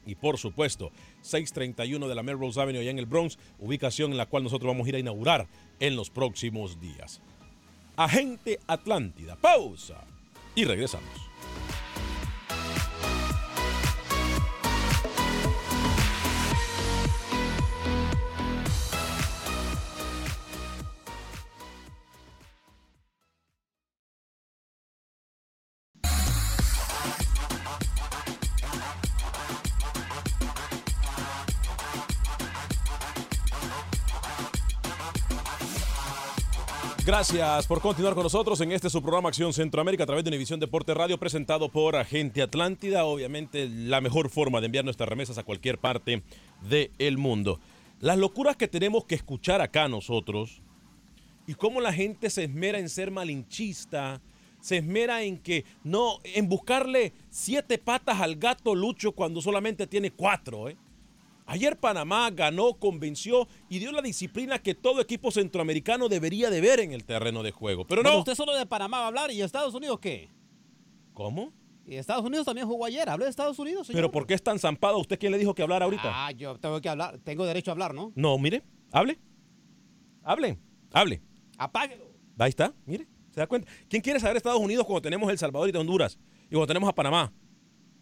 y 0.06 0.14
por 0.14 0.38
supuesto, 0.38 0.90
631 1.22 2.08
de 2.08 2.14
la 2.14 2.22
Melrose 2.22 2.60
Avenue 2.60 2.80
allá 2.80 2.90
en 2.90 2.98
el 2.98 3.06
Bronx, 3.06 3.38
ubicación 3.58 4.12
en 4.12 4.18
la 4.18 4.26
cual 4.26 4.42
nosotros 4.42 4.68
vamos 4.68 4.86
a 4.86 4.88
ir 4.90 4.96
a 4.96 5.00
inaugurar 5.00 5.48
en 5.80 5.96
los 5.96 6.10
próximos 6.10 6.80
días. 6.80 7.20
Agente 7.96 8.58
Atlántida, 8.66 9.36
pausa 9.36 10.04
y 10.54 10.64
regresamos. 10.64 11.31
Gracias 37.22 37.68
por 37.68 37.80
continuar 37.80 38.14
con 38.14 38.24
nosotros 38.24 38.60
en 38.62 38.72
este 38.72 38.90
su 38.90 39.00
programa 39.00 39.28
Acción 39.28 39.52
Centroamérica 39.52 40.02
a 40.02 40.06
través 40.06 40.24
de 40.24 40.30
Univisión 40.30 40.58
Deporte 40.58 40.92
Radio 40.92 41.18
presentado 41.18 41.68
por 41.68 41.94
Agente 41.94 42.42
Atlántida. 42.42 43.04
Obviamente 43.04 43.68
la 43.68 44.00
mejor 44.00 44.28
forma 44.28 44.58
de 44.60 44.66
enviar 44.66 44.84
nuestras 44.84 45.08
remesas 45.08 45.38
a 45.38 45.44
cualquier 45.44 45.78
parte 45.78 46.24
del 46.68 47.18
mundo. 47.18 47.60
Las 48.00 48.18
locuras 48.18 48.56
que 48.56 48.66
tenemos 48.66 49.04
que 49.04 49.14
escuchar 49.14 49.60
acá 49.60 49.86
nosotros 49.86 50.62
y 51.46 51.54
cómo 51.54 51.80
la 51.80 51.92
gente 51.92 52.28
se 52.28 52.42
esmera 52.42 52.80
en 52.80 52.88
ser 52.88 53.12
malinchista, 53.12 54.20
se 54.60 54.78
esmera 54.78 55.22
en 55.22 55.38
que 55.38 55.64
no, 55.84 56.18
en 56.24 56.48
buscarle 56.48 57.12
siete 57.30 57.78
patas 57.78 58.20
al 58.20 58.34
gato 58.34 58.74
Lucho 58.74 59.12
cuando 59.12 59.40
solamente 59.40 59.86
tiene 59.86 60.10
cuatro, 60.10 60.68
¿eh? 60.68 60.76
Ayer 61.46 61.76
Panamá 61.78 62.30
ganó, 62.30 62.74
convenció 62.74 63.48
y 63.68 63.78
dio 63.78 63.90
la 63.92 64.00
disciplina 64.02 64.60
que 64.60 64.74
todo 64.74 65.00
equipo 65.00 65.30
centroamericano 65.30 66.08
debería 66.08 66.50
de 66.50 66.60
ver 66.60 66.80
en 66.80 66.92
el 66.92 67.04
terreno 67.04 67.42
de 67.42 67.50
juego. 67.50 67.84
Pero 67.86 68.02
Bueno, 68.02 68.14
no. 68.16 68.20
usted 68.20 68.34
solo 68.34 68.54
de 68.54 68.64
Panamá 68.66 68.98
va 68.98 69.04
a 69.04 69.08
hablar 69.08 69.30
y 69.30 69.42
Estados 69.42 69.74
Unidos 69.74 69.98
qué? 70.00 70.28
¿Cómo? 71.12 71.52
Y 71.84 71.96
Estados 71.96 72.24
Unidos 72.24 72.46
también 72.46 72.66
jugó 72.68 72.84
ayer. 72.84 73.08
Hablé 73.08 73.24
de 73.24 73.30
Estados 73.30 73.58
Unidos, 73.58 73.88
señor. 73.88 73.98
¿Pero 73.98 74.10
por 74.12 74.26
qué 74.26 74.34
es 74.34 74.42
tan 74.42 74.58
zampado? 74.58 74.98
¿Usted 74.98 75.18
quién 75.18 75.32
le 75.32 75.38
dijo 75.38 75.52
que 75.54 75.62
hablara 75.62 75.84
ahorita? 75.84 76.02
Ah, 76.26 76.30
yo 76.30 76.56
tengo 76.58 76.80
que 76.80 76.88
hablar. 76.88 77.18
Tengo 77.24 77.44
derecho 77.44 77.70
a 77.70 77.72
hablar, 77.72 77.92
¿no? 77.92 78.12
No, 78.14 78.38
mire, 78.38 78.62
hable. 78.92 79.18
Hable, 80.22 80.58
hable. 80.92 81.20
Apáguelo. 81.58 82.04
Ahí 82.38 82.48
está, 82.50 82.72
mire, 82.86 83.06
¿se 83.30 83.40
da 83.40 83.46
cuenta? 83.46 83.68
¿Quién 83.88 84.00
quiere 84.02 84.18
saber 84.20 84.36
Estados 84.36 84.60
Unidos 84.60 84.86
cuando 84.86 85.02
tenemos 85.02 85.30
El 85.30 85.38
Salvador 85.38 85.70
y 85.72 85.76
Honduras? 85.76 86.18
Y 86.46 86.50
cuando 86.54 86.66
tenemos 86.68 86.88
a 86.88 86.94
Panamá. 86.94 87.32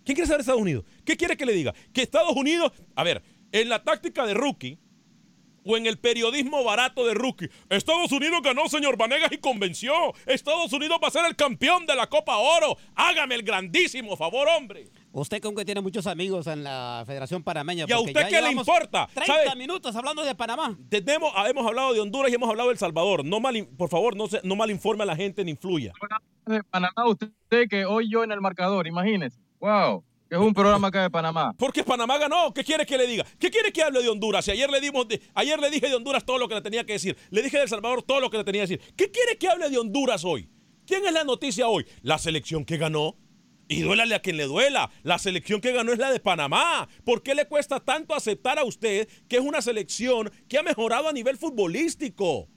¿Quién 0.04 0.16
quiere 0.16 0.26
saber 0.26 0.40
Estados 0.40 0.60
Unidos? 0.60 0.84
¿Qué 1.04 1.16
quiere 1.16 1.36
que 1.36 1.46
le 1.46 1.52
diga? 1.52 1.74
Que 1.92 2.02
Estados 2.02 2.34
Unidos, 2.34 2.72
a 2.94 3.04
ver, 3.04 3.22
en 3.52 3.68
la 3.68 3.82
táctica 3.82 4.26
de 4.26 4.34
rookie 4.34 4.78
o 5.64 5.76
en 5.76 5.86
el 5.86 5.98
periodismo 5.98 6.64
barato 6.64 7.06
de 7.06 7.12
rookie, 7.12 7.50
Estados 7.68 8.10
Unidos 8.12 8.40
ganó, 8.42 8.66
señor 8.68 8.96
Vanegas, 8.96 9.30
y 9.30 9.38
convenció. 9.38 9.92
Estados 10.24 10.72
Unidos 10.72 10.98
va 11.02 11.08
a 11.08 11.10
ser 11.10 11.26
el 11.26 11.36
campeón 11.36 11.84
de 11.86 11.94
la 11.94 12.06
Copa 12.06 12.38
Oro. 12.38 12.78
Hágame 12.94 13.34
el 13.34 13.42
grandísimo 13.42 14.16
favor, 14.16 14.48
hombre. 14.48 14.88
Usted 15.12 15.42
con 15.42 15.54
que 15.54 15.64
tiene 15.64 15.82
muchos 15.82 16.06
amigos 16.06 16.46
en 16.46 16.64
la 16.64 17.04
Federación 17.06 17.42
Panameña. 17.42 17.84
¿Y 17.86 17.92
a 17.92 17.98
usted 18.00 18.28
qué 18.28 18.40
le 18.40 18.52
importa? 18.52 19.06
30 19.12 19.26
¿Sabe? 19.26 19.56
minutos 19.56 19.94
hablando 19.94 20.24
de 20.24 20.34
Panamá. 20.34 20.78
Tenemos, 20.88 21.30
ah, 21.36 21.48
hemos 21.48 21.66
hablado 21.66 21.92
de 21.92 22.00
Honduras 22.00 22.30
y 22.30 22.34
hemos 22.36 22.48
hablado 22.48 22.68
de 22.68 22.74
El 22.74 22.78
Salvador. 22.78 23.24
No 23.24 23.38
mal, 23.40 23.68
por 23.76 23.90
favor, 23.90 24.16
no, 24.16 24.28
se, 24.28 24.40
no 24.44 24.56
malinforme 24.56 25.02
a 25.02 25.06
la 25.06 25.16
gente 25.16 25.44
ni 25.44 25.50
influya. 25.50 25.92
de 26.46 26.62
Panamá, 26.64 27.06
usted 27.06 27.28
que 27.68 27.84
hoy 27.84 28.10
yo 28.10 28.24
en 28.24 28.32
el 28.32 28.40
marcador, 28.40 28.86
imagínese. 28.86 29.38
Wow, 29.60 30.02
es 30.30 30.38
un 30.38 30.54
programa 30.54 30.88
acá 30.88 31.02
de 31.02 31.10
Panamá. 31.10 31.54
Porque 31.58 31.84
Panamá 31.84 32.16
ganó. 32.16 32.54
¿Qué 32.54 32.64
quiere 32.64 32.86
que 32.86 32.96
le 32.96 33.06
diga? 33.06 33.26
¿Qué 33.38 33.50
quiere 33.50 33.70
que 33.70 33.82
hable 33.82 34.02
de 34.02 34.08
Honduras? 34.08 34.46
Si 34.46 34.50
ayer 34.50 34.70
le 34.70 34.80
dimos 34.80 35.06
ayer 35.34 35.60
le 35.60 35.68
dije 35.68 35.86
de 35.86 35.94
Honduras 35.94 36.24
todo 36.24 36.38
lo 36.38 36.48
que 36.48 36.54
le 36.54 36.62
tenía 36.62 36.86
que 36.86 36.94
decir. 36.94 37.14
Le 37.28 37.42
dije 37.42 37.58
de 37.58 37.64
El 37.64 37.68
Salvador 37.68 38.02
todo 38.02 38.20
lo 38.20 38.30
que 38.30 38.38
le 38.38 38.44
tenía 38.44 38.64
que 38.64 38.76
decir. 38.76 38.94
¿Qué 38.96 39.10
quiere 39.10 39.36
que 39.36 39.48
hable 39.48 39.68
de 39.68 39.76
Honduras 39.76 40.24
hoy? 40.24 40.48
¿Quién 40.86 41.04
es 41.04 41.12
la 41.12 41.24
noticia 41.24 41.68
hoy? 41.68 41.84
La 42.00 42.16
selección 42.16 42.64
que 42.64 42.78
ganó. 42.78 43.18
Y 43.68 43.82
duélale 43.82 44.14
a 44.14 44.22
quien 44.22 44.38
le 44.38 44.44
duela. 44.44 44.90
La 45.02 45.18
selección 45.18 45.60
que 45.60 45.72
ganó 45.72 45.92
es 45.92 45.98
la 45.98 46.10
de 46.10 46.20
Panamá. 46.20 46.88
¿Por 47.04 47.22
qué 47.22 47.34
le 47.34 47.46
cuesta 47.46 47.80
tanto 47.80 48.14
aceptar 48.14 48.58
a 48.58 48.64
usted 48.64 49.08
que 49.28 49.36
es 49.36 49.42
una 49.42 49.60
selección 49.60 50.32
que 50.48 50.58
ha 50.58 50.62
mejorado 50.62 51.06
a 51.06 51.12
nivel 51.12 51.36
futbolístico? 51.36 52.48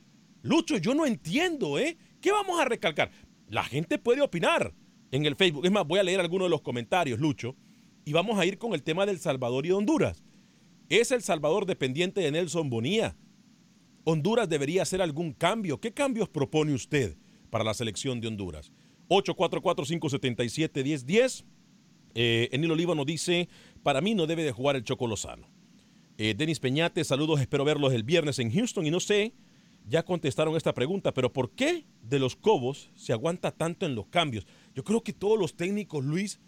Lucho, 0.41 0.78
yo 0.78 0.95
no 0.95 1.06
entiendo, 1.06 1.78
¿eh? 1.78 1.97
¿Qué 2.22 2.32
vamos 2.32 2.60
a 2.62 2.66
recalcar? 2.66 3.12
La 3.49 3.64
gente 3.64 3.99
puede 3.99 4.22
opinar 4.22 4.74
en 5.14 5.26
el 5.26 5.36
Facebook. 5.36 5.66
Es 5.66 5.72
más, 5.72 5.88
voy 5.88 5.99
a 5.99 6.03
leer 6.03 6.20
algunos 6.20 6.47
de 6.47 6.49
los 6.49 6.61
comentarios, 6.61 7.20
Lucho, 7.20 7.55
y 8.03 8.11
vamos 8.14 8.39
a 8.39 8.47
ir 8.47 8.57
con 8.57 8.74
el 8.74 8.82
tema 8.82 9.05
del 9.05 9.20
Salvador 9.20 9.68
y 9.68 9.72
Honduras. 9.72 10.24
¿Es 10.89 11.11
El 11.11 11.22
Salvador 11.22 11.68
dependiente 11.68 12.20
de 12.20 12.32
Nelson 12.32 12.72
Bonilla? 12.72 13.16
¿Honduras 14.05 14.49
debería 14.49 14.82
hacer 14.82 15.03
algún 15.03 15.34
cambio? 15.34 15.80
¿Qué 15.80 15.93
cambios 15.93 16.30
propone 16.30 16.74
usted 16.74 17.16
para 17.51 17.64
la 17.64 17.76
selección 17.76 18.20
de 18.20 18.28
Honduras? 18.28 18.72
844-577-1010. 19.09 21.45
Eh, 22.16 22.49
Enil 22.51 22.72
Oliva 22.72 22.95
nos 22.95 23.05
dice, 23.05 23.49
para 23.84 24.01
mí 24.01 24.16
no 24.16 24.26
debe 24.26 24.43
de 24.43 24.51
jugar 24.51 24.76
el 24.76 24.84
Choco 24.84 25.05
Lozano. 25.05 25.47
Eh, 26.18 26.34
Denis 26.36 26.59
Peñate, 26.59 27.03
saludos, 27.03 27.39
espero 27.39 27.66
verlos 27.66 27.93
el 27.93 28.01
viernes 28.01 28.39
en 28.39 28.51
Houston 28.51 28.88
y 28.88 28.91
no 28.91 28.99
sé, 28.99 29.36
ya 29.88 30.03
contestaron 30.03 30.55
esta 30.55 30.74
pregunta, 30.74 31.14
pero 31.14 31.32
¿por 31.32 31.51
qué 31.51 31.86
de 32.01 32.18
los 32.18 32.36
Cobos 32.36 32.89
se 32.95 33.14
aguanta 33.14 33.51
tanto 33.51 33.86
en 33.86 33.93
los 33.95 34.07
cambios? 34.07 34.47
Yo 34.74 34.84
creo 34.84 35.03
que 35.03 35.13
todos 35.13 35.39
los 35.39 35.55
técnicos, 35.55 36.03
Luis, 36.03 36.39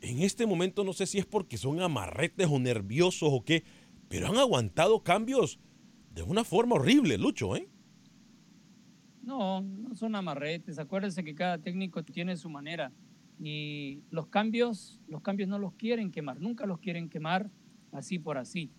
en 0.00 0.20
este 0.20 0.46
momento 0.46 0.84
no 0.84 0.92
sé 0.92 1.06
si 1.06 1.18
es 1.18 1.26
porque 1.26 1.56
son 1.56 1.80
amarretes 1.80 2.48
o 2.50 2.58
nerviosos 2.58 3.28
o 3.32 3.44
qué, 3.44 3.64
pero 4.08 4.28
han 4.28 4.36
aguantado 4.36 5.02
cambios 5.02 5.58
de 6.14 6.22
una 6.22 6.44
forma 6.44 6.76
horrible, 6.76 7.18
Lucho, 7.18 7.56
¿eh? 7.56 7.68
No, 9.22 9.60
no 9.60 9.94
son 9.94 10.14
amarretes. 10.14 10.78
Acuérdense 10.78 11.24
que 11.24 11.34
cada 11.34 11.58
técnico 11.58 12.04
tiene 12.04 12.36
su 12.36 12.48
manera. 12.48 12.92
Y 13.38 14.00
los 14.10 14.28
cambios, 14.28 15.00
los 15.08 15.20
cambios 15.20 15.48
no 15.48 15.58
los 15.58 15.74
quieren 15.74 16.10
quemar, 16.10 16.40
nunca 16.40 16.64
los 16.64 16.78
quieren 16.78 17.10
quemar 17.10 17.50
así 17.92 18.18
por 18.18 18.38
así. 18.38 18.70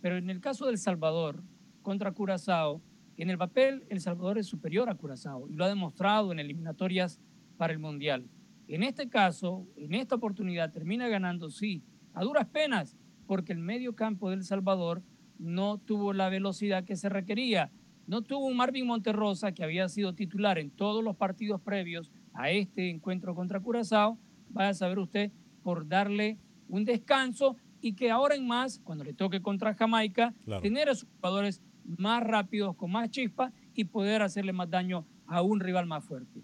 Pero 0.00 0.16
en 0.16 0.30
el 0.30 0.40
caso 0.40 0.66
del 0.66 0.78
Salvador 0.78 1.42
contra 1.82 2.12
Curazao, 2.12 2.80
en 3.16 3.30
el 3.30 3.38
papel 3.38 3.84
El 3.88 4.00
Salvador 4.00 4.38
es 4.38 4.46
superior 4.46 4.88
a 4.88 4.94
Curazao 4.94 5.48
y 5.48 5.54
lo 5.54 5.64
ha 5.64 5.68
demostrado 5.68 6.32
en 6.32 6.38
eliminatorias 6.38 7.20
para 7.56 7.72
el 7.72 7.78
Mundial. 7.78 8.28
En 8.68 8.82
este 8.82 9.08
caso, 9.08 9.66
en 9.76 9.94
esta 9.94 10.16
oportunidad, 10.16 10.72
termina 10.72 11.08
ganando, 11.08 11.50
sí, 11.50 11.82
a 12.14 12.22
duras 12.24 12.46
penas, 12.46 12.96
porque 13.26 13.52
el 13.52 13.58
medio 13.58 13.94
campo 13.94 14.30
del 14.30 14.44
Salvador 14.44 15.02
no 15.38 15.78
tuvo 15.78 16.12
la 16.12 16.28
velocidad 16.28 16.84
que 16.84 16.96
se 16.96 17.08
requería. 17.08 17.70
No 18.06 18.22
tuvo 18.22 18.46
un 18.46 18.56
Marvin 18.56 18.86
Monterrosa, 18.86 19.52
que 19.52 19.64
había 19.64 19.88
sido 19.88 20.14
titular 20.14 20.58
en 20.58 20.70
todos 20.70 21.02
los 21.02 21.16
partidos 21.16 21.60
previos 21.60 22.10
a 22.32 22.50
este 22.50 22.90
encuentro 22.90 23.34
contra 23.34 23.60
Curazao, 23.60 24.18
vaya 24.50 24.70
a 24.70 24.74
saber 24.74 24.98
usted, 24.98 25.32
por 25.62 25.86
darle 25.88 26.38
un 26.68 26.84
descanso 26.84 27.56
y 27.80 27.92
que 27.94 28.10
ahora 28.10 28.34
en 28.36 28.46
más, 28.46 28.78
cuando 28.80 29.04
le 29.04 29.12
toque 29.12 29.42
contra 29.42 29.74
Jamaica, 29.74 30.34
Claro. 30.44 30.62
tener 30.62 30.88
a 30.88 30.94
sus 30.94 31.08
jugadores 31.16 31.60
más 31.84 32.22
rápidos, 32.22 32.74
con 32.76 32.90
más 32.92 33.10
chispa 33.10 33.52
y 33.74 33.84
poder 33.84 34.22
hacerle 34.22 34.52
más 34.52 34.70
daño 34.70 35.04
a 35.26 35.42
un 35.42 35.60
rival 35.60 35.86
más 35.86 36.04
fuerte. 36.04 36.42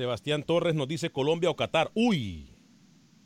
Sebastián 0.00 0.42
Torres 0.42 0.74
nos 0.74 0.88
dice 0.88 1.10
Colombia 1.10 1.50
o 1.50 1.56
Qatar. 1.56 1.90
Uy, 1.94 2.48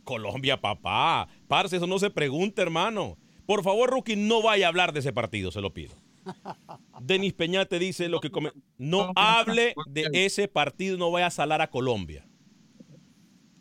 Colombia, 0.03 0.61
papá. 0.61 1.29
Parce, 1.49 1.77
eso 1.77 1.87
no 1.87 1.99
se 1.99 2.11
pregunta, 2.11 2.63
hermano. 2.63 3.17
Por 3.47 3.63
favor, 3.63 3.91
Rookie, 3.91 4.17
no 4.17 4.43
vaya 4.43 4.67
a 4.67 4.69
hablar 4.71 4.93
de 4.93 5.01
ese 5.01 5.13
partido, 5.13 5.51
se 5.51 5.61
lo 5.61 5.73
pido. 5.73 5.95
Denis 7.01 7.33
Peñate 7.35 7.79
dice 7.79 8.09
lo 8.09 8.21
que 8.21 8.31
come- 8.31 8.53
no 8.79 9.13
hable 9.15 9.75
de 9.87 10.09
ese 10.13 10.49
partido, 10.49 10.97
no 10.99 11.11
vaya 11.11 11.27
a 11.27 11.31
salar 11.31 11.61
a 11.63 11.71
Colombia. 11.71 12.27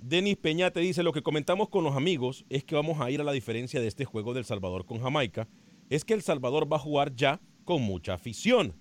Denis 0.01 0.37
Peñate 0.37 0.79
dice 0.79 1.03
lo 1.03 1.13
que 1.13 1.21
comentamos 1.21 1.69
con 1.69 1.83
los 1.83 1.95
amigos 1.95 2.45
es 2.49 2.63
que 2.63 2.75
vamos 2.75 2.99
a 2.99 3.09
ir 3.11 3.21
a 3.21 3.23
la 3.23 3.31
diferencia 3.31 3.79
de 3.79 3.87
este 3.87 4.05
juego 4.05 4.33
del 4.33 4.43
Salvador 4.45 4.85
con 4.85 4.99
Jamaica, 5.01 5.47
es 5.89 6.03
que 6.03 6.13
El 6.13 6.21
Salvador 6.21 6.71
va 6.71 6.77
a 6.77 6.81
jugar 6.81 7.15
ya 7.15 7.39
con 7.63 7.81
mucha 7.81 8.13
afición 8.15 8.73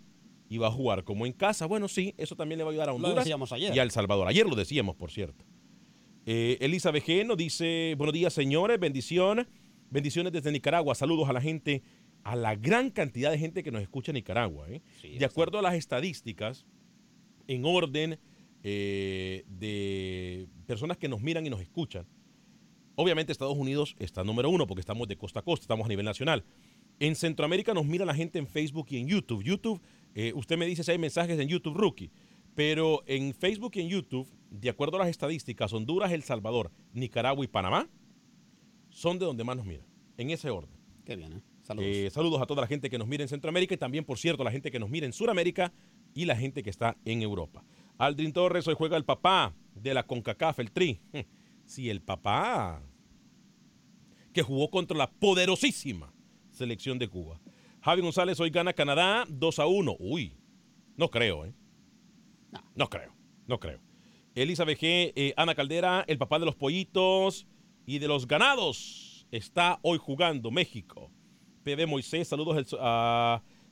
y 0.53 0.59
va 0.59 0.67
a 0.67 0.71
jugar 0.71 1.03
como 1.05 1.25
en 1.25 1.33
casa. 1.33 1.65
Bueno, 1.65 1.89
sí, 1.89 2.15
eso 2.19 2.37
también 2.37 2.59
le 2.59 2.65
va 2.65 2.69
a 2.69 2.73
ayudar 2.73 2.91
a 2.91 2.93
Honduras 2.93 3.27
ayer. 3.53 3.75
y 3.75 3.79
a 3.79 3.83
El 3.83 3.91
Salvador. 3.91 4.29
Ayer 4.29 4.47
lo 4.47 4.55
decíamos, 4.55 4.97
por 4.97 5.11
cierto. 5.11 5.47
Eh, 6.27 6.59
Elisa 6.61 6.93
nos 7.25 7.37
dice, 7.39 7.95
buenos 7.97 8.13
días 8.13 8.35
señores, 8.35 8.79
bendiciones, 8.79 9.47
bendiciones 9.89 10.31
desde 10.31 10.53
Nicaragua, 10.53 10.95
saludos 10.95 11.31
a 11.31 11.33
la 11.33 11.41
gente, 11.41 11.83
a 12.23 12.37
la 12.37 12.55
gran 12.55 12.91
cantidad 12.91 13.31
de 13.31 13.39
gente 13.39 13.63
que 13.63 13.71
nos 13.71 13.81
escucha 13.81 14.13
en 14.13 14.17
Nicaragua. 14.17 14.69
¿eh? 14.69 14.83
de 15.19 15.25
acuerdo 15.25 15.59
a 15.59 15.63
las 15.63 15.75
estadísticas, 15.75 16.67
en 17.49 17.65
orden 17.65 18.21
eh, 18.63 19.45
de 19.49 20.49
personas 20.67 20.99
que 20.99 21.09
nos 21.09 21.23
miran 21.23 21.47
y 21.47 21.51
nos 21.51 21.63
escuchan, 21.63 22.07
obviamente 22.95 23.33
Estados 23.33 23.57
Unidos 23.57 23.97
está 23.99 24.23
número 24.23 24.51
uno 24.51 24.67
porque 24.67 24.81
estamos 24.81 25.09
de 25.09 25.17
costa 25.17 25.41
a 25.41 25.43
costa, 25.43 25.65
estamos 25.65 25.87
a 25.87 25.89
nivel 25.89 26.05
nacional. 26.05 26.45
En 27.01 27.17
Centroamérica 27.17 27.73
nos 27.73 27.87
mira 27.87 28.05
la 28.05 28.15
gente 28.15 28.39
en 28.39 28.47
Facebook 28.47 28.87
y 28.91 28.99
en 28.99 29.09
YouTube. 29.09 29.43
YouTube, 29.43 29.81
eh, 30.15 30.33
usted 30.35 30.57
me 30.57 30.67
dice 30.67 30.85
si 30.85 30.91
hay 30.91 30.99
mensajes 30.99 31.39
en 31.39 31.49
YouTube 31.49 31.77
Rookie, 31.77 32.11
pero 32.55 33.03
en 33.07 33.35
Facebook 33.35 33.73
y 33.77 33.81
en 33.81 33.89
YouTube, 33.89 34.29
de 34.51 34.69
acuerdo 34.69 34.97
a 34.97 35.01
las 35.01 35.09
estadísticas, 35.09 35.73
Honduras, 35.73 36.13
El 36.13 36.23
Salvador, 36.23 36.71
Nicaragua 36.93 37.45
y 37.45 37.49
Panamá 37.49 37.89
son 38.91 39.19
de 39.19 39.25
donde 39.25 39.45
más 39.45 39.57
nos 39.57 39.65
miran, 39.65 39.87
en 40.19 40.31
ese 40.31 40.51
orden. 40.51 40.77
Qué 41.05 41.17
bien, 41.17 41.33
¿eh? 41.33 41.43
Saludos. 41.63 41.89
Eh, 41.89 42.11
saludos 42.11 42.43
a 42.43 42.47
toda 42.47 42.61
la 42.61 42.67
gente 42.67 42.91
que 42.91 42.99
nos 42.99 43.07
mira 43.09 43.23
en 43.23 43.29
Centroamérica 43.29 43.75
y 43.75 43.79
también, 43.79 44.05
por 44.05 44.19
cierto, 44.19 44.43
a 44.43 44.45
la 44.45 44.51
gente 44.51 44.71
que 44.71 44.79
nos 44.79 44.91
mira 44.91 45.07
en 45.07 45.13
Sudamérica 45.13 45.73
y 46.13 46.25
la 46.25 46.37
gente 46.37 46.63
que 46.63 46.71
está 46.71 46.97
en 47.05 47.23
Europa. 47.23 47.65
Aldrin 47.99 48.33
Torres 48.33 48.67
hoy 48.67 48.75
juega 48.77 48.97
el 48.97 49.05
papá 49.05 49.55
de 49.75 49.95
la 49.95 50.05
CONCACAF, 50.05 50.59
el 50.59 50.73
Tri. 50.73 51.01
Sí, 51.65 51.89
el 51.89 52.03
papá 52.03 52.83
que 54.33 54.43
jugó 54.43 54.69
contra 54.69 54.99
la 54.99 55.11
poderosísima 55.11 56.13
selección 56.51 56.99
de 56.99 57.09
Cuba. 57.09 57.41
Javi 57.83 58.01
González 58.01 58.39
hoy 58.39 58.51
gana 58.51 58.73
Canadá 58.73 59.25
2 59.29 59.59
a 59.59 59.67
1. 59.67 59.97
Uy, 59.99 60.37
no 60.97 61.11
creo, 61.11 61.45
¿eh? 61.45 61.53
No 62.77 62.89
creo, 62.89 63.13
no 63.49 63.59
creo. 63.59 63.81
Elisa 64.37 64.65
BG, 64.65 64.79
eh, 65.17 65.35
Ana 65.37 65.57
Caldera, 65.57 66.05
el 66.07 66.17
papá 66.17 66.39
de 66.39 66.47
los 66.47 66.55
pollitos 66.55 67.45
y 67.85 67.99
de 67.99 68.07
los 68.07 68.29
ganados, 68.29 69.27
está 69.33 69.81
hoy 69.83 69.99
jugando 69.99 70.53
México. 70.53 71.11
PB 71.65 71.89
Moisés, 71.89 72.29
saludos 72.29 72.77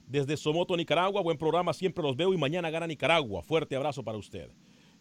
desde 0.09 0.37
Somoto, 0.37 0.77
Nicaragua. 0.77 1.23
Buen 1.23 1.39
programa, 1.39 1.73
siempre 1.73 2.03
los 2.03 2.17
veo 2.17 2.35
y 2.35 2.37
mañana 2.37 2.69
gana 2.69 2.89
Nicaragua. 2.89 3.43
Fuerte 3.43 3.77
abrazo 3.77 4.03
para 4.03 4.19
usted. 4.19 4.51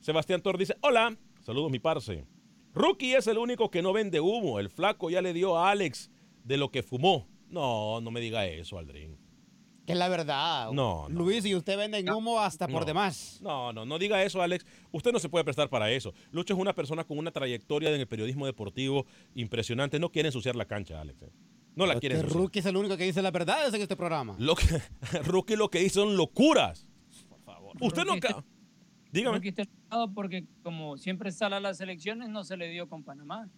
Sebastián 0.01 0.41
Torres 0.43 0.59
dice, 0.59 0.77
hola, 0.81 1.17
saludos 1.41 1.71
mi 1.71 1.79
parce. 1.79 2.25
Rookie 2.75 3.15
es 3.15 3.25
el 3.25 3.39
único 3.39 3.71
que 3.71 3.81
no 3.81 3.91
vende 3.91 4.19
humo. 4.19 4.59
El 4.59 4.69
flaco 4.69 5.09
ya 5.09 5.23
le 5.23 5.33
dio 5.33 5.57
a 5.57 5.71
Alex 5.71 6.11
de 6.43 6.57
lo 6.57 6.69
que 6.69 6.83
fumó. 6.83 7.27
No, 7.49 7.99
no 8.01 8.11
me 8.11 8.19
diga 8.19 8.45
eso, 8.45 8.77
Aldrin. 8.77 9.17
Que 9.85 9.93
es 9.93 9.97
la 9.99 10.07
verdad. 10.07 10.71
No, 10.71 11.09
no. 11.09 11.25
Luis, 11.25 11.43
y 11.45 11.55
usted 11.55 11.75
vende 11.75 12.03
humo 12.11 12.39
hasta 12.39 12.67
por 12.67 12.81
No. 12.81 12.85
demás. 12.85 13.39
No, 13.41 13.73
no, 13.73 13.85
no 13.85 13.97
diga 13.97 14.21
eso, 14.23 14.39
Alex. 14.41 14.63
Usted 14.91 15.11
no 15.11 15.17
se 15.19 15.29
puede 15.29 15.43
prestar 15.43 15.67
para 15.69 15.89
eso. 15.91 16.13
Lucho 16.31 16.53
es 16.53 16.59
una 16.59 16.73
persona 16.75 17.03
con 17.03 17.17
una 17.17 17.31
trayectoria 17.31 17.89
en 17.89 17.99
el 17.99 18.07
periodismo 18.07 18.45
deportivo 18.45 19.07
impresionante. 19.33 19.97
No 19.99 20.11
quiere 20.11 20.27
ensuciar 20.29 20.55
la 20.55 20.65
cancha, 20.65 21.01
Alex. 21.01 21.23
eh. 21.23 21.31
No 21.75 21.87
la 21.87 21.99
quiere 21.99 22.15
ensuciar. 22.15 22.39
Rookie 22.39 22.59
es 22.59 22.65
el 22.67 22.77
único 22.77 22.97
que 22.97 23.05
dice 23.05 23.21
la 23.23 23.31
verdad 23.31 23.73
en 23.73 23.81
este 23.81 23.95
programa. 23.95 24.35
Lo 24.37 24.53
que, 24.55 24.65
Rookie 25.23 25.55
lo 25.55 25.69
que 25.69 25.81
hizo 25.81 26.03
son 26.03 26.17
locuras. 26.17 26.85
Por 27.27 27.41
favor. 27.41 27.75
Usted 27.81 28.03
no... 28.05 28.13
Dígame. 29.11 29.37
Rookie 29.37 29.49
está 29.49 29.63
enojado 29.63 30.13
porque 30.13 30.45
como 30.61 30.97
siempre 30.97 31.31
sale 31.31 31.55
a 31.55 31.59
las 31.59 31.81
elecciones, 31.81 32.29
no 32.29 32.43
se 32.43 32.57
le 32.57 32.69
dio 32.69 32.87
con 32.87 33.03
Panamá. 33.03 33.49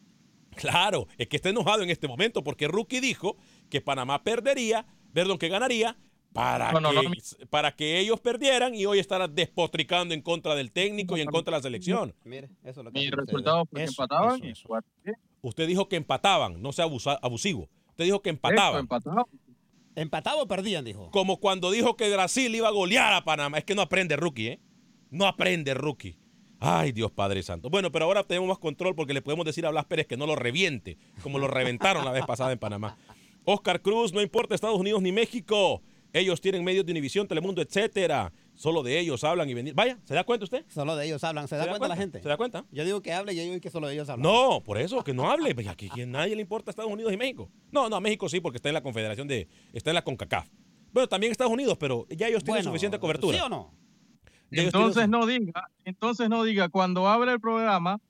Claro, 0.55 1.07
es 1.17 1.27
que 1.27 1.37
está 1.37 1.49
enojado 1.49 1.81
en 1.83 1.89
este 1.89 2.07
momento 2.07 2.43
porque 2.43 2.67
Rookie 2.67 2.99
dijo 2.99 3.37
que 3.71 3.81
Panamá 3.81 4.23
perdería, 4.23 4.85
perdón, 5.13 5.39
que 5.39 5.49
ganaría 5.49 5.97
para, 6.33 6.71
No, 6.73 6.91
que, 6.91 6.95
no, 7.09 7.11
para 7.49 7.75
que 7.75 7.99
ellos 7.99 8.19
perdieran 8.19 8.75
y 8.75 8.85
hoy 8.85 8.99
estará 8.99 9.27
despotricando 9.27 10.13
en 10.13 10.21
contra 10.21 10.53
del 10.53 10.71
técnico 10.71 11.17
y 11.17 11.21
en 11.21 11.27
contra 11.27 11.51
de 11.53 11.57
la 11.57 11.63
selección. 11.63 12.13
Mire, 12.23 12.49
eso 12.63 12.81
es 12.81 12.85
lo 12.85 12.91
que 12.91 12.99
Mi 12.99 13.09
resultado 13.09 13.65
fue 13.65 13.79
que 13.79 13.83
Eso, 13.85 14.03
empataban 14.03 14.43
eso, 14.45 14.77
eso. 14.77 15.17
Usted 15.41 15.67
dijo 15.67 15.89
que 15.89 15.95
empataban, 15.95 16.61
no 16.61 16.71
sea 16.71 16.85
abusa- 16.85 17.17
abusivo. 17.21 17.67
Usted 17.89 18.03
dijo 18.05 18.21
que 18.21 18.29
empataban. 18.29 18.81
empataban. 18.81 19.25
¿Empataba 19.95 20.41
o 20.41 20.47
perdían? 20.47 20.85
Dijo. 20.85 21.09
Como 21.11 21.37
cuando 21.39 21.69
dijo 21.71 21.97
que 21.97 22.09
Brasil 22.13 22.53
iba 22.55 22.67
a 22.67 22.71
golear 22.71 23.11
a 23.13 23.23
Panamá. 23.25 23.57
Es 23.57 23.65
que 23.65 23.75
no 23.75 23.81
aprende 23.81 24.15
rookie, 24.15 24.47
¿eh? 24.47 24.59
No 25.09 25.25
aprende 25.27 25.73
rookie. 25.73 26.17
Ay, 26.61 26.91
Dios 26.93 27.11
Padre 27.11 27.43
Santo. 27.43 27.69
Bueno, 27.69 27.91
pero 27.91 28.05
ahora 28.05 28.23
tenemos 28.23 28.47
más 28.47 28.59
control 28.59 28.95
porque 28.95 29.13
le 29.13 29.21
podemos 29.21 29.45
decir 29.45 29.65
a 29.65 29.71
Blas 29.71 29.85
Pérez 29.85 30.07
que 30.07 30.15
no 30.15 30.27
lo 30.27 30.35
reviente, 30.35 30.97
como 31.23 31.39
lo 31.39 31.47
reventaron 31.47 32.05
la 32.05 32.11
vez 32.11 32.25
pasada 32.25 32.51
en 32.53 32.59
Panamá. 32.59 32.97
Oscar 33.45 33.81
Cruz, 33.81 34.13
no 34.13 34.21
importa 34.21 34.55
Estados 34.55 34.77
Unidos 34.77 35.01
ni 35.01 35.11
México. 35.11 35.81
Ellos 36.13 36.41
tienen 36.41 36.63
medios 36.63 36.85
de 36.85 36.91
Univisión, 36.91 37.27
Telemundo, 37.27 37.61
etcétera. 37.61 38.33
Solo 38.53 38.83
de 38.83 38.99
ellos 38.99 39.23
hablan 39.23 39.49
y 39.49 39.53
venir. 39.53 39.73
Vaya, 39.73 39.97
¿se 40.03 40.13
da 40.13 40.25
cuenta 40.25 40.43
usted? 40.43 40.65
Solo 40.67 40.95
de 40.97 41.05
ellos 41.05 41.23
hablan. 41.23 41.47
¿Se 41.47 41.55
da, 41.55 41.67
cuenta, 41.69 41.87
la 41.87 41.95
gente? 41.95 42.21
¿Se 42.21 42.27
da 42.27 42.35
cuenta? 42.37 42.65
Yo 42.71 42.83
digo 42.83 43.01
que 43.01 43.13
hable 43.13 43.31
y 43.33 43.37
yo 43.37 43.43
digo 43.43 43.59
que 43.61 43.69
solo 43.69 43.87
de 43.87 43.93
ellos 43.93 44.09
hablan. 44.09 44.23
No, 44.23 44.61
por 44.61 44.77
eso, 44.77 45.03
que 45.03 45.13
no 45.13 45.31
hable. 45.31 45.55
Pues 45.55 45.67
Aquí 45.67 45.89
a 46.01 46.05
nadie 46.05 46.35
le 46.35 46.41
importa 46.41 46.69
Estados 46.69 46.91
Unidos 46.91 47.13
y 47.13 47.17
México. 47.17 47.49
No, 47.71 47.89
no, 47.89 47.95
a 47.95 48.01
México 48.01 48.27
sí, 48.27 48.41
porque 48.41 48.57
está 48.57 48.67
en 48.69 48.73
la 48.75 48.83
Confederación 48.83 49.27
de. 49.27 49.47
Está 49.71 49.91
en 49.91 49.95
la 49.95 50.03
CONCACAF. 50.03 50.47
Bueno, 50.91 51.07
también 51.07 51.31
Estados 51.31 51.53
Unidos, 51.53 51.77
pero 51.79 52.05
ya 52.09 52.27
ellos 52.27 52.43
tienen 52.43 52.59
Bueno, 52.59 52.69
suficiente 52.71 52.99
cobertura. 52.99 53.37
¿Sí 53.37 53.43
o 53.43 53.47
no? 53.49 53.73
Ellos 54.51 54.65
Entonces 54.65 54.95
tienen- 54.95 55.11
no 55.11 55.25
diga, 55.25 55.69
entonces 55.85 56.29
no 56.29 56.43
diga 56.43 56.67
cuando 56.67 57.07
abre 57.07 57.31
el 57.31 57.39
programa 57.39 58.01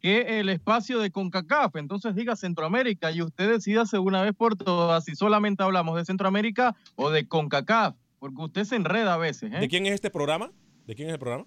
que 0.00 0.40
el 0.40 0.48
espacio 0.48 0.98
de 0.98 1.10
CONCACAF, 1.10 1.76
entonces 1.76 2.14
diga 2.14 2.36
Centroamérica 2.36 3.12
y 3.12 3.22
usted 3.22 3.50
decídase 3.50 3.98
una 3.98 4.22
vez 4.22 4.34
por 4.34 4.56
todas 4.56 5.04
si 5.04 5.14
solamente 5.14 5.62
hablamos 5.62 5.96
de 5.96 6.04
Centroamérica 6.04 6.74
o 6.96 7.10
de 7.10 7.28
CONCACAF, 7.28 7.96
porque 8.18 8.42
usted 8.42 8.64
se 8.64 8.76
enreda 8.76 9.14
a 9.14 9.18
veces, 9.18 9.52
¿eh? 9.52 9.58
¿De 9.58 9.68
quién 9.68 9.86
es 9.86 9.92
este 9.92 10.10
programa? 10.10 10.50
¿De 10.86 10.94
quién 10.94 11.08
es 11.08 11.14
el 11.14 11.20
programa? 11.20 11.46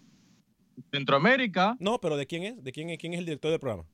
Centroamérica, 0.91 1.75
No, 1.79 1.99
pero 1.99 2.17
¿de 2.17 2.25
quién 2.25 2.43
es? 2.43 2.63
¿De 2.63 2.71
quién 2.71 2.89
es, 2.89 2.97
quién 2.97 3.13
es 3.13 3.19
el 3.19 3.25
director 3.25 3.51
del 3.51 3.59
programa? 3.59 3.85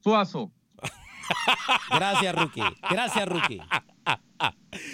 Suazo. 0.00 0.52
Gracias, 1.90 2.34
Rookie. 2.34 2.62
Gracias, 2.90 3.28
Rookie. 3.28 3.60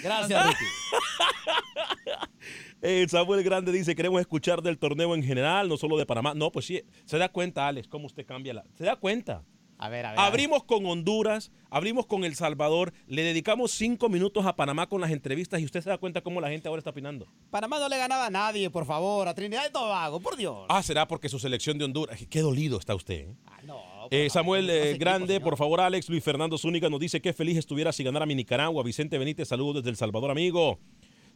Gracias, 0.03 0.45
Rookie. 0.45 0.65
Eh, 2.81 3.05
Samuel 3.09 3.43
Grande 3.43 3.71
dice, 3.71 3.95
queremos 3.95 4.21
escuchar 4.21 4.61
del 4.61 4.77
torneo 4.77 5.13
en 5.13 5.23
general, 5.23 5.67
no 5.67 5.77
solo 5.77 5.97
de 5.97 6.05
Panamá. 6.05 6.33
No, 6.33 6.51
pues 6.51 6.65
sí, 6.65 6.81
se 7.05 7.17
da 7.17 7.29
cuenta, 7.29 7.67
Alex, 7.67 7.87
cómo 7.87 8.05
usted 8.05 8.25
cambia 8.25 8.53
la... 8.53 8.63
Se 8.75 8.85
da 8.85 8.95
cuenta. 8.95 9.43
A 9.81 9.87
ver, 9.87 10.05
a 10.05 10.11
ver. 10.11 10.19
Abrimos 10.19 10.65
con 10.65 10.85
Honduras, 10.85 11.51
abrimos 11.69 12.05
con 12.05 12.25
El 12.25 12.35
Salvador, 12.35 12.93
le 13.07 13.23
dedicamos 13.23 13.71
cinco 13.71 14.09
minutos 14.09 14.45
a 14.45 14.55
Panamá 14.57 14.87
con 14.87 14.99
las 14.99 15.11
entrevistas 15.11 15.61
y 15.61 15.65
usted 15.65 15.81
se 15.81 15.89
da 15.89 15.97
cuenta 15.97 16.19
cómo 16.21 16.41
la 16.41 16.49
gente 16.49 16.67
ahora 16.67 16.79
está 16.79 16.89
opinando. 16.89 17.27
Panamá 17.49 17.79
no 17.79 17.87
le 17.87 17.97
ganaba 17.97 18.25
a 18.25 18.29
nadie, 18.29 18.69
por 18.69 18.85
favor. 18.85 19.27
A 19.29 19.33
Trinidad 19.33 19.63
y 19.69 19.71
Tobago, 19.71 20.19
por 20.19 20.35
Dios. 20.35 20.65
Ah, 20.67 20.83
será 20.83 21.07
porque 21.07 21.29
su 21.29 21.39
selección 21.39 21.77
de 21.77 21.85
Honduras. 21.85 22.19
Qué 22.29 22.41
dolido 22.41 22.77
está 22.77 22.93
usted. 22.93 23.29
¿eh? 23.29 23.35
Ah, 23.45 23.59
no, 23.65 23.81
Eh, 24.11 24.29
Samuel 24.29 24.69
eh, 24.69 24.97
Grande, 24.97 25.39
por 25.39 25.55
favor, 25.55 25.79
Alex. 25.79 26.09
Luis 26.09 26.23
Fernando 26.25 26.57
Zúñiga 26.57 26.89
nos 26.89 26.99
dice 26.99 27.21
que 27.21 27.31
feliz 27.31 27.57
estuviera 27.57 27.93
si 27.93 28.03
ganara 28.03 28.25
mi 28.25 28.35
Nicaragua. 28.35 28.83
Vicente 28.83 29.17
Benítez, 29.17 29.47
saludos 29.47 29.75
desde 29.75 29.91
El 29.91 29.95
Salvador, 29.95 30.29
amigo. 30.31 30.79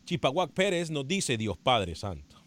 Chipaguac 0.05 0.51
Pérez 0.51 0.89
nos 0.89 1.07
dice, 1.07 1.37
Dios 1.37 1.57
Padre 1.57 1.95
Santo. 1.95 2.43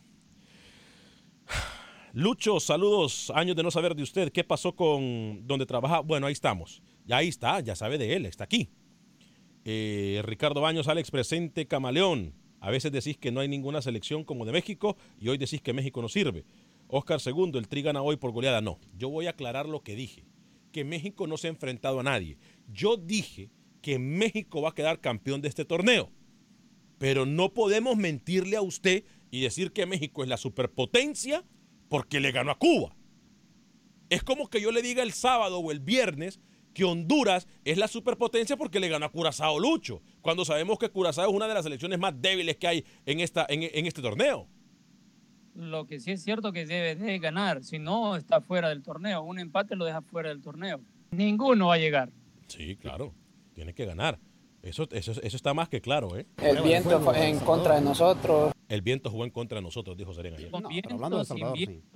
Lucho, 2.12 2.60
saludos, 2.60 3.32
años 3.34 3.56
de 3.56 3.62
no 3.62 3.70
saber 3.70 3.94
de 3.94 4.02
usted. 4.02 4.32
¿Qué 4.32 4.44
pasó 4.44 4.74
con 4.74 5.46
donde 5.46 5.66
trabaja? 5.66 6.00
Bueno, 6.00 6.26
ahí 6.26 6.32
estamos. 6.32 6.82
Ya 7.04 7.18
ahí 7.18 7.28
está, 7.28 7.60
ya 7.60 7.76
sabe 7.76 7.98
de 7.98 8.14
él, 8.14 8.26
está 8.26 8.44
aquí. 8.44 8.70
Eh, 9.64 10.22
Ricardo 10.24 10.60
Baños, 10.60 10.88
Alex 10.88 11.10
presente, 11.10 11.66
Camaleón. 11.66 12.34
A 12.60 12.70
veces 12.70 12.92
decís 12.92 13.16
que 13.16 13.30
no 13.30 13.40
hay 13.40 13.48
ninguna 13.48 13.82
selección 13.82 14.24
como 14.24 14.44
de 14.44 14.52
México 14.52 14.96
y 15.20 15.28
hoy 15.28 15.38
decís 15.38 15.60
que 15.60 15.72
México 15.72 16.02
no 16.02 16.08
sirve. 16.08 16.44
Oscar 16.88 17.20
II, 17.24 17.52
el 17.54 17.68
Tri 17.68 17.82
gana 17.82 18.02
hoy 18.02 18.16
por 18.16 18.32
goleada. 18.32 18.60
No, 18.60 18.78
yo 18.96 19.08
voy 19.08 19.26
a 19.26 19.30
aclarar 19.30 19.68
lo 19.68 19.82
que 19.82 19.96
dije. 19.96 20.24
Que 20.72 20.84
México 20.84 21.26
no 21.26 21.36
se 21.36 21.48
ha 21.48 21.50
enfrentado 21.50 22.00
a 22.00 22.02
nadie. 22.02 22.38
Yo 22.72 22.96
dije 22.96 23.50
que 23.82 23.98
México 23.98 24.62
va 24.62 24.70
a 24.70 24.74
quedar 24.74 25.00
campeón 25.00 25.40
de 25.40 25.48
este 25.48 25.64
torneo. 25.64 26.10
Pero 26.98 27.26
no 27.26 27.52
podemos 27.52 27.96
mentirle 27.96 28.56
a 28.56 28.62
usted 28.62 29.04
y 29.30 29.42
decir 29.42 29.72
que 29.72 29.86
México 29.86 30.22
es 30.22 30.28
la 30.28 30.36
superpotencia 30.36 31.44
porque 31.88 32.20
le 32.20 32.32
ganó 32.32 32.52
a 32.52 32.58
Cuba. 32.58 32.96
Es 34.08 34.22
como 34.22 34.48
que 34.48 34.60
yo 34.60 34.70
le 34.70 34.82
diga 34.82 35.02
el 35.02 35.12
sábado 35.12 35.58
o 35.58 35.72
el 35.72 35.80
viernes 35.80 36.40
que 36.72 36.84
Honduras 36.84 37.48
es 37.64 37.78
la 37.78 37.88
superpotencia 37.88 38.56
porque 38.56 38.80
le 38.80 38.88
ganó 38.88 39.06
a 39.06 39.10
Curazao 39.10 39.58
Lucho, 39.58 40.02
cuando 40.20 40.44
sabemos 40.44 40.78
que 40.78 40.90
Curazao 40.90 41.28
es 41.30 41.34
una 41.34 41.48
de 41.48 41.54
las 41.54 41.64
selecciones 41.64 41.98
más 41.98 42.20
débiles 42.20 42.56
que 42.56 42.68
hay 42.68 42.84
en, 43.06 43.20
esta, 43.20 43.46
en, 43.48 43.62
en 43.62 43.86
este 43.86 44.02
torneo. 44.02 44.46
Lo 45.54 45.86
que 45.86 46.00
sí 46.00 46.10
es 46.10 46.22
cierto 46.22 46.52
que 46.52 46.66
debe 46.66 46.94
de 46.94 47.18
ganar, 47.18 47.64
si 47.64 47.78
no 47.78 48.14
está 48.14 48.42
fuera 48.42 48.68
del 48.68 48.82
torneo. 48.82 49.22
Un 49.22 49.38
empate 49.38 49.74
lo 49.74 49.86
deja 49.86 50.02
fuera 50.02 50.28
del 50.28 50.42
torneo. 50.42 50.80
Ninguno 51.12 51.68
va 51.68 51.74
a 51.74 51.78
llegar. 51.78 52.12
Sí, 52.46 52.76
claro, 52.76 53.14
tiene 53.54 53.72
que 53.72 53.86
ganar. 53.86 54.18
Eso, 54.66 54.88
eso, 54.90 55.12
eso 55.22 55.36
está 55.36 55.54
más 55.54 55.68
que 55.68 55.80
claro, 55.80 56.16
¿eh? 56.16 56.26
El 56.38 56.60
viento 56.62 57.00
fue 57.00 57.28
en 57.28 57.38
contra 57.38 57.76
de 57.76 57.80
nosotros. 57.82 58.52
El 58.68 58.82
viento 58.82 59.10
jugó 59.10 59.24
en 59.24 59.30
contra 59.30 59.56
de 59.56 59.62
nosotros, 59.62 59.96
dijo 59.96 60.12
Serena 60.12 60.36
ayer. 60.36 60.50
No, 60.50 60.68
viento, 60.68 60.92
hablando 60.94 61.18
de 61.18 61.24
sin 61.24 61.36
Salvador, 61.38 61.56
viento, 61.56 61.86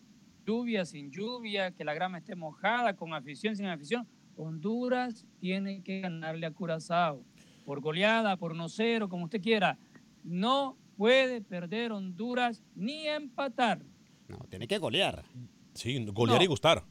lluvia, 0.47 0.85
sin 0.87 1.11
lluvia, 1.11 1.73
que 1.73 1.85
la 1.85 1.95
grama 1.95 2.18
esté 2.18 2.37
mojada, 2.37 2.95
con 2.95 3.12
afición, 3.12 3.57
sin 3.57 3.66
afición. 3.66 4.07
Honduras 4.37 5.27
tiene 5.41 5.83
que 5.83 6.01
ganarle 6.01 6.47
a 6.47 6.53
Curazao. 6.53 7.25
Por 7.64 7.81
goleada, 7.81 8.37
por 8.37 8.55
no 8.55 8.68
cero, 8.68 9.09
como 9.09 9.25
usted 9.25 9.41
quiera. 9.43 9.77
No 10.23 10.77
puede 10.97 11.41
perder 11.43 11.91
Honduras 11.93 12.62
ni 12.77 13.07
empatar. 13.09 13.81
No, 14.29 14.39
tiene 14.49 14.68
que 14.68 14.79
golear. 14.79 15.25
Sí, 15.75 16.05
golear 16.07 16.39
No. 16.39 16.45
y 16.45 16.47
gustar. 16.47 16.85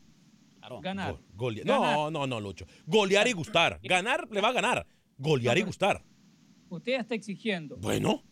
Ganar. 0.82 1.14
Go- 1.14 1.20
golea- 1.36 1.64
Ganar. 1.64 1.96
No, 1.96 2.12
no, 2.12 2.28
no, 2.28 2.40
Lucho. 2.40 2.66
Golear 2.86 3.28
y 3.28 3.32
gustar. 3.32 3.80
Ganar 3.82 4.28
le 4.30 4.42
va 4.42 4.50
a 4.50 4.54
ganar. 4.54 4.86
Golear 5.20 5.58
y 5.58 5.62
gustar. 5.62 6.04
Usted 6.70 7.00
está 7.00 7.14
exigiendo. 7.16 7.78
Bueno, 7.78 8.24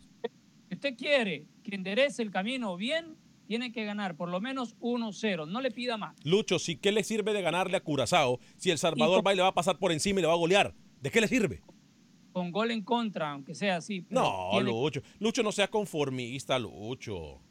Si 0.70 0.76
usted 0.76 0.96
quiere 0.98 1.48
que 1.64 1.76
enderece 1.76 2.22
el 2.24 2.32
camino 2.32 2.76
bien, 2.76 3.16
tiene 3.48 3.72
que 3.72 3.86
ganar 3.86 4.16
por 4.18 4.30
lo 4.30 4.42
menos 4.42 4.76
1-0. 4.80 5.48
No 5.48 5.62
le 5.62 5.72
pida 5.72 5.98
más. 5.98 6.16
Lucho, 6.26 6.60
¿sí 6.60 6.76
qué 6.76 6.92
le 6.92 7.04
sirve 7.04 7.34
de 7.34 7.42
ganarle 7.42 7.78
a 7.78 7.84
Curazao 7.84 8.40
si 8.58 8.72
El 8.72 8.78
Salvador 8.78 9.26
va 9.26 9.34
y 9.34 9.38
le 9.38 9.42
va 9.44 9.50
a 9.50 9.54
pasar 9.54 9.80
por 9.80 9.92
encima 9.92 10.20
y 10.20 10.24
le 10.24 10.28
va 10.28 10.34
a 10.34 10.38
golear? 10.38 10.74
¿De 11.02 11.10
qué 11.12 11.22
le 11.22 11.28
sirve? 11.28 11.62
Con 12.34 12.52
gol 12.52 12.72
en 12.72 12.84
contra, 12.84 13.32
aunque 13.32 13.56
sea 13.56 13.78
así. 13.78 14.06
No, 14.10 14.50
tiene- 14.52 14.66
Lucho. 14.70 15.02
Lucho, 15.20 15.44
no 15.44 15.52
sea 15.52 15.70
conformista, 15.70 16.60
Lucho. 16.60 17.42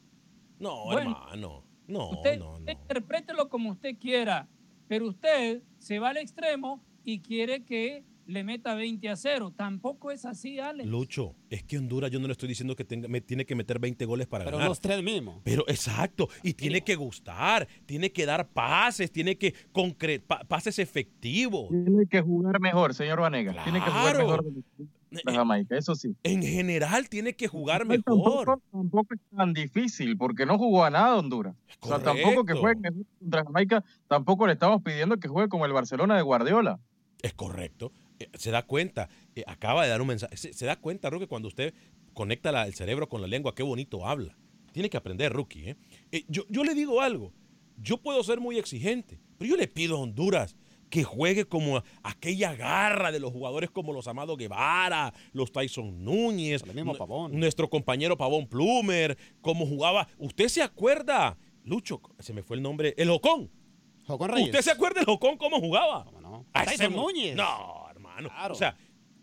No, 0.59 0.85
Bueno, 0.85 0.99
hermano. 1.25 1.63
No, 1.87 2.09
usted, 2.11 2.37
no, 2.39 2.53
usted 2.53 2.73
no. 2.75 2.81
interprételo 2.81 3.49
como 3.49 3.71
usted 3.71 3.97
quiera, 3.97 4.47
pero 4.87 5.07
usted 5.07 5.63
se 5.79 5.99
va 5.99 6.09
al 6.09 6.17
extremo 6.17 6.83
y 7.03 7.19
quiere 7.19 7.63
que 7.63 8.03
le 8.27 8.43
meta 8.43 8.75
20 8.75 9.09
a 9.09 9.15
0. 9.15 9.53
Tampoco 9.55 10.11
es 10.11 10.25
así, 10.25 10.59
Alex. 10.59 10.87
Lucho, 10.87 11.35
es 11.49 11.63
que 11.63 11.77
Honduras 11.77 12.11
yo 12.11 12.19
no 12.19 12.27
le 12.27 12.33
estoy 12.33 12.47
diciendo 12.49 12.75
que 12.75 12.83
tenga, 12.83 13.07
me 13.07 13.21
tiene 13.21 13.45
que 13.45 13.55
meter 13.55 13.79
20 13.79 14.05
goles 14.05 14.27
para 14.27 14.45
Pero 14.45 14.57
ganar. 14.57 14.69
los 14.69 14.79
tres 14.81 15.01
mismos. 15.01 15.41
Pero 15.43 15.63
exacto, 15.67 16.27
y 16.43 16.53
tiene 16.53 16.81
que 16.81 16.95
gustar, 16.95 17.67
tiene 17.85 18.11
que 18.11 18.25
dar 18.25 18.47
pases, 18.49 19.11
tiene 19.11 19.37
que 19.37 19.53
concretar 19.71 20.45
pases 20.47 20.77
efectivos. 20.79 21.69
Tiene 21.69 22.05
que 22.07 22.21
jugar 22.21 22.59
mejor, 22.59 22.93
señor 22.93 23.21
Vanegas. 23.21 23.63
Tiene 23.63 23.79
que 23.83 23.89
jugar 23.89 24.15
Claro. 24.15 24.27
mejor 24.27 24.45
Jamaica, 25.25 25.77
eso 25.77 25.95
sí. 25.95 26.09
En 26.23 26.43
general 26.43 27.07
tiene 27.07 27.33
que 27.33 27.47
jugar 27.47 27.85
mejor. 27.85 28.03
Tampoco, 28.03 28.61
tampoco 28.71 29.13
es 29.13 29.21
tan 29.35 29.53
difícil, 29.53 30.17
porque 30.17 30.45
no 30.45 30.57
jugó 30.57 30.83
a 30.83 30.89
nada 30.89 31.15
Honduras. 31.17 31.55
O 31.79 31.87
sea, 31.87 31.99
tampoco 31.99 32.43
que 32.43 32.53
juegue 32.53 32.91
contra 33.19 33.43
Jamaica, 33.45 33.83
tampoco 34.09 34.45
le 34.47 34.53
estamos 34.53 34.81
pidiendo 34.83 35.17
que 35.17 35.29
juegue 35.29 35.47
como 35.47 35.65
el 35.65 35.71
Barcelona 35.71 36.17
de 36.17 36.21
Guardiola. 36.23 36.79
Es 37.21 37.33
correcto. 37.33 37.91
Eh, 38.19 38.29
Se 38.35 38.51
da 38.51 38.63
cuenta, 38.63 39.09
eh, 39.35 39.43
acaba 39.47 39.83
de 39.83 39.89
dar 39.89 40.01
un 40.01 40.07
mensaje. 40.07 40.35
Se, 40.37 40.53
se 40.53 40.65
da 40.65 40.75
cuenta, 40.75 41.09
Rookie, 41.09 41.27
cuando 41.27 41.47
usted 41.47 41.73
conecta 42.13 42.51
la- 42.51 42.65
el 42.67 42.73
cerebro 42.73 43.07
con 43.09 43.21
la 43.21 43.27
lengua, 43.27 43.53
qué 43.55 43.63
bonito 43.63 44.05
habla. 44.05 44.37
Tiene 44.71 44.89
que 44.89 44.97
aprender, 44.97 45.31
Rookie. 45.33 45.69
¿eh? 46.11 46.23
Yo, 46.27 46.43
yo 46.49 46.63
le 46.63 46.73
digo 46.75 47.01
algo. 47.01 47.31
Yo 47.77 47.97
puedo 47.97 48.23
ser 48.23 48.39
muy 48.39 48.57
exigente, 48.57 49.19
pero 49.37 49.51
yo 49.51 49.57
le 49.57 49.67
pido 49.67 49.97
a 49.97 49.99
Honduras 49.99 50.55
que 50.89 51.03
juegue 51.03 51.45
como 51.45 51.83
aquella 52.01 52.55
garra 52.55 53.11
de 53.11 53.19
los 53.19 53.31
jugadores 53.33 53.69
como 53.69 53.91
los 53.93 54.07
Amado 54.07 54.35
Guevara, 54.37 55.13
los 55.33 55.51
Tyson 55.51 56.03
Núñez, 56.03 56.63
nu- 56.83 56.93
nuestro 57.39 57.69
compañero 57.69 58.17
Pavón 58.17 58.47
Plumer, 58.47 59.17
como 59.41 59.65
jugaba. 59.67 60.07
¿Usted 60.17 60.47
se 60.47 60.61
acuerda? 60.63 61.37
Lucho, 61.65 62.01
se 62.19 62.33
me 62.33 62.41
fue 62.41 62.55
el 62.55 62.63
nombre, 62.63 62.93
el 62.97 63.09
Jocón. 63.09 63.51
Jocón 64.05 64.29
Reyes. 64.29 64.47
¿Usted 64.47 64.61
se 64.61 64.71
acuerda 64.71 65.01
del 65.01 65.05
Jocón 65.05 65.37
cómo 65.37 65.59
jugaba? 65.59 66.05
A 66.53 66.63
ese 66.63 66.77
Tyson 66.77 66.93
Núñez. 66.95 67.35
No, 67.35 67.76
hermano. 68.17 68.29
Claro. 68.29 68.53
O 68.53 68.57
sea, 68.57 68.75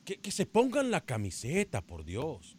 que, 0.04 0.16
que 0.16 0.30
se 0.30 0.46
pongan 0.46 0.90
la 0.90 1.00
camiseta, 1.00 1.80
por 1.82 2.04
Dios. 2.04 2.58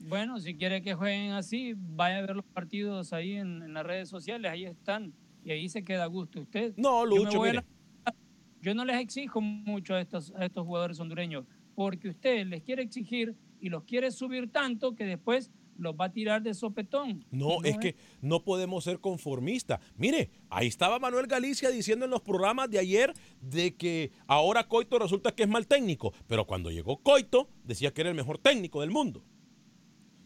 Bueno, 0.00 0.38
si 0.38 0.54
quiere 0.56 0.82
que 0.82 0.94
jueguen 0.94 1.32
así, 1.32 1.74
vaya 1.76 2.18
a 2.18 2.20
ver 2.22 2.36
los 2.36 2.44
partidos 2.44 3.12
ahí 3.12 3.32
en, 3.36 3.62
en 3.62 3.72
las 3.74 3.84
redes 3.86 4.08
sociales, 4.08 4.50
ahí 4.50 4.64
están. 4.64 5.14
Y 5.44 5.50
ahí 5.50 5.68
se 5.68 5.82
queda 5.82 6.04
a 6.04 6.08
gusto 6.08 6.40
usted. 6.40 6.74
No, 6.76 7.04
Lucho, 7.06 7.40
mire. 7.40 7.54
la- 7.54 8.14
Yo 8.60 8.74
no 8.74 8.84
les 8.84 9.00
exijo 9.00 9.40
mucho 9.40 9.94
a 9.94 10.00
estos, 10.00 10.32
a 10.36 10.44
estos 10.44 10.64
jugadores 10.66 11.00
hondureños, 11.00 11.46
porque 11.74 12.08
usted 12.10 12.46
les 12.46 12.62
quiere 12.62 12.82
exigir 12.82 13.34
y 13.60 13.68
los 13.70 13.84
quiere 13.84 14.10
subir 14.10 14.50
tanto 14.50 14.94
que 14.94 15.04
después 15.04 15.50
los 15.78 15.94
va 15.94 16.06
a 16.06 16.12
tirar 16.12 16.42
de 16.42 16.54
sopetón. 16.54 17.24
No, 17.30 17.58
Y 17.64 17.68
es 17.68 17.78
que 17.78 17.96
no 18.20 18.44
podemos 18.44 18.84
ser 18.84 19.00
conformistas. 19.00 19.80
Mire, 19.96 20.30
ahí 20.50 20.66
estaba 20.66 20.98
Manuel 20.98 21.26
Galicia 21.26 21.70
diciendo 21.70 22.04
en 22.04 22.10
los 22.10 22.20
programas 22.20 22.70
de 22.70 22.78
ayer 22.78 23.12
de 23.40 23.74
que 23.74 24.12
ahora 24.26 24.68
Coito 24.68 24.98
resulta 24.98 25.34
que 25.34 25.44
es 25.44 25.48
mal 25.48 25.66
técnico, 25.66 26.12
pero 26.26 26.46
cuando 26.46 26.70
llegó 26.70 26.98
Coito 26.98 27.48
decía 27.64 27.92
que 27.92 28.02
era 28.02 28.10
el 28.10 28.16
mejor 28.16 28.38
técnico 28.38 28.80
del 28.80 28.90
mundo. 28.90 29.24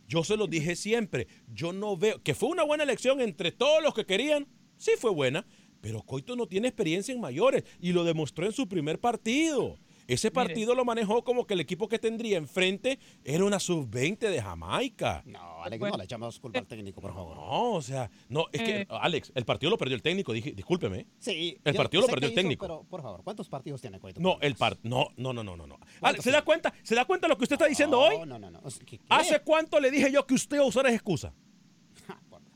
Yo 0.06 0.24
se 0.24 0.36
lo 0.36 0.46
dije 0.46 0.74
siempre, 0.74 1.28
yo 1.52 1.72
no 1.72 1.96
veo, 1.96 2.22
que 2.22 2.34
fue 2.34 2.48
una 2.48 2.64
buena 2.64 2.84
elección 2.84 3.20
entre 3.20 3.52
todos 3.52 3.82
los 3.82 3.92
que 3.92 4.06
querían, 4.06 4.48
sí 4.78 4.92
fue 4.98 5.10
buena, 5.10 5.46
pero 5.80 6.02
Coito 6.02 6.34
no 6.34 6.46
tiene 6.46 6.68
experiencia 6.68 7.14
en 7.14 7.20
mayores 7.20 7.64
y 7.80 7.92
lo 7.92 8.04
demostró 8.04 8.46
en 8.46 8.52
su 8.52 8.68
primer 8.68 8.98
partido. 8.98 9.78
Ese 10.08 10.30
partido 10.30 10.74
lo 10.74 10.84
manejó 10.84 11.22
como 11.22 11.46
que 11.46 11.54
el 11.54 11.60
equipo 11.60 11.86
que 11.86 11.98
tendría 11.98 12.38
enfrente 12.38 12.98
era 13.24 13.44
una 13.44 13.60
sub-20 13.60 14.18
de 14.18 14.40
Jamaica. 14.42 15.22
No, 15.26 15.62
Alex, 15.62 15.80
no 15.80 15.96
le 15.98 16.04
echamos 16.04 16.40
culpa 16.40 16.58
al 16.58 16.66
técnico, 16.66 17.00
por 17.00 17.12
favor. 17.14 17.36
No, 17.36 17.72
o 17.74 17.82
sea, 17.82 18.10
no, 18.30 18.46
es 18.50 18.62
que, 18.62 18.80
Eh. 18.80 18.86
Alex, 18.88 19.30
el 19.34 19.44
partido 19.44 19.68
lo 19.70 19.76
perdió 19.78 19.94
el 19.94 20.02
técnico, 20.02 20.32
dije, 20.32 20.52
discúlpeme. 20.52 21.06
Sí. 21.18 21.58
El 21.62 21.74
partido 21.76 22.00
lo 22.00 22.08
perdió 22.08 22.26
el 22.28 22.32
hizo, 22.32 22.40
técnico. 22.40 22.64
Pero, 22.66 22.84
por 22.88 23.02
favor, 23.02 23.22
¿cuántos 23.22 23.48
partidos 23.50 23.80
tiene 23.82 24.00
Coito? 24.00 24.18
No, 24.20 24.38
el 24.40 24.54
par, 24.56 24.78
no, 24.82 25.08
no, 25.18 25.32
no, 25.34 25.44
no, 25.44 25.56
no, 25.56 25.66
no. 25.66 25.78
Alex, 26.00 26.24
¿se 26.24 26.30
da 26.30 26.42
cuenta? 26.42 26.72
¿Se 26.82 26.94
da 26.94 27.04
cuenta 27.04 27.28
lo 27.28 27.36
que 27.36 27.44
usted 27.44 27.56
está 27.56 27.66
diciendo 27.66 28.00
hoy? 28.00 28.16
No, 28.18 28.24
no, 28.24 28.38
no. 28.38 28.50
no. 28.50 28.60
O 28.64 28.70
sea, 28.70 28.84
¿qué- 28.86 28.98
qué? 28.98 29.04
¿Hace 29.10 29.40
cuánto 29.40 29.78
le 29.78 29.90
dije 29.90 30.10
yo 30.10 30.26
que 30.26 30.32
usted 30.34 30.58
usara 30.60 30.88
esa 30.88 30.96
excusa? 30.96 31.34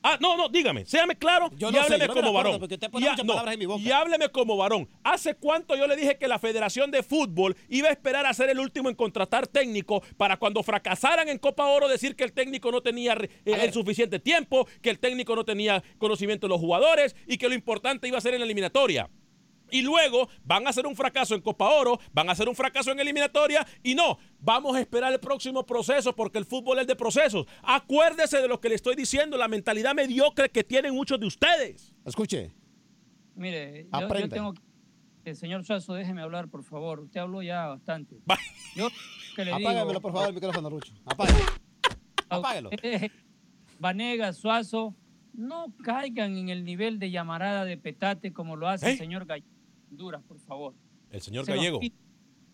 Ah, 0.03 0.18
no, 0.20 0.36
no, 0.36 0.48
dígame, 0.48 0.84
séame 0.84 1.16
claro 1.16 1.48
Yo 1.57 1.68
y 1.70 1.72
no 1.72 1.78
sé, 1.78 1.84
hábleme 1.94 2.07
yo 2.07 2.09
no 2.09 2.14
me 2.14 2.20
como 2.22 2.32
varón. 2.32 2.59
porque 2.59 2.74
usted 2.74 2.90
pone 2.90 3.05
Y 3.05 3.09
ha- 3.09 3.11
muchas 3.12 3.24
no, 3.26 3.32
palabras 3.34 3.55
en 3.55 3.59
mi 3.61 3.66
boca. 3.66 3.82
Y 3.82 3.90
hábleme 3.92 4.28
como 4.30 4.57
varón. 4.57 4.88
¿Hace 5.05 5.34
cuánto 5.34 5.76
yo 5.76 5.86
le 5.86 5.96
dije 5.96 6.16
que 6.18 6.26
la 6.28 6.38
Federación 6.38 6.90
de 6.90 7.03
Fútbol 7.03 7.57
iba 7.68 7.88
a 7.88 7.92
esperar 7.92 8.26
a 8.26 8.34
ser 8.34 8.50
el 8.50 8.59
último 8.59 8.88
en 8.88 8.94
contratar 8.96 9.46
técnico 9.46 10.03
para 10.16 10.36
cuando 10.38 10.62
fracasaran 10.62 11.28
en 11.28 11.38
Copa 11.38 11.66
Oro 11.66 11.88
decir 11.88 12.16
que 12.16 12.24
el 12.24 12.32
técnico 12.32 12.70
no 12.72 12.80
tenía 12.80 13.12
eh, 13.14 13.28
el 13.44 13.72
suficiente 13.72 14.18
tiempo, 14.18 14.66
que 14.80 14.90
el 14.90 14.98
técnico 14.98 15.36
no 15.36 15.44
tenía 15.44 15.82
conocimiento 15.98 16.46
de 16.46 16.50
los 16.50 16.61
jugadores 16.61 17.14
y 17.26 17.38
que 17.38 17.48
lo 17.48 17.55
importante 17.55 18.09
iba 18.09 18.18
a 18.18 18.20
ser 18.20 18.34
en 18.34 18.40
la 18.40 18.44
eliminatoria? 18.46 19.09
Y 19.72 19.82
luego 19.82 20.28
van 20.44 20.66
a 20.66 20.70
hacer 20.70 20.86
un 20.86 20.94
fracaso 20.94 21.34
en 21.34 21.40
Copa 21.40 21.68
Oro, 21.70 21.98
van 22.12 22.28
a 22.28 22.32
hacer 22.32 22.48
un 22.48 22.54
fracaso 22.54 22.92
en 22.92 23.00
eliminatoria 23.00 23.66
y 23.82 23.94
no, 23.94 24.18
vamos 24.38 24.76
a 24.76 24.80
esperar 24.80 25.12
el 25.12 25.18
próximo 25.18 25.64
proceso 25.64 26.14
porque 26.14 26.38
el 26.38 26.44
fútbol 26.44 26.78
es 26.78 26.86
de 26.86 26.94
procesos. 26.94 27.46
Acuérdese 27.62 28.40
de 28.40 28.48
lo 28.48 28.60
que 28.60 28.68
le 28.68 28.74
estoy 28.74 28.94
diciendo, 28.94 29.36
la 29.38 29.48
mentalidad 29.48 29.94
mediocre 29.94 30.50
que 30.50 30.62
tienen 30.62 30.94
muchos 30.94 31.18
de 31.18 31.26
ustedes. 31.26 31.94
Escuche. 32.04 32.52
Mire, 33.34 33.84
yo, 33.84 33.98
yo 33.98 34.06
Aprenda. 34.06 34.36
tengo 34.36 34.52
que... 34.52 34.60
eh, 35.24 35.34
Señor 35.34 35.64
Suazo, 35.64 35.94
déjeme 35.94 36.20
hablar, 36.20 36.48
por 36.48 36.62
favor. 36.64 37.00
Usted 37.00 37.20
habló 37.20 37.42
ya 37.42 37.68
bastante. 37.68 38.18
Yo 38.76 38.88
que 39.34 39.46
le 39.46 39.52
Apágamelo, 39.52 39.88
digo... 39.88 40.00
por 40.02 40.12
favor, 40.12 40.28
el 40.28 40.34
micrófono, 40.34 40.68
Lucho. 40.68 40.92
Apágalo. 41.06 41.38
Apáguelo. 42.28 42.70
Eh, 42.82 43.08
Vanegas, 43.78 44.36
Suazo, 44.36 44.94
no 45.32 45.72
caigan 45.82 46.36
en 46.36 46.50
el 46.50 46.62
nivel 46.62 46.98
de 46.98 47.10
llamarada 47.10 47.64
de 47.64 47.78
petate 47.78 48.34
como 48.34 48.54
lo 48.56 48.68
hace 48.68 48.92
el 48.92 48.98
señor 48.98 49.24
Gallego. 49.24 49.50
Honduras, 49.93 50.22
por 50.26 50.38
favor. 50.40 50.74
El 51.11 51.20
señor 51.20 51.45
Se 51.45 51.51
los 51.53 51.59
Gallego. 51.59 51.80
pido, 51.80 51.97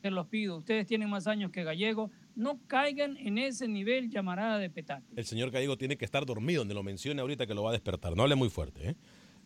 Se 0.02 0.10
los 0.10 0.26
pido. 0.26 0.56
Ustedes 0.58 0.86
tienen 0.86 1.08
más 1.08 1.28
años 1.28 1.52
que 1.52 1.62
Gallego. 1.62 2.10
No 2.34 2.58
caigan 2.66 3.16
en 3.16 3.38
ese 3.38 3.68
nivel 3.68 4.10
llamarada 4.10 4.58
de 4.58 4.68
petate. 4.70 5.06
El 5.14 5.24
señor 5.24 5.50
Gallego 5.52 5.78
tiene 5.78 5.96
que 5.96 6.04
estar 6.04 6.26
dormido, 6.26 6.62
donde 6.62 6.74
lo 6.74 6.82
mencione 6.82 7.20
ahorita 7.20 7.46
que 7.46 7.54
lo 7.54 7.62
va 7.62 7.70
a 7.70 7.72
despertar. 7.72 8.16
No 8.16 8.24
hable 8.24 8.34
muy 8.34 8.50
fuerte. 8.50 8.90
¿eh? 8.90 8.96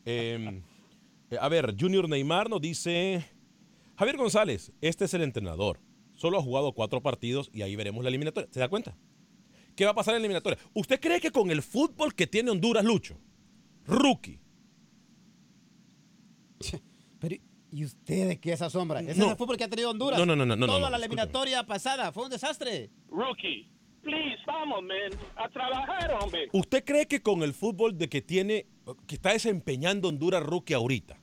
Eh, 0.06 0.62
eh, 1.30 1.36
a 1.38 1.48
ver, 1.50 1.74
Junior 1.78 2.08
Neymar 2.08 2.48
nos 2.48 2.62
dice, 2.62 3.24
Javier 3.96 4.16
González, 4.16 4.72
este 4.80 5.04
es 5.04 5.12
el 5.12 5.22
entrenador. 5.22 5.78
Solo 6.14 6.38
ha 6.38 6.42
jugado 6.42 6.72
cuatro 6.72 7.02
partidos 7.02 7.50
y 7.52 7.60
ahí 7.60 7.76
veremos 7.76 8.02
la 8.02 8.08
eliminatoria. 8.08 8.48
¿Se 8.50 8.60
da 8.60 8.68
cuenta? 8.68 8.96
¿Qué 9.76 9.84
va 9.84 9.90
a 9.90 9.94
pasar 9.94 10.14
en 10.14 10.22
la 10.22 10.26
eliminatoria? 10.26 10.58
¿Usted 10.72 10.98
cree 10.98 11.20
que 11.20 11.30
con 11.30 11.50
el 11.50 11.60
fútbol 11.62 12.14
que 12.14 12.26
tiene 12.26 12.50
Honduras, 12.50 12.84
Lucho, 12.84 13.18
rookie, 13.86 14.38
¿y 17.72 17.84
usted 17.84 18.28
de 18.28 18.38
qué 18.40 18.52
esa 18.52 18.70
sombra? 18.70 19.00
Ese 19.00 19.18
No. 19.18 19.24
es 19.26 19.30
el 19.32 19.36
fútbol 19.36 19.56
que 19.56 19.64
ha 19.64 19.68
tenido 19.68 19.90
Honduras. 19.90 20.18
No, 20.18 20.24
no, 20.26 20.36
no, 20.36 20.44
no, 20.46 20.54
no, 20.54 20.66
Toda 20.66 20.78
no, 20.78 20.84
la 20.90 20.98
no, 20.98 21.04
eliminatoria 21.04 21.64
pasada 21.66 22.12
fue 22.12 22.24
un 22.24 22.30
desastre. 22.30 22.90
Rookie, 23.08 23.68
please, 24.02 24.36
vamos, 24.46 24.82
man, 24.82 25.18
a 25.36 25.48
trabajar, 25.48 26.12
hombre. 26.20 26.48
¿Usted 26.52 26.84
cree 26.84 27.06
que 27.06 27.22
con 27.22 27.42
el 27.42 27.54
fútbol 27.54 27.96
de 27.98 28.08
que 28.08 28.20
tiene, 28.22 28.66
que 29.06 29.14
está 29.16 29.32
desempeñando 29.32 30.08
Honduras 30.08 30.42
rookie 30.42 30.74
ahorita, 30.74 31.18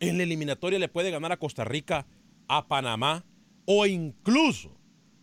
en 0.00 0.16
la 0.18 0.24
eliminatoria 0.24 0.78
le 0.78 0.88
puede 0.88 1.10
ganar 1.10 1.30
a 1.32 1.36
Costa 1.38 1.64
Rica, 1.64 2.06
a 2.48 2.66
Panamá 2.66 3.24
o 3.64 3.86
incluso, 3.86 4.76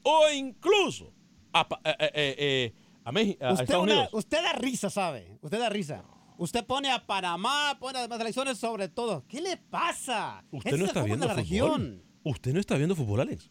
o 0.04 0.22
incluso 0.34 1.12
a, 1.54 1.68
eh, 1.84 1.96
eh, 2.00 2.36
eh, 2.38 2.74
a 3.04 3.12
México, 3.12 3.44
a 3.44 3.52
Usted, 3.54 3.64
Estados 3.64 3.84
una- 3.84 3.94
Unidos? 3.94 4.10
usted 4.14 4.42
da 4.42 4.54
risa, 4.54 4.90
¿sabe? 4.90 5.38
Usted 5.42 5.60
da 5.60 5.70
risa. 5.70 6.04
Usted 6.38 6.66
pone 6.66 6.92
a 6.92 7.06
Panamá, 7.06 7.78
pone 7.80 8.00
a 8.00 8.08
las 8.08 8.18
selecciones 8.18 8.58
sobre 8.58 8.88
todo. 8.90 9.26
¿Qué 9.28 9.42
le 9.42 9.58
pasa? 9.58 10.44
Usted 10.52 10.70
Ese 10.72 10.78
no 10.80 10.86
está 10.86 11.04
viendo 11.04 11.26
la 11.26 11.34
fútbol. 11.34 11.44
región. 11.44 12.04
Usted 12.24 12.54
no 12.54 12.60
está 12.60 12.76
viendo 12.76 12.96
fútbol, 12.96 13.22
Alex. 13.22 13.50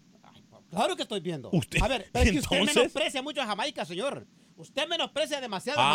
Claro 0.70 0.96
que 0.96 1.02
estoy 1.02 1.20
viendo. 1.20 1.48
Usted- 1.52 1.80
a 1.82 1.88
ver, 1.88 2.08
pero 2.12 2.24
es 2.26 2.32
que 2.32 2.38
usted 2.40 2.62
menosprecia 2.62 3.22
mucho 3.22 3.40
a 3.40 3.46
Jamaica, 3.46 3.84
señor. 3.84 4.26
Usted 4.56 4.88
menosprecia 4.88 5.40
demasiado 5.40 5.80
a 5.80 5.84
Ah, 5.84 5.94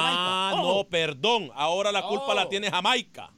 Jamaica. 0.51 0.61
no, 0.61 0.69
Ojo. 0.69 0.89
perdón. 0.89 1.51
Ahora 1.55 1.91
la 1.91 2.01
culpa 2.03 2.27
Oh. 2.29 2.33
la 2.35 2.47
tiene 2.49 2.69
Jamaica. 2.69 3.33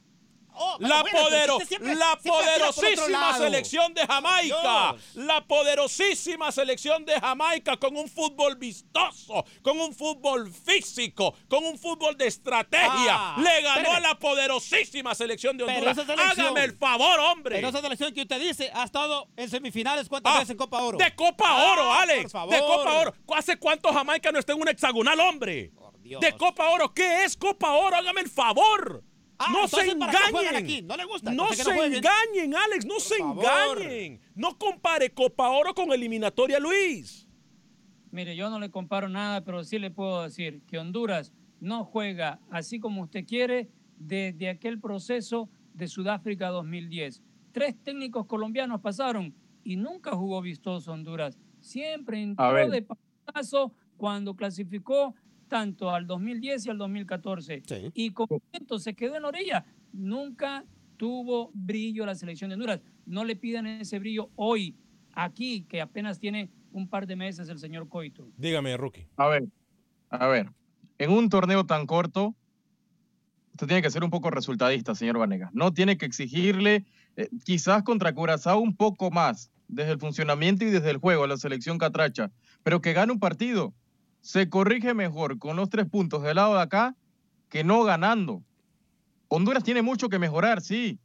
Oh, 0.56 0.76
La, 0.78 1.02
bueno, 1.02 1.18
podero- 1.18 1.58
siempre- 1.66 1.94
la 1.96 2.16
por 2.16 2.32
poderosísima 2.32 3.36
selección 3.38 3.92
de 3.92 4.06
Jamaica. 4.06 4.94
La 5.14 5.44
poderosísima 5.44 6.52
selección 6.52 7.04
de 7.04 7.18
Jamaica 7.20 7.76
con 7.76 7.96
un 7.96 8.08
fútbol 8.08 8.56
vistoso, 8.56 9.44
con 9.62 9.80
un 9.80 9.92
fútbol 9.94 10.52
físico, 10.52 11.34
con 11.48 11.64
un 11.64 11.78
fútbol 11.78 12.16
de 12.16 12.28
estrategia. 12.28 13.14
Ah, 13.16 13.36
Le 13.38 13.62
ganó 13.62 13.92
a 13.92 14.00
la 14.00 14.18
poderosísima 14.18 15.14
selección 15.14 15.56
de 15.56 15.64
Honduras. 15.64 15.96
selección- 15.96 16.20
Hágame 16.20 16.64
el 16.64 16.76
favor, 16.76 17.18
hombre. 17.20 17.56
Pero 17.56 17.68
esa 17.68 17.80
selección 17.80 18.12
que 18.14 18.22
usted 18.22 18.40
dice 18.40 18.70
ha 18.74 18.84
estado 18.84 19.26
en 19.36 19.50
semifinales 19.50 20.08
cuántas 20.08 20.32
Ah, 20.34 20.38
veces 20.38 20.50
en 20.50 20.56
Copa 20.56 20.80
Oro. 20.82 20.98
De 20.98 21.14
Copa 21.14 21.44
Ah, 21.48 21.72
Oro, 21.72 21.92
Alex. 21.92 22.22
por 22.22 22.30
favor. 22.30 22.54
De 22.54 22.60
Copa 22.60 22.92
Oro. 23.00 23.14
¿Hace 23.34 23.56
cuánto 23.58 23.92
Jamaica 23.92 24.30
no 24.30 24.38
está 24.38 24.52
en 24.52 24.60
un 24.60 24.68
hexagonal, 24.68 25.18
hombre? 25.20 25.72
Dios. 26.02 26.20
De 26.20 26.32
Copa 26.36 26.68
Oro. 26.68 26.92
¿Qué 26.92 27.24
es 27.24 27.34
Copa 27.36 27.72
Oro? 27.72 27.96
Hágame 27.96 28.20
el 28.20 28.28
favor. 28.30 29.02
Ah, 29.38 29.48
no 29.52 29.66
se 29.68 29.80
entonces, 29.80 29.94
¿para 29.96 30.12
qué 30.12 30.18
juegan 30.30 30.54
engañen. 30.54 30.64
aquí? 30.64 30.82
¿No 30.82 30.96
le 30.96 31.04
gusta? 31.04 31.32
No 31.32 31.52
se 31.52 31.64
no 31.64 31.82
engañen, 31.82 32.54
Alex. 32.54 32.86
No 32.86 33.00
se 33.00 33.16
favor. 33.18 33.82
engañen. 33.82 34.20
No 34.34 34.56
compare 34.58 35.10
Copa 35.12 35.50
Oro 35.50 35.74
con 35.74 35.92
eliminatoria, 35.92 36.58
Luis. 36.60 37.28
Mire, 38.10 38.36
yo 38.36 38.48
no 38.48 38.60
le 38.60 38.70
comparo 38.70 39.08
nada, 39.08 39.42
pero 39.44 39.64
sí 39.64 39.78
le 39.78 39.90
puedo 39.90 40.22
decir 40.22 40.62
que 40.68 40.78
Honduras 40.78 41.32
no 41.60 41.84
juega 41.84 42.38
así 42.50 42.78
como 42.78 43.02
usted 43.02 43.26
quiere 43.26 43.70
desde 43.98 44.48
aquel 44.50 44.80
proceso 44.80 45.48
de 45.72 45.88
Sudáfrica 45.88 46.48
2010. 46.50 47.22
Tres 47.50 47.74
técnicos 47.82 48.26
colombianos 48.26 48.80
pasaron 48.80 49.34
y 49.64 49.76
nunca 49.76 50.12
jugó 50.12 50.40
vistoso 50.42 50.92
Honduras. 50.92 51.38
Siempre 51.60 52.22
entró 52.22 52.68
de 52.68 52.86
paso 53.24 53.72
cuando 53.96 54.36
clasificó 54.36 55.14
tanto 55.54 55.90
al 55.90 56.08
2010 56.08 56.66
y 56.66 56.70
al 56.70 56.78
2014. 56.78 57.62
Y 57.94 58.10
con 58.10 58.26
esto 58.50 58.80
se 58.80 58.92
quedó 58.94 59.14
en 59.14 59.22
la 59.22 59.28
orilla. 59.28 59.64
Nunca 59.92 60.64
tuvo 60.96 61.52
brillo 61.54 62.04
la 62.04 62.16
selección 62.16 62.50
de 62.50 62.54
Honduras. 62.54 62.80
No 63.06 63.24
le 63.24 63.36
pidan 63.36 63.64
ese 63.68 64.00
brillo 64.00 64.30
hoy, 64.34 64.74
aquí, 65.12 65.64
que 65.68 65.80
apenas 65.80 66.18
tiene 66.18 66.50
un 66.72 66.88
par 66.88 67.06
de 67.06 67.14
meses 67.14 67.48
el 67.48 67.60
señor 67.60 67.88
Coito. 67.88 68.26
Dígame, 68.36 68.76
Rookie. 68.76 69.06
A 69.14 69.28
ver, 69.28 69.44
a 70.10 70.26
ver. 70.26 70.50
En 70.98 71.12
un 71.12 71.28
torneo 71.28 71.64
tan 71.64 71.86
corto, 71.86 72.34
usted 73.52 73.68
tiene 73.68 73.82
que 73.82 73.92
ser 73.92 74.02
un 74.02 74.10
poco 74.10 74.32
resultadista, 74.32 74.96
señor 74.96 75.18
Vanegas. 75.18 75.54
No 75.54 75.72
tiene 75.72 75.96
que 75.96 76.06
exigirle, 76.06 76.84
eh, 77.14 77.28
quizás 77.44 77.84
contra 77.84 78.12
Curazao, 78.12 78.58
un 78.58 78.74
poco 78.74 79.12
más 79.12 79.52
desde 79.68 79.92
el 79.92 80.00
funcionamiento 80.00 80.64
y 80.64 80.70
desde 80.70 80.90
el 80.90 80.96
juego 80.96 81.22
a 81.22 81.28
la 81.28 81.36
selección 81.36 81.78
catracha, 81.78 82.32
pero 82.64 82.80
que 82.80 82.92
gane 82.92 83.12
un 83.12 83.20
partido. 83.20 83.72
Se 84.24 84.48
corrige 84.48 84.94
mejor 84.94 85.38
con 85.38 85.54
los 85.54 85.68
tres 85.68 85.86
puntos 85.86 86.22
del 86.22 86.36
lado 86.36 86.54
de 86.54 86.62
acá 86.62 86.96
que 87.50 87.62
no 87.62 87.84
ganando. 87.84 88.42
Honduras 89.28 89.62
tiene 89.62 89.82
mucho 89.82 90.08
que 90.08 90.18
mejorar, 90.18 90.62
sí, 90.62 90.98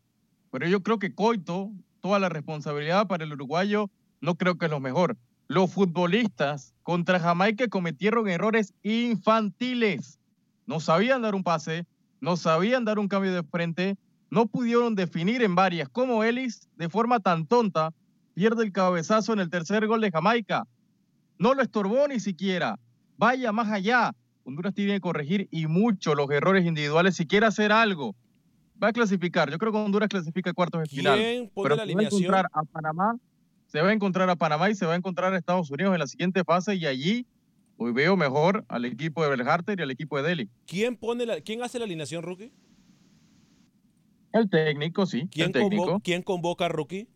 pero 0.51 0.69
yo 0.69 0.81
creo 0.83 0.99
que 0.99 1.13
Coito, 1.13 1.69
toda 1.99 2.17
la 2.19 2.29
responsabilidad 2.29 3.07
para 3.07 3.25
el 3.25 3.33
uruguayo, 3.33 3.91
no 4.21 4.35
creo 4.35 4.57
que 4.57 4.67
es 4.67 4.71
lo 4.71 4.79
mejor. 4.79 5.17
Los 5.49 5.69
futbolistas 5.69 6.73
contra 6.81 7.19
Jamaica 7.19 7.67
cometieron 7.67 8.29
errores 8.29 8.73
infantiles. 8.83 10.17
No 10.65 10.79
sabían 10.79 11.21
dar 11.21 11.35
un 11.35 11.43
pase, 11.43 11.85
no 12.21 12.37
sabían 12.37 12.85
dar 12.85 12.99
un 12.99 13.09
cambio 13.09 13.33
de 13.33 13.43
frente, 13.43 13.97
no 14.29 14.45
pudieron 14.45 14.95
definir 14.95 15.43
en 15.43 15.55
varias, 15.55 15.89
como 15.89 16.23
Ellis, 16.23 16.69
de 16.77 16.87
forma 16.87 17.19
tan 17.19 17.47
tonta, 17.47 17.93
pierde 18.33 18.63
el 18.63 18.71
cabezazo 18.71 19.33
en 19.33 19.39
el 19.39 19.49
tercer 19.49 19.85
gol 19.87 19.99
de 19.99 20.09
Jamaica. 20.09 20.65
No 21.37 21.53
lo 21.53 21.61
estorbó 21.61 22.07
ni 22.07 22.21
siquiera. 22.21 22.79
Vaya 23.19 23.51
más 23.51 23.69
allá. 23.69 24.15
Honduras 24.45 24.73
tiene 24.73 24.93
que 24.93 25.01
corregir 25.01 25.49
y 25.51 25.67
mucho 25.67 26.15
los 26.15 26.29
errores 26.31 26.65
individuales 26.65 27.17
si 27.17 27.27
quiere 27.27 27.45
hacer 27.45 27.73
algo. 27.73 28.15
Va 28.81 28.87
a 28.87 28.93
clasificar. 28.93 29.51
Yo 29.51 29.57
creo 29.57 29.73
que 29.73 29.77
Honduras 29.77 30.07
clasifica 30.07 30.53
cuartos 30.53 30.83
de 30.83 30.87
final. 30.87 31.19
¿Quién 31.19 31.49
pone 31.49 31.63
Pero 31.63 31.75
la 31.75 31.85
se 31.85 31.93
va 31.93 31.99
a 31.99 32.03
encontrar 32.05 32.45
a 32.53 32.63
Panamá, 32.63 33.15
se 33.67 33.81
va 33.81 33.89
a 33.89 33.93
encontrar 33.93 34.29
a 34.29 34.35
Panamá 34.37 34.69
y 34.69 34.75
se 34.75 34.85
va 34.85 34.93
a 34.93 34.95
encontrar 34.95 35.33
a 35.33 35.37
Estados 35.37 35.69
Unidos 35.69 35.93
en 35.93 35.99
la 35.99 36.07
siguiente 36.07 36.45
fase 36.45 36.75
y 36.75 36.85
allí 36.85 37.27
hoy 37.75 37.91
veo 37.91 38.15
mejor 38.15 38.63
al 38.69 38.85
equipo 38.85 39.21
de 39.21 39.29
Belharter 39.31 39.77
y 39.77 39.83
al 39.83 39.91
equipo 39.91 40.15
de 40.15 40.23
Delhi. 40.23 40.49
¿Quién, 40.65 40.95
pone 40.95 41.25
la, 41.25 41.41
¿Quién 41.41 41.61
hace 41.61 41.77
la 41.77 41.83
alineación, 41.83 42.23
Rookie? 42.23 42.53
El 44.31 44.49
técnico, 44.49 45.05
sí. 45.05 45.27
¿Quién, 45.29 45.47
el 45.47 45.51
técnico. 45.51 45.85
convo- 45.85 46.01
¿Quién 46.01 46.23
convoca 46.23 46.65
a 46.65 46.69
Rookie? 46.69 47.09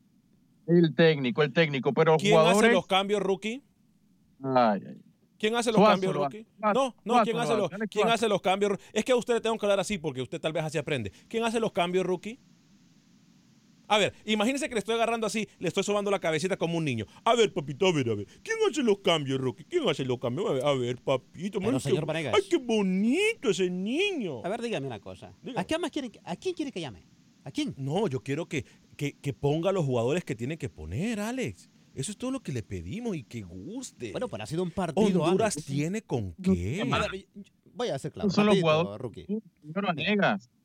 El 0.67 0.93
técnico, 0.95 1.43
el 1.43 1.53
técnico. 1.53 1.93
Pero 1.93 2.17
¿Quién 2.17 2.33
jugadores... 2.33 2.63
hace 2.63 2.73
los 2.73 2.87
cambios, 2.87 3.21
Rookie? 3.21 3.63
Ay, 4.43 4.81
ay. 4.85 5.01
¿Quién 5.43 5.55
hace 5.57 5.71
los 5.73 5.79
Suazo 5.81 5.91
cambios? 5.91 6.13
Suazo, 6.13 6.37
No, 6.61 6.95
no, 7.03 7.13
Suazo 7.15 7.23
¿quién, 7.25 7.37
hace 7.37 7.57
los, 7.57 7.69
¿quién 7.89 8.07
hace 8.07 8.29
los 8.29 8.41
cambios? 8.41 8.79
Es 8.93 9.03
que 9.03 9.11
a 9.11 9.17
usted 9.17 9.33
le 9.33 9.41
tengo 9.41 9.57
que 9.57 9.65
hablar 9.65 9.81
así 9.81 9.97
porque 9.97 10.21
usted 10.21 10.39
tal 10.39 10.53
vez 10.53 10.63
así 10.63 10.77
aprende. 10.77 11.11
¿Quién 11.27 11.43
hace 11.43 11.59
los 11.59 11.73
cambios, 11.73 12.05
Rookie? 12.05 12.39
A 13.89 13.97
ver, 13.97 14.13
imagínese 14.23 14.69
que 14.69 14.75
le 14.75 14.79
estoy 14.79 14.95
agarrando 14.95 15.27
así, 15.27 15.45
le 15.59 15.67
estoy 15.67 15.83
sobando 15.83 16.09
la 16.09 16.19
cabecita 16.19 16.55
como 16.55 16.77
un 16.77 16.85
niño. 16.85 17.05
A 17.25 17.35
ver, 17.35 17.51
papito, 17.53 17.87
a 17.87 17.91
ver, 17.91 18.09
a 18.09 18.15
ver. 18.15 18.25
¿Quién 18.41 18.55
hace 18.69 18.83
los 18.83 18.99
cambios, 18.99 19.37
Rookie? 19.41 19.65
¿Quién 19.65 19.87
hace 19.89 20.05
los 20.05 20.17
cambios? 20.17 20.49
A 20.49 20.53
ver, 20.53 20.65
a 20.65 20.73
ver, 20.75 21.01
papito. 21.01 21.59
Pero, 21.59 21.71
man, 21.73 21.81
señor 21.81 21.99
qué- 21.99 22.05
Vanegas. 22.05 22.35
Ay, 22.35 22.43
qué 22.49 22.57
bonito 22.57 23.49
ese 23.49 23.69
niño. 23.69 24.45
A 24.45 24.49
ver, 24.49 24.61
dígame 24.61 24.87
una 24.87 25.01
cosa. 25.01 25.33
¿A 25.57 25.63
quién 25.65 25.81
más 25.81 25.91
quiere, 25.91 26.09
que- 26.09 26.21
¿A 26.23 26.37
quién 26.37 26.55
quiere 26.55 26.71
que 26.71 26.79
llame? 26.79 27.03
¿A 27.43 27.51
quién? 27.51 27.73
No, 27.77 28.07
yo 28.07 28.21
quiero 28.23 28.47
que, 28.47 28.63
que, 28.95 29.17
que 29.19 29.33
ponga 29.33 29.71
a 29.71 29.73
los 29.73 29.83
jugadores 29.83 30.23
que 30.23 30.35
tiene 30.35 30.57
que 30.57 30.69
poner, 30.69 31.19
Alex. 31.19 31.69
Eso 31.93 32.11
es 32.11 32.17
todo 32.17 32.31
lo 32.31 32.41
que 32.41 32.51
le 32.51 32.63
pedimos 32.63 33.15
y 33.15 33.23
que 33.23 33.41
guste. 33.43 34.11
Bueno, 34.11 34.27
pero 34.27 34.43
ha 34.43 34.47
sido 34.47 34.63
un 34.63 34.71
partido. 34.71 35.21
Honduras 35.23 35.55
tiene 35.55 36.01
con 36.01 36.33
qué. 36.33 36.81
A 36.91 37.07
ver, 37.07 37.27
voy 37.73 37.89
a 37.89 37.95
hacer 37.95 38.11
claro. 38.11 38.29
son 38.29 38.47
los 38.47 38.55
rapidito, 38.55 38.67
jugadores. 38.67 39.01
Rookie. 39.01 39.25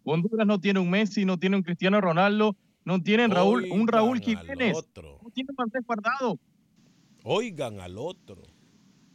Honduras 0.04 0.46
no 0.46 0.58
tiene 0.60 0.80
un 0.80 0.88
Messi, 0.88 1.24
no 1.26 1.38
tiene 1.38 1.56
un 1.56 1.62
Cristiano 1.62 2.00
Ronaldo, 2.00 2.56
no 2.84 3.02
tienen 3.02 3.30
Raúl, 3.30 3.66
un 3.70 3.86
Raúl 3.86 4.20
Jiménez, 4.20 4.74
otro. 4.74 5.20
no 5.22 5.30
tiene 5.30 5.50
un 5.50 5.62
Andrés 5.62 5.84
Guardado. 5.86 6.38
Oigan 7.24 7.80
al 7.80 7.98
otro. 7.98 8.42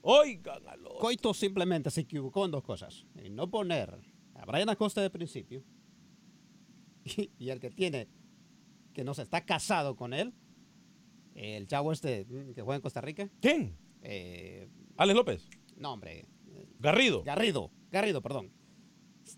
Oigan 0.01 0.67
al 0.67 0.85
otro. 0.85 0.99
Coito 0.99 1.33
simplemente 1.33 1.89
se 1.89 2.01
equivocó 2.01 2.45
en 2.45 2.51
dos 2.51 2.63
cosas. 2.63 3.07
En 3.15 3.35
no 3.35 3.49
poner 3.49 3.97
a 4.35 4.45
Brian 4.45 4.69
Acosta 4.69 5.01
de 5.01 5.09
principio 5.09 5.63
y, 7.03 7.31
y 7.39 7.49
el 7.49 7.59
que 7.59 7.71
tiene, 7.71 8.07
que 8.93 9.03
no 9.03 9.15
se 9.15 9.23
está 9.23 9.45
casado 9.45 9.95
con 9.95 10.13
él, 10.13 10.33
el 11.35 11.67
chavo 11.67 11.91
este 11.91 12.25
que 12.55 12.61
juega 12.61 12.75
en 12.75 12.81
Costa 12.81 13.01
Rica. 13.01 13.29
¿Quién? 13.41 13.75
Eh, 14.01 14.67
Alex 14.97 15.15
López. 15.15 15.49
no, 15.77 15.93
hombre. 15.93 16.25
Garrido. 16.79 17.23
Garrido. 17.23 17.71
Garrido, 17.91 18.21
perdón. 18.21 18.51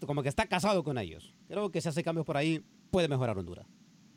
Como 0.06 0.24
que 0.24 0.30
está 0.30 0.48
casado 0.48 0.84
con 0.84 0.98
ellos. 0.98 1.36
Creo 1.48 1.70
que 1.72 1.80
si 1.80 1.88
hace 1.89 2.04
cambios 2.04 2.26
por 2.26 2.38
ahí, 2.38 2.64
puede 2.91 3.08
mejorar 3.08 3.38
Honduras. 3.38 3.68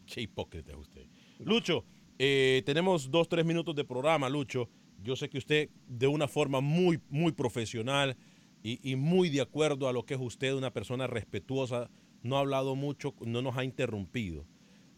Qué 0.07 0.23
hipócrita 0.23 0.73
es 0.73 0.79
usted. 0.79 1.07
Lucho, 1.39 1.85
eh, 2.19 2.63
tenemos 2.65 3.11
dos, 3.11 3.29
tres 3.29 3.45
minutos 3.45 3.75
de 3.75 3.85
programa, 3.85 4.29
Lucho. 4.29 4.71
Yo 5.03 5.15
sé 5.15 5.29
que 5.29 5.39
usted, 5.39 5.71
de 5.87 6.07
una 6.07 6.27
forma 6.27 6.61
muy, 6.61 7.01
muy 7.11 7.33
profesional 7.33 8.17
y, 8.63 8.81
y 8.91 8.97
muy 8.97 9.29
de 9.29 9.43
acuerdo 9.43 9.89
a 9.89 9.93
lo 9.93 10.05
que 10.05 10.15
es 10.15 10.21
usted, 10.21 10.55
una 10.55 10.73
persona 10.73 11.07
respetuosa, 11.07 11.91
no 12.23 12.37
ha 12.37 12.41
hablado 12.41 12.75
mucho, 12.75 13.15
no 13.21 13.43
nos 13.43 13.57
ha 13.57 13.65
interrumpido. 13.65 14.47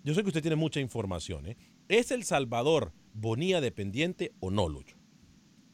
Yo 0.05 0.15
sé 0.15 0.23
que 0.23 0.29
usted 0.29 0.41
tiene 0.41 0.57
mucha 0.57 0.81
información. 0.81 1.47
¿eh? 1.47 1.57
¿Es 1.91 2.13
El 2.13 2.23
Salvador 2.23 2.93
Bonía 3.15 3.61
dependiente 3.61 4.33
o 4.39 4.53
no, 4.53 4.69
Lucho? 4.69 4.97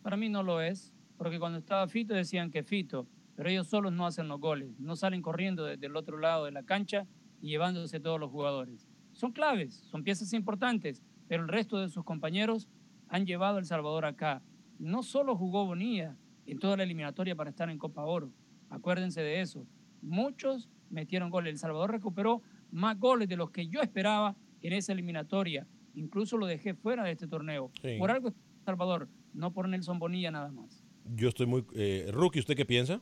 Para 0.00 0.16
mí 0.16 0.30
no 0.30 0.42
lo 0.42 0.62
es, 0.62 0.94
porque 1.18 1.38
cuando 1.38 1.58
estaba 1.58 1.86
Fito 1.88 2.14
decían 2.14 2.50
que 2.50 2.62
Fito, 2.62 3.06
pero 3.34 3.50
ellos 3.50 3.66
solos 3.66 3.92
no 3.92 4.06
hacen 4.06 4.26
los 4.26 4.40
goles, 4.40 4.80
no 4.80 4.96
salen 4.96 5.20
corriendo 5.20 5.66
desde 5.66 5.84
el 5.84 5.94
otro 5.94 6.16
lado 6.16 6.46
de 6.46 6.52
la 6.52 6.62
cancha 6.62 7.06
y 7.42 7.48
llevándose 7.48 8.00
todos 8.00 8.18
los 8.18 8.30
jugadores. 8.30 8.88
Son 9.12 9.30
claves, 9.32 9.74
son 9.90 10.04
piezas 10.04 10.32
importantes, 10.32 11.02
pero 11.28 11.42
el 11.42 11.50
resto 11.50 11.78
de 11.78 11.90
sus 11.90 12.02
compañeros 12.02 12.66
han 13.08 13.26
llevado 13.26 13.56
a 13.56 13.60
El 13.60 13.66
Salvador 13.66 14.06
acá. 14.06 14.42
No 14.78 15.02
solo 15.02 15.36
jugó 15.36 15.66
Bonilla 15.66 16.16
en 16.46 16.58
toda 16.58 16.78
la 16.78 16.84
eliminatoria 16.84 17.36
para 17.36 17.50
estar 17.50 17.68
en 17.68 17.76
Copa 17.76 18.06
Oro, 18.06 18.32
acuérdense 18.70 19.20
de 19.20 19.42
eso. 19.42 19.66
Muchos 20.00 20.70
metieron 20.88 21.28
goles. 21.28 21.52
El 21.52 21.58
Salvador 21.58 21.90
recuperó 21.90 22.40
más 22.70 22.98
goles 22.98 23.28
de 23.28 23.36
los 23.36 23.50
que 23.50 23.68
yo 23.68 23.82
esperaba 23.82 24.34
en 24.62 24.72
esa 24.72 24.94
eliminatoria. 24.94 25.66
Incluso 25.96 26.36
lo 26.36 26.46
dejé 26.46 26.74
fuera 26.74 27.04
de 27.04 27.12
este 27.12 27.26
torneo. 27.26 27.72
Sí. 27.82 27.96
Por 27.98 28.10
algo 28.10 28.32
Salvador, 28.64 29.08
no 29.32 29.52
por 29.52 29.68
Nelson 29.68 29.98
Bonilla 29.98 30.30
nada 30.30 30.50
más. 30.50 30.84
Yo 31.14 31.28
estoy 31.28 31.46
muy... 31.46 31.64
Eh, 31.74 32.08
Rookie, 32.12 32.40
¿usted 32.40 32.54
qué 32.54 32.64
piensa? 32.64 33.00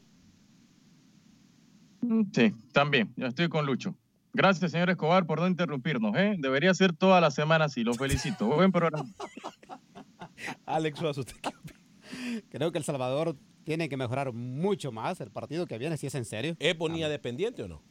Sí, 2.32 2.54
también. 2.72 3.12
Yo 3.16 3.26
estoy 3.26 3.48
con 3.48 3.66
Lucho. 3.66 3.96
Gracias, 4.32 4.72
señor 4.72 4.90
Escobar, 4.90 5.26
por 5.26 5.40
no 5.40 5.46
interrumpirnos. 5.46 6.14
¿eh? 6.16 6.36
Debería 6.38 6.74
ser 6.74 6.92
toda 6.92 7.20
la 7.20 7.30
semana 7.30 7.66
así. 7.66 7.82
Lo 7.82 7.94
felicito. 7.94 8.46
Buen 8.54 8.72
programa. 8.72 9.08
Alex 10.66 11.00
¿usted 11.02 11.34
qué 11.40 12.42
Creo 12.50 12.72
que 12.72 12.78
El 12.78 12.84
Salvador 12.84 13.36
tiene 13.64 13.88
que 13.88 13.96
mejorar 13.96 14.32
mucho 14.32 14.92
más 14.92 15.20
el 15.20 15.30
partido 15.30 15.66
que 15.66 15.78
viene, 15.78 15.96
si 15.96 16.06
es 16.06 16.14
en 16.14 16.24
serio. 16.24 16.56
¿Es 16.58 16.76
Bonilla 16.76 17.08
dependiente 17.08 17.62
o 17.62 17.68
no? 17.68 17.82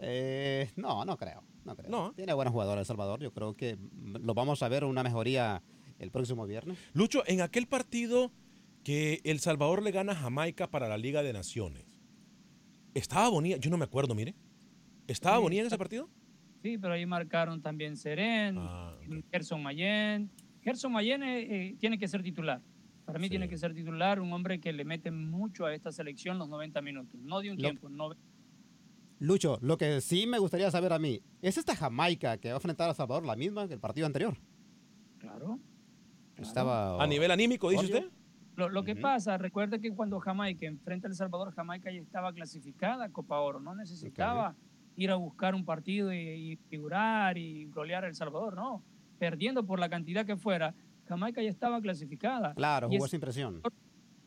Eh, 0.00 0.70
no, 0.76 1.04
no 1.04 1.16
creo. 1.16 1.42
No 1.66 1.76
creo. 1.76 1.90
No. 1.90 2.12
Tiene 2.14 2.32
buenos 2.32 2.52
jugadores 2.52 2.80
El 2.80 2.86
Salvador. 2.86 3.20
Yo 3.20 3.32
creo 3.32 3.54
que 3.54 3.76
lo 4.02 4.32
vamos 4.34 4.62
a 4.62 4.68
ver 4.68 4.84
una 4.84 5.02
mejoría 5.02 5.62
el 5.98 6.10
próximo 6.10 6.46
viernes. 6.46 6.78
Lucho, 6.94 7.22
en 7.26 7.40
aquel 7.42 7.66
partido 7.66 8.30
que 8.84 9.20
El 9.24 9.40
Salvador 9.40 9.82
le 9.82 9.90
gana 9.90 10.12
a 10.12 10.16
Jamaica 10.16 10.70
para 10.70 10.88
la 10.88 10.96
Liga 10.96 11.22
de 11.22 11.32
Naciones, 11.32 11.84
¿estaba 12.94 13.28
Bonilla? 13.28 13.56
Yo 13.56 13.70
no 13.70 13.76
me 13.76 13.84
acuerdo, 13.84 14.14
mire. 14.14 14.34
¿Estaba 15.06 15.36
Sí, 15.36 15.42
Bonilla 15.42 15.60
en 15.62 15.66
ese 15.68 15.78
partido? 15.78 16.08
Sí, 16.62 16.78
pero 16.78 16.94
ahí 16.94 17.06
marcaron 17.06 17.60
también 17.62 17.96
Seren, 17.96 18.56
Ah, 18.58 18.94
Gerson 19.30 19.62
Mayen. 19.62 20.30
Gerson 20.62 20.90
Mayen 20.92 21.22
eh, 21.22 21.40
eh, 21.68 21.76
tiene 21.78 21.98
que 21.98 22.08
ser 22.08 22.22
titular. 22.22 22.60
Para 23.04 23.20
mí 23.20 23.28
tiene 23.28 23.48
que 23.48 23.56
ser 23.56 23.72
titular, 23.72 24.18
un 24.18 24.32
hombre 24.32 24.58
que 24.58 24.72
le 24.72 24.84
mete 24.84 25.12
mucho 25.12 25.64
a 25.64 25.72
esta 25.72 25.92
selección 25.92 26.38
los 26.38 26.48
90 26.48 26.82
minutos. 26.82 27.20
No 27.20 27.40
de 27.40 27.50
un 27.52 27.56
Lo- 27.56 27.62
tiempo, 27.62 27.88
no, 27.88 28.10
Lucho, 29.18 29.58
lo 29.62 29.78
que 29.78 30.00
sí 30.00 30.26
me 30.26 30.38
gustaría 30.38 30.70
saber 30.70 30.92
a 30.92 30.98
mí, 30.98 31.22
¿es 31.40 31.56
esta 31.56 31.74
Jamaica 31.74 32.36
que 32.38 32.48
va 32.48 32.54
a 32.54 32.58
enfrentar 32.58 32.88
a 32.88 32.90
El 32.90 32.96
Salvador 32.96 33.24
la 33.24 33.34
misma 33.36 33.66
que 33.66 33.74
el 33.74 33.80
partido 33.80 34.06
anterior? 34.06 34.36
claro. 35.18 35.58
Estaba 36.36 37.02
¿A 37.02 37.06
nivel 37.06 37.30
anímico, 37.30 37.70
dice 37.70 37.86
usted? 37.86 38.10
Lo, 38.56 38.68
lo 38.68 38.84
que 38.84 38.94
pasa, 38.94 39.38
recuerda 39.38 39.78
que 39.78 39.90
cuando 39.94 40.20
Jamaica 40.20 40.66
enfrenta 40.66 41.08
a 41.08 41.10
El 41.10 41.14
Salvador, 41.16 41.50
Jamaica 41.54 41.90
ya 41.90 42.00
estaba 42.00 42.30
clasificada 42.34 43.06
a 43.06 43.08
Copa 43.10 43.40
Oro, 43.40 43.58
no 43.58 43.74
necesitaba 43.74 44.54
ir 44.96 45.10
a 45.10 45.16
buscar 45.16 45.54
un 45.54 45.64
partido 45.64 46.12
y, 46.12 46.18
y 46.52 46.56
figurar 46.68 47.38
y 47.38 47.64
golear 47.66 48.04
a 48.04 48.08
El 48.08 48.14
Salvador, 48.14 48.54
no. 48.54 48.82
Perdiendo 49.18 49.64
por 49.64 49.78
la 49.80 49.88
cantidad 49.88 50.26
que 50.26 50.36
fuera, 50.36 50.74
Jamaica 51.06 51.42
ya 51.42 51.48
estaba 51.50 51.80
clasificada. 51.80 52.52
Claro, 52.54 52.88
Y 52.90 52.96
jugó 52.96 53.06
es 53.06 53.10
sin 53.10 53.20
presión. 53.20 53.62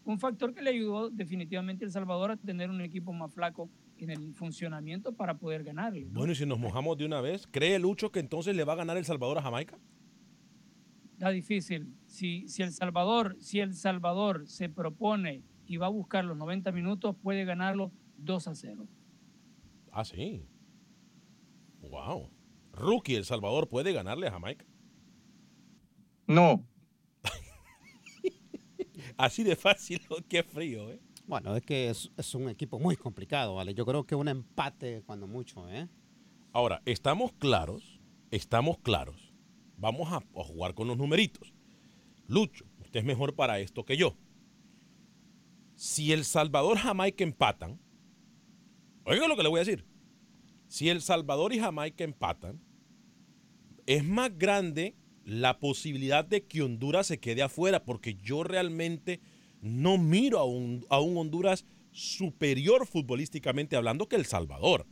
un 0.04 0.20
factor 0.20 0.54
que 0.56 0.64
le 0.64 0.72
ayudó 0.72 1.12
definitivamente 1.12 1.86
a 1.86 1.88
El 1.88 1.92
Salvador 1.92 2.32
a 2.32 2.38
tener 2.38 2.72
un 2.72 2.82
equipo 2.82 3.14
más 3.14 3.32
flaco 3.34 3.70
en 4.00 4.10
el 4.10 4.34
funcionamiento 4.34 5.14
para 5.14 5.38
poder 5.38 5.64
ganarle. 5.64 6.06
¿no? 6.06 6.20
Bueno, 6.20 6.34
y 6.34 6.36
si 6.36 6.46
nos 6.46 6.60
mojamos 6.60 6.98
de 6.98 7.06
una 7.06 7.22
vez, 7.22 7.48
¿cree 7.48 7.80
Lucho 7.80 8.12
que 8.12 8.20
entonces 8.20 8.56
le 8.56 8.64
va 8.64 8.74
a 8.74 8.78
ganar 8.78 8.98
El 8.98 9.06
Salvador 9.06 9.38
a 9.38 9.42
Jamaica? 9.42 9.78
Está 11.14 11.30
difícil. 11.32 11.94
Si, 12.06 12.48
si 12.48 12.64
El 12.64 12.72
Salvador, 12.72 13.36
si 13.40 13.60
El 13.60 13.74
Salvador 13.74 14.48
se 14.48 14.70
propone 14.70 15.44
y 15.66 15.78
va 15.78 15.88
a 15.88 15.90
buscar 15.90 16.24
los 16.26 16.38
90 16.38 16.72
minutos, 16.72 17.16
puede 17.22 17.46
ganarlo 17.46 17.92
2 18.18 18.48
a 18.48 18.56
0. 18.56 18.88
Ah, 19.92 20.06
sí. 20.06 20.46
Wow. 21.82 22.30
Rookie, 22.72 23.16
El 23.16 23.26
Salvador 23.26 23.68
puede 23.68 23.92
ganarle 23.92 24.28
a 24.28 24.32
Jamaica. 24.32 24.66
No. 26.28 26.66
Así 29.18 29.44
de 29.44 29.56
fácil, 29.56 30.02
qué 30.30 30.44
frío, 30.44 30.92
¿eh? 30.92 31.02
Bueno, 31.30 31.56
es 31.56 31.64
que 31.64 31.90
es, 31.90 32.34
un 32.34 32.50
equipo 32.50 32.80
muy 32.80 32.96
complicado, 32.96 33.54
¿vale? 33.54 33.76
Yo 33.76 33.86
creo 33.86 34.04
que 34.04 34.16
un 34.16 34.28
empate 34.28 35.04
cuando 35.06 35.28
mucho, 35.28 35.70
¿eh? 35.70 35.88
Ahora, 36.54 36.82
estamos 36.86 37.34
claros, 37.34 38.00
estamos 38.32 38.80
claros. 38.80 39.32
Vamos 39.78 40.12
a, 40.12 40.16
a 40.16 40.44
jugar 40.44 40.74
con 40.74 40.88
los 40.88 40.98
numeritos. 40.98 41.54
Lucho, 42.26 42.66
usted 42.80 43.02
es 43.02 43.06
mejor 43.06 43.36
para 43.36 43.60
esto 43.60 43.86
que 43.86 43.96
yo. 43.96 44.18
Si 45.76 46.12
El 46.12 46.26
Salvador 46.26 46.80
Jamaica 46.80 47.24
empatan, 47.24 47.80
oiga 49.04 49.28
lo 49.28 49.38
que 49.38 49.44
le 49.44 49.50
voy 49.50 49.60
a 49.60 49.66
decir. 49.66 49.86
Si 50.68 50.90
El 50.90 51.00
Salvador 51.00 51.54
y 51.54 51.60
Jamaica 51.60 52.04
empatan, 52.04 52.60
es 53.86 54.04
más 54.04 54.36
grande 54.36 54.96
la 55.26 55.60
posibilidad 55.60 56.26
de 56.26 56.48
que 56.48 56.64
Honduras 56.64 57.06
se 57.06 57.20
quede 57.20 57.44
afuera, 57.44 57.86
porque 57.86 58.16
yo 58.16 58.44
realmente 58.44 59.22
no 59.62 59.98
miro 59.98 60.40
a 60.40 60.46
un, 60.46 60.86
a 60.90 61.00
un 61.00 61.18
Honduras 61.18 61.66
superior 61.92 62.86
futbolísticamente 62.86 63.76
hablando 63.76 64.08
que 64.08 64.16
El 64.16 64.26
Salvador. 64.26 64.86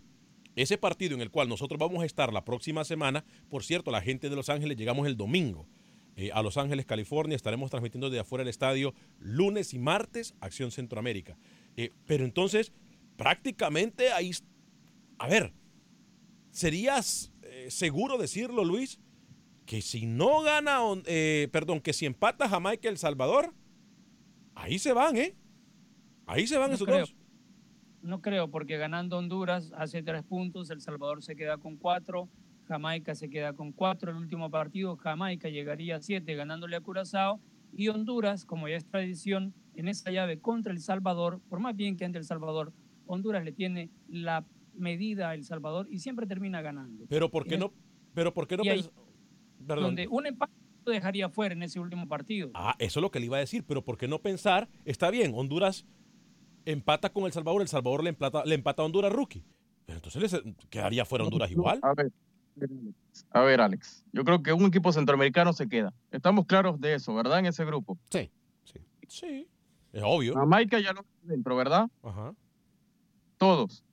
Ese 0.55 0.77
partido 0.77 1.13
en 1.13 1.21
el 1.21 1.29
cual 1.29 1.49
nosotros 1.49 1.79
vamos 1.79 2.01
a 2.01 2.05
estar 2.05 2.33
la 2.33 2.43
próxima 2.43 2.83
semana, 2.83 3.23
por 3.49 3.63
cierto, 3.63 3.91
la 3.91 4.01
gente 4.01 4.29
de 4.29 4.35
Los 4.35 4.49
Ángeles 4.49 4.77
llegamos 4.77 5.05
el 5.05 5.15
domingo 5.15 5.67
eh, 6.15 6.31
a 6.33 6.41
Los 6.41 6.57
Ángeles, 6.57 6.87
California, 6.87 7.35
estaremos 7.35 7.69
transmitiendo 7.69 8.09
desde 8.09 8.21
afuera 8.21 8.43
del 8.43 8.49
estadio 8.49 8.95
lunes 9.19 9.75
y 9.75 9.79
martes, 9.79 10.33
Acción 10.41 10.71
Centroamérica. 10.71 11.37
Eh, 11.77 11.91
pero 12.07 12.25
entonces, 12.25 12.73
prácticamente 13.17 14.11
ahí, 14.11 14.31
a 15.19 15.27
ver, 15.27 15.53
¿serías 16.49 17.31
eh, 17.43 17.67
seguro 17.69 18.17
decirlo, 18.17 18.65
Luis, 18.65 18.99
que 19.67 19.83
si 19.83 20.07
no 20.07 20.41
gana, 20.41 20.79
perdón, 21.51 21.81
que 21.81 21.93
si 21.93 22.07
empata 22.07 22.49
Jamaica 22.49 22.89
El 22.89 22.97
Salvador, 22.97 23.53
ahí 24.57 24.79
se 24.79 24.93
van, 24.93 25.15
¿eh? 25.17 25.35
Ahí 26.25 26.47
se 26.47 26.57
van 26.57 26.69
No 26.69 26.75
esos 26.75 26.87
creo. 26.87 26.99
dos. 27.01 27.15
No 28.01 28.21
creo, 28.21 28.49
porque 28.49 28.77
ganando 28.77 29.17
Honduras 29.17 29.71
hace 29.75 30.01
tres 30.03 30.23
puntos, 30.23 30.69
El 30.69 30.81
Salvador 30.81 31.23
se 31.23 31.35
queda 31.35 31.57
con 31.57 31.77
cuatro, 31.77 32.29
Jamaica 32.67 33.15
se 33.15 33.29
queda 33.29 33.53
con 33.53 33.71
cuatro. 33.71 34.11
El 34.11 34.17
último 34.17 34.49
partido, 34.49 34.95
Jamaica 34.97 35.49
llegaría 35.49 35.97
a 35.97 36.01
siete 36.01 36.35
ganándole 36.35 36.75
a 36.75 36.81
Curazao. 36.81 37.39
Y 37.73 37.89
Honduras, 37.89 38.45
como 38.45 38.67
ya 38.67 38.75
es 38.77 38.85
tradición, 38.85 39.53
en 39.75 39.87
esa 39.87 40.09
llave 40.09 40.39
contra 40.39 40.71
El 40.71 40.79
Salvador, 40.79 41.41
por 41.49 41.59
más 41.59 41.75
bien 41.75 41.97
que 41.97 42.05
ante 42.05 42.17
El 42.17 42.23
Salvador, 42.23 42.73
Honduras 43.05 43.43
le 43.43 43.51
tiene 43.51 43.89
la 44.07 44.45
medida 44.73 45.29
a 45.29 45.33
El 45.35 45.43
Salvador 45.43 45.87
y 45.89 45.99
siempre 45.99 46.27
termina 46.27 46.61
ganando. 46.61 47.05
Pero 47.09 47.29
¿por 47.29 47.45
qué 47.45 47.57
no? 47.57 47.73
Pero 48.13 48.33
¿por 48.33 48.47
qué 48.47 48.57
no? 48.57 48.63
ahí-. 48.63 48.89
Donde 49.59 50.07
un 50.07 50.25
empate 50.27 50.53
lo 50.87 50.93
dejaría 50.93 51.29
fuera 51.29 51.53
en 51.53 51.63
ese 51.63 51.79
último 51.79 52.07
partido. 52.07 52.49
Ah, 52.53 52.75
eso 52.79 52.99
es 52.99 53.01
lo 53.01 53.11
que 53.11 53.19
le 53.19 53.25
iba 53.27 53.37
a 53.37 53.41
decir, 53.41 53.63
pero 53.65 53.83
¿por 53.83 53.97
qué 53.97 54.07
no 54.07 54.19
pensar? 54.19 54.67
Está 54.85 55.09
bien, 55.11 55.33
Honduras 55.35 55.85
empata 56.65 57.11
con 57.11 57.25
El 57.25 57.31
Salvador, 57.33 57.61
El 57.61 57.67
Salvador 57.67 58.03
le 58.03 58.09
empata, 58.09 58.43
le 58.45 58.55
empata 58.55 58.81
a 58.81 58.85
Honduras 58.85 59.11
rookie. 59.11 59.43
Pero 59.85 59.97
entonces 59.97 60.21
les 60.21 60.41
quedaría 60.69 61.05
fuera 61.05 61.23
Honduras 61.25 61.51
igual. 61.51 61.79
A 61.81 61.93
ver, 61.93 62.11
a 63.31 63.41
ver, 63.41 63.61
Alex. 63.61 64.03
Yo 64.11 64.23
creo 64.25 64.41
que 64.43 64.51
un 64.51 64.65
equipo 64.65 64.91
centroamericano 64.91 65.53
se 65.53 65.67
queda. 65.69 65.93
Estamos 66.11 66.45
claros 66.45 66.79
de 66.81 66.95
eso, 66.95 67.13
¿verdad? 67.13 67.39
En 67.39 67.45
ese 67.45 67.63
grupo. 67.65 67.97
Sí. 68.09 68.29
Sí. 69.07 69.47
Es 69.93 70.03
obvio. 70.05 70.33
Jamaica 70.33 70.79
ya 70.79 70.91
lo 70.91 71.01
está 71.01 71.13
dentro, 71.23 71.55
¿verdad? 71.55 71.87
Ajá. 72.03 72.33
Todos. 73.37 73.83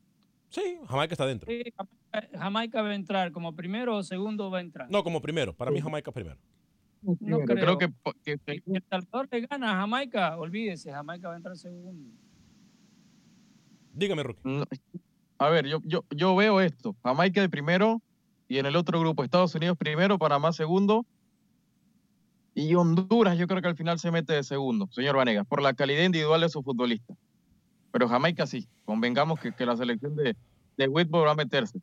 Sí, 0.48 0.78
Jamaica 0.88 1.14
está 1.14 1.26
dentro. 1.26 1.48
Sí, 1.48 1.62
Jamaica- 1.76 2.38
Jamaica 2.38 2.82
va 2.82 2.88
a 2.90 2.94
entrar, 2.94 3.32
como 3.32 3.54
primero 3.54 3.96
o 3.96 4.02
segundo 4.02 4.50
va 4.50 4.58
a 4.58 4.60
entrar. 4.62 4.90
No, 4.90 5.04
como 5.04 5.20
primero. 5.20 5.54
Para 5.54 5.70
mí 5.70 5.80
Jamaica 5.80 6.10
primero. 6.12 6.38
No 7.20 7.38
creo 7.40 7.76
creo. 7.76 7.78
que, 7.78 7.88
que- 8.24 8.38
Si 8.64 8.72
El 8.74 8.82
Salvador 8.88 9.28
le 9.30 9.40
gana 9.46 9.72
a 9.72 9.76
Jamaica, 9.80 10.36
olvídese, 10.38 10.90
Jamaica 10.90 11.28
va 11.28 11.34
a 11.34 11.36
entrar 11.36 11.56
segundo. 11.56 12.10
Dígame, 13.92 14.22
Rookie. 14.22 14.40
No, 14.44 14.64
A 15.38 15.48
ver, 15.50 15.66
yo, 15.66 15.80
yo, 15.84 16.04
yo 16.10 16.34
veo 16.34 16.60
esto. 16.60 16.96
Jamaica 17.02 17.40
de 17.40 17.48
primero 17.48 18.00
y 18.48 18.58
en 18.58 18.66
el 18.66 18.76
otro 18.76 18.98
grupo 19.00 19.22
Estados 19.22 19.54
Unidos 19.54 19.76
primero, 19.76 20.18
Panamá 20.18 20.52
segundo. 20.52 21.04
Y 22.54 22.74
Honduras 22.74 23.36
yo 23.36 23.46
creo 23.48 23.60
que 23.60 23.68
al 23.68 23.76
final 23.76 23.98
se 23.98 24.10
mete 24.12 24.32
de 24.32 24.44
segundo, 24.44 24.88
señor 24.92 25.16
Vanegas, 25.16 25.46
por 25.46 25.60
la 25.60 25.74
calidad 25.74 26.04
individual 26.04 26.40
de 26.40 26.48
su 26.48 26.62
futbolista. 26.62 27.14
Pero 27.90 28.08
Jamaica 28.08 28.46
sí, 28.46 28.68
convengamos 28.84 29.40
que, 29.40 29.52
que 29.52 29.66
la 29.66 29.76
selección 29.76 30.14
de, 30.14 30.36
de 30.76 30.88
va 30.88 31.32
a 31.32 31.34
meterse. 31.34 31.80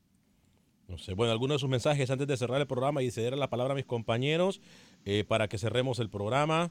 No 0.91 0.97
sé, 0.97 1.13
bueno, 1.13 1.31
algunos 1.31 1.55
de 1.55 1.59
sus 1.59 1.69
mensajes 1.69 2.09
antes 2.11 2.27
de 2.27 2.35
cerrar 2.35 2.59
el 2.59 2.67
programa 2.67 3.01
y 3.01 3.09
ceder 3.11 3.37
la 3.37 3.49
palabra 3.49 3.71
a 3.71 3.75
mis 3.75 3.85
compañeros 3.85 4.59
eh, 5.05 5.23
para 5.25 5.47
que 5.47 5.57
cerremos 5.57 5.99
el 5.99 6.09
programa. 6.09 6.69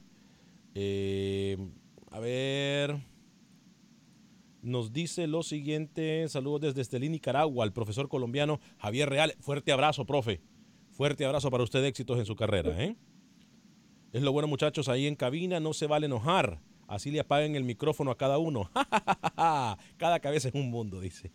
Eh, 0.74 1.56
a 2.10 2.20
ver. 2.20 2.98
Nos 4.60 4.92
dice 4.92 5.26
lo 5.26 5.42
siguiente. 5.42 6.28
Saludos 6.28 6.60
desde 6.60 6.82
Estelí, 6.82 7.08
Nicaragua, 7.08 7.64
al 7.64 7.72
profesor 7.72 8.10
colombiano 8.10 8.60
Javier 8.78 9.08
Real. 9.08 9.34
Fuerte 9.40 9.72
abrazo, 9.72 10.04
profe. 10.04 10.42
Fuerte 10.90 11.24
abrazo 11.24 11.50
para 11.50 11.64
usted, 11.64 11.82
éxitos 11.86 12.18
en 12.18 12.26
su 12.26 12.36
carrera. 12.36 12.78
¿eh? 12.78 12.96
Es 14.12 14.20
lo 14.20 14.32
bueno, 14.32 14.48
muchachos, 14.48 14.90
ahí 14.90 15.06
en 15.06 15.16
cabina 15.16 15.60
no 15.60 15.72
se 15.72 15.86
vale 15.86 16.04
enojar. 16.04 16.60
Así 16.90 17.12
le 17.12 17.20
apaguen 17.20 17.54
el 17.54 17.62
micrófono 17.62 18.10
a 18.10 18.16
cada 18.16 18.38
uno. 18.38 18.68
cada 19.96 20.18
cabeza 20.18 20.48
es 20.48 20.54
un 20.54 20.70
mundo, 20.72 21.00
dice. 21.00 21.30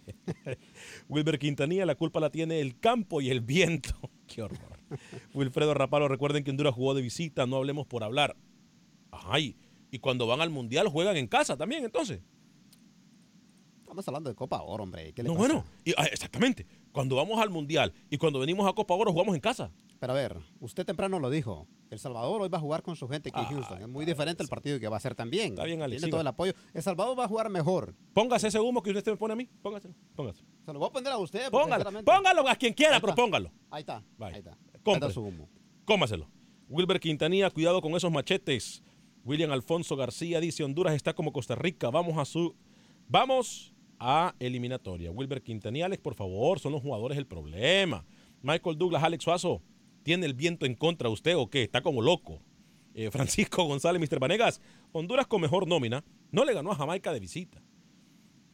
Wilber 1.07 1.39
Quintanilla, 1.39 1.85
la 1.85 1.95
culpa 1.95 2.19
la 2.19 2.29
tiene 2.29 2.59
el 2.59 2.77
campo 2.77 3.21
y 3.21 3.29
el 3.29 3.39
viento. 3.39 3.93
Qué 4.27 4.41
horror. 4.41 4.77
Wilfredo 5.33 5.73
Rapalo, 5.73 6.09
recuerden 6.09 6.43
que 6.43 6.51
Honduras 6.51 6.75
jugó 6.75 6.93
de 6.93 7.01
visita, 7.01 7.47
no 7.47 7.55
hablemos 7.55 7.87
por 7.87 8.03
hablar. 8.03 8.35
Ay, 9.11 9.55
y 9.91 9.99
cuando 9.99 10.27
van 10.27 10.41
al 10.41 10.49
Mundial 10.49 10.89
juegan 10.89 11.15
en 11.15 11.27
casa 11.27 11.55
también, 11.55 11.85
entonces. 11.85 12.19
Estamos 13.79 14.05
hablando 14.09 14.29
de 14.29 14.35
Copa 14.35 14.61
Oro, 14.61 14.83
hombre. 14.83 15.13
¿Qué 15.13 15.23
le 15.23 15.29
No, 15.29 15.35
pasa? 15.35 15.47
bueno, 15.47 15.65
y, 15.85 15.93
ah, 15.95 16.03
exactamente. 16.11 16.65
Cuando 16.91 17.15
vamos 17.15 17.39
al 17.41 17.49
Mundial 17.49 17.93
y 18.09 18.17
cuando 18.17 18.39
venimos 18.39 18.67
a 18.67 18.73
Copa 18.73 18.93
Oro 18.93 19.13
jugamos 19.13 19.33
en 19.35 19.39
casa. 19.39 19.71
Pero 20.05 20.13
a 20.13 20.21
ver, 20.21 20.37
usted 20.59 20.85
temprano 20.85 21.17
lo 21.17 21.31
dijo. 21.31 21.67
El 21.89 21.97
Salvador 21.97 22.39
hoy 22.43 22.49
va 22.49 22.59
a 22.59 22.61
jugar 22.61 22.83
con 22.83 22.95
su 22.95 23.07
gente 23.07 23.29
aquí 23.33 23.39
en 23.39 23.45
Houston. 23.47 23.81
Es 23.81 23.87
muy 23.87 24.05
diferente 24.05 24.43
el 24.43 24.49
partido 24.49 24.79
que 24.79 24.87
va 24.87 24.97
a 24.97 24.99
ser 24.99 25.15
también. 25.15 25.53
Está 25.53 25.63
bien, 25.63 25.81
Alex, 25.81 25.99
Tiene 25.99 26.11
todo 26.11 26.21
el 26.21 26.27
apoyo. 26.27 26.53
El 26.75 26.83
Salvador 26.83 27.17
va 27.17 27.23
a 27.23 27.27
jugar 27.27 27.49
mejor. 27.49 27.95
Póngase 28.13 28.49
ese 28.49 28.59
humo 28.59 28.83
que 28.83 28.91
usted 28.91 29.13
me 29.13 29.17
pone 29.17 29.33
a 29.33 29.35
mí. 29.35 29.49
Póngaselo. 29.63 29.95
Póngaselo. 30.15 30.47
Se 30.63 30.73
lo 30.73 30.77
voy 30.77 30.89
a 30.89 30.91
poner 30.91 31.11
a 31.11 31.17
usted. 31.17 31.49
Póngalo. 31.49 32.03
Póngalo 32.03 32.47
a 32.47 32.55
quien 32.55 32.73
quiera, 32.75 32.97
Ahí 32.97 33.01
pero 33.01 33.13
está. 33.13 33.21
póngalo. 33.23 33.51
Ahí 33.71 33.79
está. 33.79 34.03
Vaya. 34.15 34.35
Ahí 34.35 34.39
está. 34.41 34.55
Compre. 34.83 35.11
Su 35.11 35.23
humo. 35.23 35.49
Cómaselo. 35.85 36.29
Wilber 36.69 36.99
Quintanilla, 36.99 37.49
cuidado 37.49 37.81
con 37.81 37.91
esos 37.95 38.11
machetes. 38.11 38.83
William 39.23 39.51
Alfonso 39.51 39.95
García 39.95 40.39
dice, 40.39 40.63
Honduras 40.63 40.93
está 40.93 41.15
como 41.15 41.33
Costa 41.33 41.55
Rica. 41.55 41.89
Vamos 41.89 42.19
a 42.19 42.25
su... 42.25 42.55
Vamos 43.07 43.73
a 43.97 44.35
eliminatoria. 44.37 45.09
Wilber 45.09 45.41
Quintanilla, 45.41 45.87
Alex, 45.87 45.99
por 46.03 46.13
favor, 46.13 46.59
son 46.59 46.73
los 46.73 46.83
jugadores 46.83 47.17
el 47.17 47.25
problema. 47.25 48.05
Michael 48.43 48.77
Douglas, 48.77 49.03
Alex 49.03 49.23
Suazo, 49.23 49.63
¿tiene 50.05 50.27
el 50.27 50.35
viento 50.35 50.67
en 50.67 50.75
contra 50.75 51.09
usted 51.09 51.35
o 51.35 51.49
qué? 51.49 51.63
Está 51.63 51.81
como 51.81 52.03
loco. 52.03 52.39
Eh, 52.93 53.09
Francisco 53.11 53.63
González, 53.65 53.99
Mr. 53.99 54.19
Vanegas, 54.19 54.61
Honduras 54.91 55.25
con 55.25 55.41
mejor 55.41 55.67
nómina, 55.67 56.03
no 56.31 56.45
le 56.45 56.53
ganó 56.53 56.71
a 56.71 56.75
Jamaica 56.75 57.11
de 57.11 57.19
visita. 57.19 57.61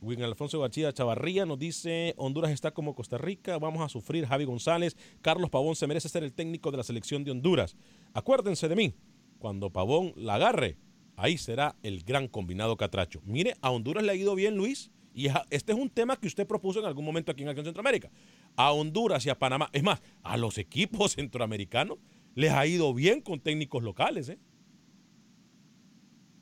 William 0.02 0.30
Alfonso 0.30 0.60
García 0.62 0.92
Chavarría 0.94 1.46
nos 1.46 1.60
dice, 1.60 2.16
Honduras 2.18 2.52
está 2.52 2.72
como 2.72 2.96
Costa 2.96 3.18
Rica, 3.20 3.60
vamos 3.60 3.84
a 3.84 3.90
sufrir. 3.90 4.26
Javi 4.26 4.46
González, 4.46 4.96
Carlos 5.22 5.50
Pavón 5.52 5.76
se 5.76 5.86
merece 5.86 6.10
ser 6.10 6.24
el 6.24 6.34
técnico 6.34 6.72
de 6.72 6.78
la 6.78 6.84
selección 6.84 7.24
de 7.24 7.32
Honduras. 7.32 7.76
Acuérdense 8.14 8.68
de 8.70 8.76
mí, 8.76 8.96
cuando 9.38 9.70
Pavón 9.72 10.14
la 10.16 10.36
agarre, 10.36 10.78
ahí 11.18 11.38
será 11.38 11.76
el 11.84 12.02
gran 12.04 12.28
combinado 12.30 12.78
catracho. 12.78 13.22
Mire, 13.26 13.56
a 13.62 13.70
Honduras 13.70 14.04
le 14.04 14.14
ha 14.14 14.16
ido 14.16 14.34
bien, 14.34 14.56
Luis, 14.56 14.90
y 15.14 15.28
es- 15.28 15.36
este 15.52 15.74
es 15.74 15.78
un 15.78 15.90
tema 15.92 16.16
que 16.16 16.26
usted 16.28 16.48
propuso 16.48 16.80
en 16.80 16.86
algún 16.86 17.06
momento 17.06 17.32
aquí 17.32 17.44
en 17.44 17.50
Acción 17.50 17.66
Centroamérica. 17.66 18.10
A 18.56 18.72
Honduras 18.72 19.26
y 19.26 19.30
a 19.30 19.40
Panamá, 19.40 19.70
es 19.74 19.84
más, 19.84 20.02
a 20.24 20.38
los 20.38 20.58
equipos 20.58 21.16
centroamericanos 21.16 21.98
les 22.36 22.52
ha 22.52 22.66
ido 22.66 22.94
bien 22.94 23.22
con 23.22 23.40
técnicos 23.40 23.84
locales, 23.84 24.30
¿eh? 24.30 24.40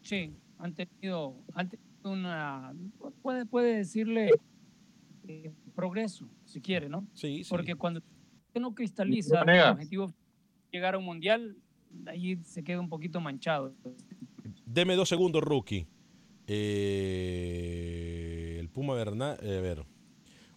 Sí, 0.01 0.33
han 0.57 0.73
tenido, 0.73 1.35
han 1.53 1.69
tenido 1.69 1.87
una, 2.03 2.73
puede, 3.21 3.45
puede 3.45 3.77
decirle 3.77 4.31
eh, 5.27 5.51
progreso, 5.75 6.27
si 6.45 6.61
quiere, 6.61 6.89
¿no? 6.89 7.05
Sí, 7.13 7.43
sí. 7.43 7.49
Porque 7.49 7.75
cuando 7.75 7.99
usted 7.99 8.61
no 8.61 8.73
cristaliza 8.73 9.41
el 9.41 9.71
objetivo 9.71 10.13
llegar 10.71 10.95
a 10.95 10.97
un 10.97 11.05
mundial, 11.05 11.55
ahí 12.07 12.37
se 12.43 12.63
queda 12.63 12.79
un 12.79 12.89
poquito 12.89 13.21
manchado. 13.21 13.75
Deme 14.65 14.95
dos 14.95 15.09
segundos, 15.09 15.43
rookie. 15.43 15.85
Eh, 16.47 17.37
el 18.59 18.69
Puma 18.69 18.95
Bernal, 18.95 19.37
a 19.39 19.61
ver. 19.61 19.85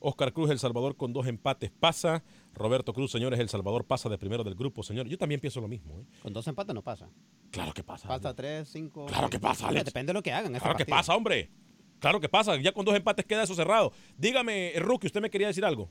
Oscar 0.03 0.33
Cruz, 0.33 0.51
El 0.51 0.59
Salvador 0.59 0.97
con 0.97 1.13
dos 1.13 1.27
empates 1.27 1.71
pasa. 1.71 2.23
Roberto 2.55 2.93
Cruz, 2.93 3.11
señores, 3.11 3.39
El 3.41 3.49
Salvador 3.49 3.85
pasa 3.87 4.09
de 4.09 4.19
primero 4.19 4.45
del 4.45 4.55
grupo, 4.55 4.83
señor. 4.83 5.07
Yo 5.09 5.17
también 5.17 5.41
pienso 5.41 5.61
lo 5.61 5.69
mismo. 5.69 6.01
¿eh? 6.01 6.05
Con 6.23 6.33
dos 6.33 6.47
empates 6.49 6.75
no 6.75 6.83
pasa. 6.83 7.09
Claro 7.51 7.73
que 7.73 7.83
pasa. 7.83 8.09
Pasa 8.09 8.35
tres, 8.35 8.69
cinco. 8.69 9.07
Claro 9.07 9.31
que 9.31 9.39
pasa, 9.39 9.65
Hombre, 9.67 9.81
Alex. 9.81 9.87
Depende 9.93 10.11
de 10.11 10.15
lo 10.15 10.23
que 10.23 10.33
hagan. 10.33 10.53
Claro 10.55 10.77
que 10.77 10.87
pasa, 10.87 11.15
hombre. 11.15 11.51
Claro 11.99 12.21
que 12.21 12.29
pasa. 12.29 12.57
Ya 12.57 12.73
con 12.73 12.85
dos 12.85 12.95
empates 12.95 13.25
queda 13.25 13.45
eso 13.45 13.55
cerrado. 13.55 13.93
Dígame, 14.19 14.73
Rookie, 14.79 15.07
usted 15.07 15.21
me 15.21 15.31
quería 15.31 15.47
decir 15.47 15.65
algo. 15.65 15.89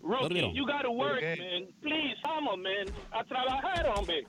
Rookie, 0.00 0.52
you 0.54 0.66
gotta 0.66 0.90
work, 0.90 1.22
man. 1.22 1.68
Please, 1.80 2.16
vamos, 2.24 2.58
man. 2.58 2.86
A 3.12 3.24
trabajar, 3.24 3.92
hombre. 3.96 4.26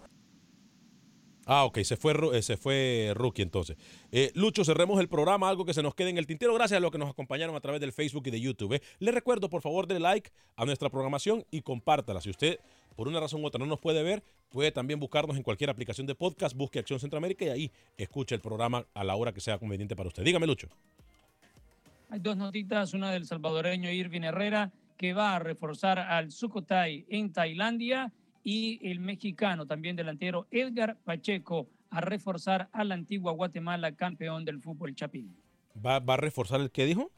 Ah, 1.45 1.65
ok, 1.65 1.79
se 1.79 1.97
fue, 1.97 2.13
eh, 2.33 2.41
se 2.41 2.55
fue 2.55 3.11
Rookie 3.15 3.41
entonces. 3.41 3.77
Eh, 4.11 4.31
Lucho, 4.33 4.63
cerremos 4.63 4.99
el 4.99 5.09
programa, 5.09 5.49
algo 5.49 5.65
que 5.65 5.73
se 5.73 5.83
nos 5.83 5.93
quede 5.93 6.09
en 6.09 6.17
el 6.17 6.25
tintero. 6.25 6.53
Gracias 6.53 6.77
a 6.77 6.79
los 6.79 6.91
que 6.91 6.97
nos 6.97 7.09
acompañaron 7.09 7.55
a 7.55 7.59
través 7.59 7.81
del 7.81 7.91
Facebook 7.91 8.23
y 8.27 8.31
de 8.31 8.39
YouTube. 8.39 8.73
¿eh? 8.73 8.81
Les 8.99 9.13
recuerdo, 9.13 9.49
por 9.49 9.61
favor, 9.61 9.85
denle 9.87 10.01
like 10.01 10.31
a 10.55 10.65
nuestra 10.65 10.89
programación 10.89 11.45
y 11.51 11.61
compártala. 11.61 12.21
Si 12.21 12.29
usted, 12.29 12.59
por 12.95 13.07
una 13.07 13.19
razón 13.19 13.43
u 13.43 13.47
otra, 13.47 13.59
no 13.59 13.65
nos 13.65 13.79
puede 13.79 14.03
ver, 14.03 14.23
puede 14.49 14.71
también 14.71 14.99
buscarnos 14.99 15.35
en 15.35 15.43
cualquier 15.43 15.69
aplicación 15.69 16.07
de 16.07 16.15
podcast, 16.15 16.55
busque 16.55 16.79
Acción 16.79 16.99
Centroamérica 16.99 17.45
y 17.45 17.49
ahí 17.49 17.71
escuche 17.97 18.35
el 18.35 18.41
programa 18.41 18.85
a 18.93 19.03
la 19.03 19.15
hora 19.15 19.33
que 19.33 19.41
sea 19.41 19.57
conveniente 19.57 19.95
para 19.95 20.07
usted. 20.07 20.23
Dígame, 20.23 20.47
Lucho. 20.47 20.69
Hay 22.09 22.19
dos 22.19 22.37
notitas, 22.37 22.93
una 22.93 23.11
del 23.11 23.25
salvadoreño 23.25 23.91
Irving 23.91 24.21
Herrera, 24.21 24.71
que 24.97 25.13
va 25.13 25.35
a 25.35 25.39
reforzar 25.39 25.97
al 25.99 26.31
Sukhothai 26.31 27.05
en 27.09 27.33
Tailandia, 27.33 28.13
y 28.43 28.79
el 28.89 28.99
mexicano, 28.99 29.65
también 29.65 29.95
delantero 29.95 30.47
Edgar 30.51 30.97
Pacheco, 31.03 31.67
a 31.89 32.01
reforzar 32.01 32.69
a 32.71 32.83
la 32.83 32.95
antigua 32.95 33.31
Guatemala, 33.33 33.95
campeón 33.95 34.45
del 34.45 34.59
fútbol 34.61 34.95
chapín. 34.95 35.35
¿Va, 35.85 35.99
va 35.99 36.15
a 36.15 36.17
reforzar 36.17 36.59
el 36.61 36.71
que 36.71 36.85
dijo? 36.85 37.11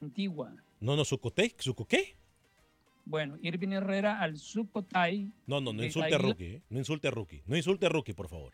Antigua. 0.00 0.54
No, 0.80 0.96
no, 0.96 1.04
Sucote. 1.04 1.54
¿Suco 1.58 1.84
qué? 1.86 2.16
Bueno, 3.04 3.36
Irving 3.42 3.70
Herrera 3.70 4.20
al 4.20 4.36
Sukhothai. 4.36 5.30
No, 5.46 5.60
no, 5.60 5.72
no 5.72 5.84
insulte 5.84 6.14
a. 6.14 6.18
Rookie. 6.18 6.44
¿eh? 6.44 6.62
No 6.70 6.78
insulte 6.78 7.08
a 7.08 7.10
Rookie. 7.10 7.42
No 7.46 7.56
insulte 7.56 7.86
a 7.86 7.88
Rookie, 7.88 8.12
por 8.12 8.28
favor. 8.28 8.52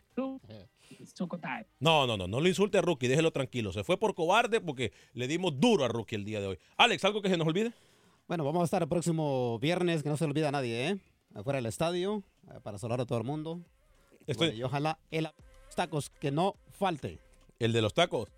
Sukhothai. 1.13 1.65
No, 1.79 2.07
no, 2.07 2.17
no, 2.17 2.27
no 2.27 2.39
lo 2.39 2.47
insulte 2.47 2.77
a 2.77 2.81
Rookie, 2.81 3.07
déjelo 3.07 3.31
tranquilo. 3.31 3.71
Se 3.71 3.83
fue 3.83 3.97
por 3.97 4.15
cobarde 4.15 4.59
porque 4.59 4.91
le 5.13 5.27
dimos 5.27 5.59
duro 5.59 5.85
a 5.85 5.87
Rookie 5.87 6.15
el 6.15 6.25
día 6.25 6.39
de 6.39 6.47
hoy. 6.47 6.59
Alex, 6.77 7.03
¿algo 7.05 7.21
que 7.21 7.29
se 7.29 7.37
nos 7.37 7.47
olvide? 7.47 7.73
Bueno, 8.27 8.43
vamos 8.43 8.61
a 8.61 8.65
estar 8.65 8.81
el 8.81 8.87
próximo 8.87 9.59
viernes, 9.59 10.03
que 10.03 10.09
no 10.09 10.17
se 10.17 10.25
le 10.25 10.31
olvide 10.31 10.47
a 10.47 10.51
nadie, 10.51 10.89
¿eh? 10.89 10.97
Afuera 11.35 11.57
del 11.57 11.67
estadio, 11.67 12.23
eh, 12.49 12.59
para 12.63 12.77
saludar 12.77 13.01
a 13.01 13.05
todo 13.05 13.17
el 13.19 13.23
mundo. 13.23 13.61
Estoy- 14.27 14.47
bueno, 14.49 14.59
y 14.59 14.63
ojalá 14.63 14.99
el 15.11 15.29
tacos 15.75 16.09
que 16.09 16.31
no 16.31 16.55
falte. 16.71 17.19
El 17.59 17.71
de 17.73 17.81
los 17.81 17.93
tacos. 17.93 18.29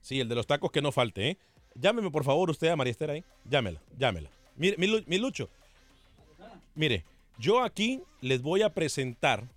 Sí, 0.00 0.20
el 0.20 0.28
de 0.28 0.34
los 0.34 0.46
tacos 0.46 0.70
que 0.70 0.82
no 0.82 0.92
falte, 0.92 1.30
¿eh? 1.30 1.38
Llámeme, 1.74 2.10
por 2.10 2.24
favor, 2.24 2.50
usted 2.50 2.68
a 2.68 2.76
María 2.76 2.90
Esther 2.90 3.10
ahí. 3.10 3.24
Llámela, 3.48 3.80
llámela. 3.98 4.30
Mire, 4.56 4.76
mi, 4.78 4.86
Lu- 4.86 5.04
mi 5.06 5.18
Lucho. 5.18 5.48
Mire, 6.74 7.04
yo 7.38 7.62
aquí 7.62 8.02
les 8.20 8.42
voy 8.42 8.62
a 8.62 8.72
presentar 8.74 9.48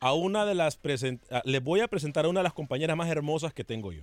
a 0.00 0.12
una 0.14 0.44
de 0.44 0.54
las 0.54 0.80
present- 0.80 1.20
les 1.44 1.62
voy 1.62 1.80
a 1.80 1.88
presentar 1.88 2.24
a 2.24 2.28
una 2.28 2.40
de 2.40 2.44
las 2.44 2.52
compañeras 2.52 2.96
más 2.96 3.08
hermosas 3.08 3.52
que 3.54 3.64
tengo 3.64 3.92
yo. 3.92 4.02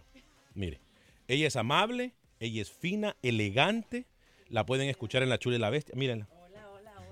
Mire, 0.55 0.79
ella 1.27 1.47
es 1.47 1.55
amable, 1.55 2.13
ella 2.39 2.61
es 2.61 2.71
fina, 2.71 3.15
elegante. 3.21 4.05
La 4.49 4.65
pueden 4.65 4.89
escuchar 4.89 5.23
en 5.23 5.29
La 5.29 5.37
Chula 5.37 5.57
y 5.57 5.59
la 5.59 5.69
Bestia. 5.69 5.93
Mírenla. 5.95 6.27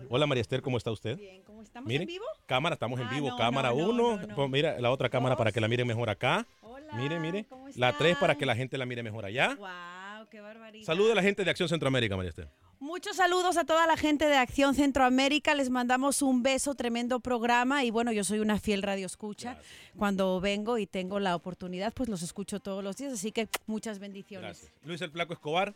Hola, 0.09 0.25
María 0.27 0.41
Esther, 0.41 0.61
¿cómo 0.61 0.77
está 0.77 0.91
usted? 0.91 1.17
Bien, 1.17 1.41
¿cómo 1.43 1.61
estamos 1.61 1.87
Miren, 1.87 2.03
en 2.03 2.07
vivo? 2.07 2.25
Cámara, 2.45 2.73
estamos 2.73 2.99
en 2.99 3.07
Ah, 3.07 3.11
vivo. 3.13 3.29
no, 3.29 3.37
cámara 3.37 3.69
no, 3.69 3.75
no, 3.77 3.83
1. 4.13 4.27
no, 4.27 4.35
no. 4.35 4.47
Mira 4.47 4.79
la 4.79 4.91
otra 4.91 5.09
cámara 5.09 5.35
para 5.35 5.51
que 5.51 5.59
la 5.61 5.67
miren 5.67 5.87
mejor 5.87 6.09
acá. 6.09 6.45
mire, 6.93 7.19
mire. 7.19 7.45
La 7.75 7.97
3 7.97 8.17
para 8.17 8.35
que 8.35 8.45
la 8.45 8.55
gente 8.55 8.77
la 8.77 8.85
mire 8.85 9.03
mejor 9.03 9.25
allá. 9.25 9.55
Wow, 9.55 10.27
qué 10.29 10.41
barbaridad. 10.41 10.85
Saluda 10.85 11.13
a 11.13 11.15
la 11.15 11.21
gente 11.23 11.43
de 11.43 11.49
Acción 11.51 11.67
Centroamérica, 11.69 12.15
María 12.15 12.29
Esther. 12.29 12.47
Muchos 12.79 13.15
saludos 13.17 13.57
a 13.57 13.63
toda 13.65 13.87
la 13.87 13.97
gente 13.97 14.25
de 14.27 14.35
Acción 14.37 14.75
Centroamérica. 14.75 15.55
Les 15.55 15.69
mandamos 15.69 16.21
un 16.21 16.43
beso, 16.43 16.75
tremendo 16.75 17.19
programa. 17.19 17.83
Y 17.83 17.89
bueno, 17.89 18.11
yo 18.11 18.23
soy 18.23 18.39
una 18.39 18.59
fiel 18.59 18.83
radio 18.83 19.05
escucha. 19.07 19.57
Cuando 19.97 20.39
vengo 20.39 20.77
y 20.77 20.85
tengo 20.85 21.19
la 21.19 21.35
oportunidad, 21.35 21.93
pues 21.93 22.09
los 22.09 22.21
escucho 22.21 22.59
todos 22.59 22.83
los 22.83 22.95
días. 22.97 23.13
Así 23.13 23.31
que 23.31 23.47
muchas 23.65 23.97
bendiciones. 23.99 24.45
Gracias. 24.61 24.71
Luis 24.83 25.01
el 25.01 25.09
Flaco 25.09 25.33
Escobar, 25.33 25.73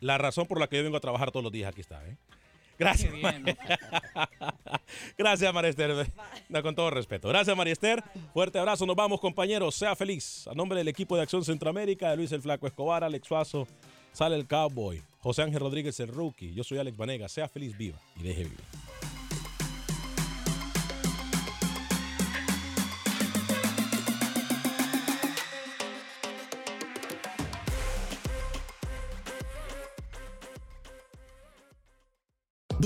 la 0.00 0.16
razón 0.18 0.46
por 0.46 0.58
la 0.60 0.68
que 0.68 0.76
yo 0.78 0.82
vengo 0.84 0.96
a 0.96 1.00
trabajar 1.00 1.30
todos 1.30 1.44
los 1.44 1.52
días 1.52 1.68
aquí 1.68 1.80
está. 1.82 2.02
¿eh? 2.08 2.16
Gracias. 2.78 3.12
Gracias, 5.18 5.54
María 5.54 5.70
Esther. 5.70 6.10
No, 6.48 6.62
con 6.62 6.74
todo 6.74 6.90
respeto. 6.90 7.28
Gracias, 7.28 7.56
María 7.56 7.72
Esther. 7.72 8.02
Fuerte 8.32 8.58
abrazo. 8.58 8.86
Nos 8.86 8.96
vamos, 8.96 9.20
compañeros. 9.20 9.74
Sea 9.74 9.96
feliz. 9.96 10.46
A 10.48 10.54
nombre 10.54 10.78
del 10.78 10.88
equipo 10.88 11.16
de 11.16 11.22
Acción 11.22 11.44
Centroamérica, 11.44 12.10
de 12.10 12.16
Luis 12.16 12.32
el 12.32 12.42
Flaco 12.42 12.66
Escobar, 12.66 13.04
Alex 13.04 13.26
Suazo, 13.26 13.66
sale 14.12 14.36
el 14.36 14.46
Cowboy, 14.46 15.02
José 15.20 15.42
Ángel 15.42 15.60
Rodríguez 15.60 15.98
el 16.00 16.08
Rookie. 16.08 16.54
Yo 16.54 16.64
soy 16.64 16.78
Alex 16.78 16.96
Vanega. 16.96 17.28
Sea 17.28 17.48
feliz, 17.48 17.76
viva 17.76 17.98
y 18.16 18.22
deje 18.22 18.44
vivir. 18.44 18.60